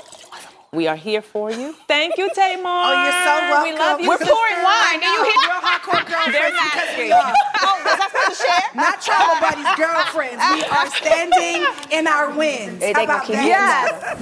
We 0.71 0.87
are 0.87 0.95
here 0.95 1.21
for 1.21 1.51
you. 1.51 1.73
Thank 1.87 2.17
you, 2.17 2.29
Tamar. 2.33 2.63
Oh, 2.65 3.03
you're 3.03 3.23
so 3.23 3.39
welcome. 3.49 3.73
We 3.73 3.79
love 3.79 3.99
you. 4.01 4.09
We're 4.09 4.17
sister. 4.17 4.33
pouring 4.33 4.63
wine. 4.63 4.99
Do 4.99 5.05
you 5.05 5.23
hear? 5.23 5.33
Real 5.41 5.61
hardcore 5.61 6.05
girlfriends 6.09 6.57
because 6.73 6.97
we 6.97 7.05
oh, 7.05 7.09
not. 7.09 7.25
are. 7.25 7.33
Oh, 7.61 7.81
was 7.83 7.99
I 7.99 8.07
supposed 8.07 8.41
to 8.41 8.47
share? 8.47 8.63
Not 8.75 9.01
trauma 9.01 9.39
buddies, 9.39 9.75
girlfriends. 9.77 10.43
We 10.53 10.63
are 10.63 10.89
standing 10.91 11.65
in 11.97 12.07
our 12.07 12.31
wins. 12.31 12.83
Hey, 12.83 12.93
How 12.93 13.03
about 13.05 13.27
that? 13.27 13.45
Yes. 13.45 14.21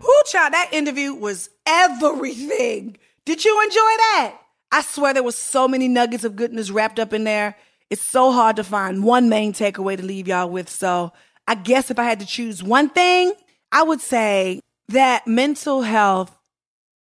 Whoo, 0.00 0.22
child, 0.26 0.54
that 0.54 0.70
interview 0.72 1.14
was 1.14 1.50
everything. 1.66 2.96
Did 3.24 3.44
you 3.44 3.62
enjoy 3.62 3.76
that? 3.76 4.36
I 4.72 4.80
swear 4.80 5.12
there 5.12 5.22
was 5.22 5.36
so 5.36 5.68
many 5.68 5.86
nuggets 5.88 6.24
of 6.24 6.34
goodness 6.36 6.70
wrapped 6.70 6.98
up 6.98 7.12
in 7.12 7.24
there. 7.24 7.54
It's 7.90 8.02
so 8.02 8.32
hard 8.32 8.56
to 8.56 8.64
find 8.64 9.04
one 9.04 9.28
main 9.28 9.52
takeaway 9.52 9.98
to 9.98 10.02
leave 10.02 10.26
y'all 10.26 10.48
with. 10.48 10.70
So 10.70 11.12
I 11.46 11.54
guess 11.54 11.90
if 11.90 11.98
I 11.98 12.04
had 12.04 12.18
to 12.20 12.26
choose 12.26 12.62
one 12.62 12.88
thing, 12.88 13.34
I 13.72 13.82
would 13.82 14.00
say 14.00 14.60
that 14.88 15.26
mental 15.26 15.82
health 15.82 16.36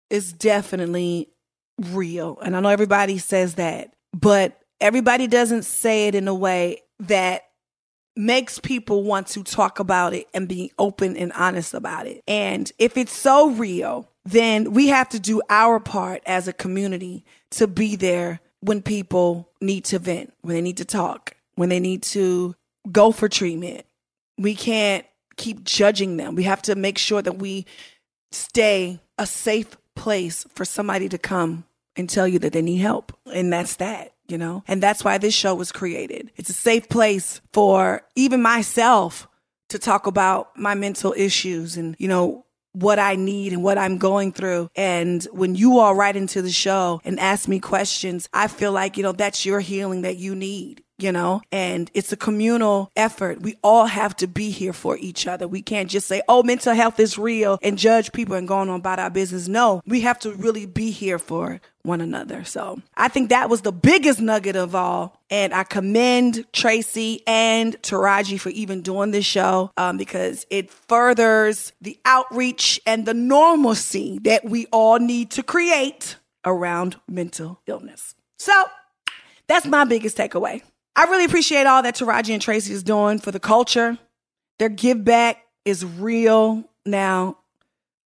is 0.09 0.33
definitely 0.33 1.29
real. 1.79 2.37
And 2.41 2.55
I 2.55 2.59
know 2.59 2.69
everybody 2.69 3.17
says 3.17 3.55
that, 3.55 3.93
but 4.13 4.59
everybody 4.79 5.27
doesn't 5.27 5.63
say 5.63 6.07
it 6.07 6.15
in 6.15 6.27
a 6.27 6.35
way 6.35 6.81
that 6.99 7.43
makes 8.15 8.59
people 8.59 9.03
want 9.03 9.27
to 9.27 9.43
talk 9.43 9.79
about 9.79 10.13
it 10.13 10.27
and 10.33 10.47
be 10.47 10.71
open 10.79 11.15
and 11.15 11.31
honest 11.33 11.73
about 11.73 12.07
it. 12.07 12.23
And 12.27 12.71
if 12.79 12.97
it's 12.97 13.15
so 13.15 13.51
real, 13.51 14.09
then 14.25 14.73
we 14.73 14.87
have 14.87 15.07
to 15.09 15.19
do 15.19 15.41
our 15.49 15.79
part 15.79 16.23
as 16.25 16.47
a 16.47 16.53
community 16.53 17.23
to 17.51 17.67
be 17.67 17.95
there 17.95 18.39
when 18.61 18.81
people 18.81 19.49
need 19.61 19.85
to 19.85 19.99
vent, 19.99 20.33
when 20.41 20.55
they 20.55 20.61
need 20.61 20.77
to 20.77 20.85
talk, 20.85 21.35
when 21.55 21.69
they 21.69 21.79
need 21.79 22.01
to 22.03 22.55
go 22.91 23.11
for 23.11 23.29
treatment. 23.29 23.85
We 24.39 24.55
can't 24.55 25.05
keep 25.37 25.63
judging 25.63 26.17
them. 26.17 26.35
We 26.35 26.43
have 26.43 26.61
to 26.63 26.75
make 26.75 26.97
sure 26.97 27.21
that 27.21 27.39
we 27.39 27.65
stay 28.31 28.99
a 29.17 29.25
safe 29.25 29.77
place 29.95 30.45
for 30.53 30.65
somebody 30.65 31.09
to 31.09 31.17
come 31.17 31.65
and 31.95 32.09
tell 32.09 32.27
you 32.27 32.39
that 32.39 32.53
they 32.53 32.61
need 32.61 32.77
help. 32.77 33.17
And 33.33 33.51
that's 33.51 33.77
that, 33.77 34.13
you 34.27 34.37
know? 34.37 34.63
And 34.67 34.83
that's 34.83 35.03
why 35.03 35.17
this 35.17 35.33
show 35.33 35.55
was 35.55 35.71
created. 35.71 36.31
It's 36.35 36.49
a 36.49 36.53
safe 36.53 36.89
place 36.89 37.41
for 37.53 38.03
even 38.15 38.41
myself 38.41 39.27
to 39.69 39.79
talk 39.79 40.07
about 40.07 40.57
my 40.57 40.75
mental 40.75 41.13
issues 41.17 41.77
and, 41.77 41.95
you 41.99 42.07
know, 42.07 42.45
what 42.73 42.99
I 42.99 43.15
need 43.15 43.53
and 43.53 43.63
what 43.63 43.79
I'm 43.79 43.97
going 43.97 44.31
through. 44.31 44.69
And 44.75 45.23
when 45.31 45.55
you 45.55 45.79
all 45.79 45.95
write 45.95 46.15
into 46.15 46.43
the 46.43 46.51
show 46.51 47.01
and 47.03 47.19
ask 47.19 47.47
me 47.47 47.59
questions, 47.59 48.29
I 48.33 48.47
feel 48.47 48.71
like, 48.71 48.97
you 48.97 49.03
know, 49.03 49.13
that's 49.13 49.45
your 49.45 49.59
healing 49.59 50.03
that 50.03 50.17
you 50.17 50.35
need. 50.35 50.83
You 50.97 51.11
know, 51.11 51.41
and 51.51 51.91
it's 51.93 52.11
a 52.11 52.17
communal 52.17 52.91
effort. 52.95 53.41
We 53.41 53.57
all 53.63 53.85
have 53.85 54.15
to 54.17 54.27
be 54.27 54.49
here 54.49 54.73
for 54.73 54.97
each 54.97 55.27
other. 55.27 55.47
We 55.47 55.61
can't 55.61 55.89
just 55.89 56.07
say, 56.07 56.21
oh, 56.27 56.43
mental 56.43 56.73
health 56.73 56.99
is 56.99 57.17
real 57.17 57.59
and 57.61 57.77
judge 57.77 58.11
people 58.11 58.35
and 58.35 58.47
go 58.47 58.57
on 58.57 58.69
about 58.69 58.99
our 58.99 59.09
business. 59.09 59.47
No, 59.47 59.81
we 59.85 60.01
have 60.01 60.19
to 60.19 60.33
really 60.33 60.65
be 60.65 60.91
here 60.91 61.19
for 61.19 61.61
one 61.83 62.01
another. 62.01 62.43
So 62.43 62.81
I 62.95 63.07
think 63.07 63.29
that 63.29 63.49
was 63.49 63.61
the 63.61 63.71
biggest 63.71 64.19
nugget 64.19 64.55
of 64.55 64.75
all. 64.75 65.21
And 65.29 65.53
I 65.53 65.63
commend 65.63 66.45
Tracy 66.51 67.21
and 67.27 67.79
Taraji 67.81 68.39
for 68.39 68.49
even 68.49 68.81
doing 68.81 69.11
this 69.11 69.25
show 69.25 69.71
um, 69.77 69.97
because 69.97 70.45
it 70.49 70.71
furthers 70.71 71.73
the 71.79 71.99
outreach 72.05 72.79
and 72.85 73.05
the 73.05 73.13
normalcy 73.13 74.19
that 74.23 74.45
we 74.45 74.65
all 74.67 74.99
need 74.99 75.31
to 75.31 75.43
create 75.43 76.17
around 76.43 76.97
mental 77.07 77.61
illness. 77.67 78.15
So 78.39 78.65
that's 79.47 79.65
my 79.65 79.85
biggest 79.85 80.17
takeaway. 80.17 80.61
I 80.97 81.03
really 81.03 81.25
appreciate 81.25 81.67
all 81.67 81.83
that 81.83 81.95
Taraji 81.95 82.33
and 82.33 82.41
Tracy 82.41 82.73
is 82.73 82.81
doing 82.81 83.19
for 83.19 83.31
the 83.31 83.39
culture. 83.39 83.99
Their 84.57 84.69
give 84.69 85.05
back 85.05 85.43
is 85.63 85.85
real. 85.85 86.63
Now, 86.87 87.37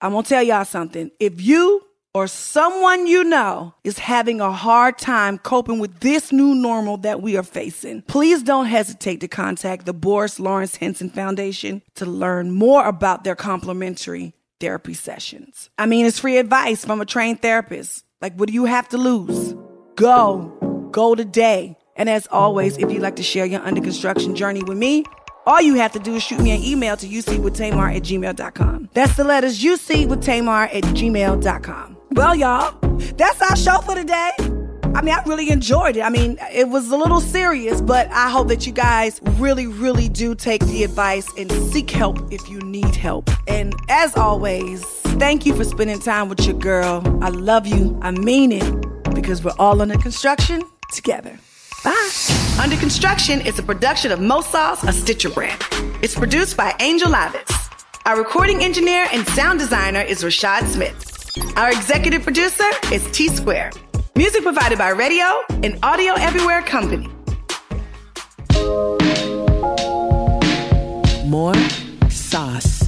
I'm 0.02 0.12
going 0.12 0.24
to 0.24 0.30
tell 0.30 0.44
y'all 0.44 0.66
something. 0.66 1.10
If 1.18 1.42
you 1.42 1.86
or 2.14 2.28
someone 2.28 3.08
you 3.08 3.24
know 3.24 3.74
is 3.86 4.00
having 4.00 4.42
a 4.42 4.52
hard 4.52 4.98
time 4.98 5.38
coping 5.38 5.80
with 5.80 6.02
this 6.02 6.34
new 6.34 6.54
normal 6.54 6.98
that 6.98 7.22
we 7.22 7.38
are 7.38 7.44
facing, 7.44 8.02
please 8.02 8.44
don't 8.44 8.66
hesitate 8.66 9.22
to 9.22 9.30
contact 9.30 9.86
the 9.86 9.94
Boris 9.94 10.38
Lawrence 10.38 10.76
Henson 10.76 11.10
Foundation 11.10 11.82
to 11.96 12.06
learn 12.06 12.52
more 12.52 12.86
about 12.86 13.24
their 13.24 13.38
complimentary 13.38 14.34
therapy 14.60 14.94
sessions. 14.94 15.70
I 15.78 15.86
mean, 15.86 16.06
it's 16.06 16.20
free 16.20 16.38
advice 16.38 16.84
from 16.84 17.00
a 17.00 17.06
trained 17.06 17.42
therapist. 17.42 18.04
Like, 18.20 18.36
what 18.36 18.48
do 18.50 18.54
you 18.54 18.66
have 18.66 18.90
to 18.90 18.98
lose? 18.98 19.56
Go. 19.96 20.90
Go 20.92 21.16
today. 21.16 21.78
And 22.02 22.10
as 22.10 22.26
always, 22.32 22.80
if 22.80 22.92
you'd 22.92 23.04
like 23.04 23.16
to 23.18 23.24
share 23.24 23.46
your 23.46 23.62
under 23.62 23.80
construction 23.80 24.36
journey 24.36 24.64
with 24.64 24.76
me, 24.76 25.06
all 25.46 25.62
you 25.62 25.76
have 25.76 25.92
to 25.92 26.00
do 26.00 26.16
is 26.16 26.24
shoot 26.24 26.40
me 26.40 26.50
an 26.50 26.64
email 26.64 26.98
to 26.98 27.08
ucwithtamar 27.08 27.96
at 27.96 28.02
gmail.com. 28.02 28.90
That's 28.96 29.16
the 29.18 29.24
letters 29.24 29.62
uc 29.62 30.08
with 30.08 30.24
Tamar 30.24 30.64
at 30.64 30.82
gmail.com. 30.82 31.98
Well, 32.14 32.34
y'all, 32.34 32.72
that's 33.18 33.40
our 33.44 33.56
show 33.56 33.82
for 33.82 33.94
today. 33.94 34.32
I 34.96 35.04
mean, 35.04 35.14
I 35.14 35.22
really 35.28 35.52
enjoyed 35.52 35.96
it. 35.96 36.02
I 36.02 36.10
mean, 36.10 36.40
it 36.52 36.70
was 36.70 36.90
a 36.90 36.98
little 36.98 37.22
serious, 37.22 37.82
but 37.82 38.10
I 38.10 38.32
hope 38.32 38.48
that 38.48 38.66
you 38.66 38.74
guys 38.74 39.22
really, 39.38 39.68
really 39.68 40.10
do 40.10 40.34
take 40.34 40.66
the 40.66 40.84
advice 40.84 41.30
and 41.38 41.52
seek 41.52 41.92
help 41.92 42.18
if 42.34 42.50
you 42.50 42.62
need 42.62 42.96
help. 42.96 43.30
And 43.48 43.76
as 43.90 44.18
always, 44.18 44.84
thank 45.22 45.46
you 45.46 45.56
for 45.56 45.66
spending 45.66 46.00
time 46.00 46.30
with 46.30 46.48
your 46.48 46.58
girl. 46.58 47.04
I 47.22 47.30
love 47.30 47.68
you. 47.68 48.00
I 48.02 48.10
mean 48.10 48.52
it 48.52 49.14
because 49.14 49.44
we're 49.44 49.54
all 49.60 49.84
under 49.84 50.00
construction 50.00 50.64
together. 50.92 51.38
Bye. 51.84 52.10
Under 52.62 52.78
Construction 52.78 53.42
is 53.42 53.58
a 53.58 53.64
production 53.64 54.12
of 54.12 54.20
Mosal's 54.20 54.84
A 54.84 54.92
Stitcher 54.94 55.32
Brand. 55.32 55.66
It's 56.04 56.14
produced 56.14 56.56
by 56.56 56.76
Angel 56.80 57.10
Lavis. 57.10 57.50
Our 58.06 58.18
recording 58.18 58.64
engineer 58.64 59.08
and 59.12 59.26
sound 59.30 59.58
designer 59.58 60.02
is 60.02 60.24
Rashad 60.24 60.68
Smith. 60.68 61.58
Our 61.58 61.72
executive 61.72 62.22
producer 62.22 62.70
is 62.92 63.10
T 63.12 63.30
Square. 63.30 63.72
Music 64.16 64.44
provided 64.44 64.78
by 64.78 64.90
Radio 64.90 65.26
and 65.64 65.80
Audio 65.82 66.14
Everywhere 66.14 66.62
Company. 66.62 67.10
More 71.26 71.56
sauce. 72.10 72.81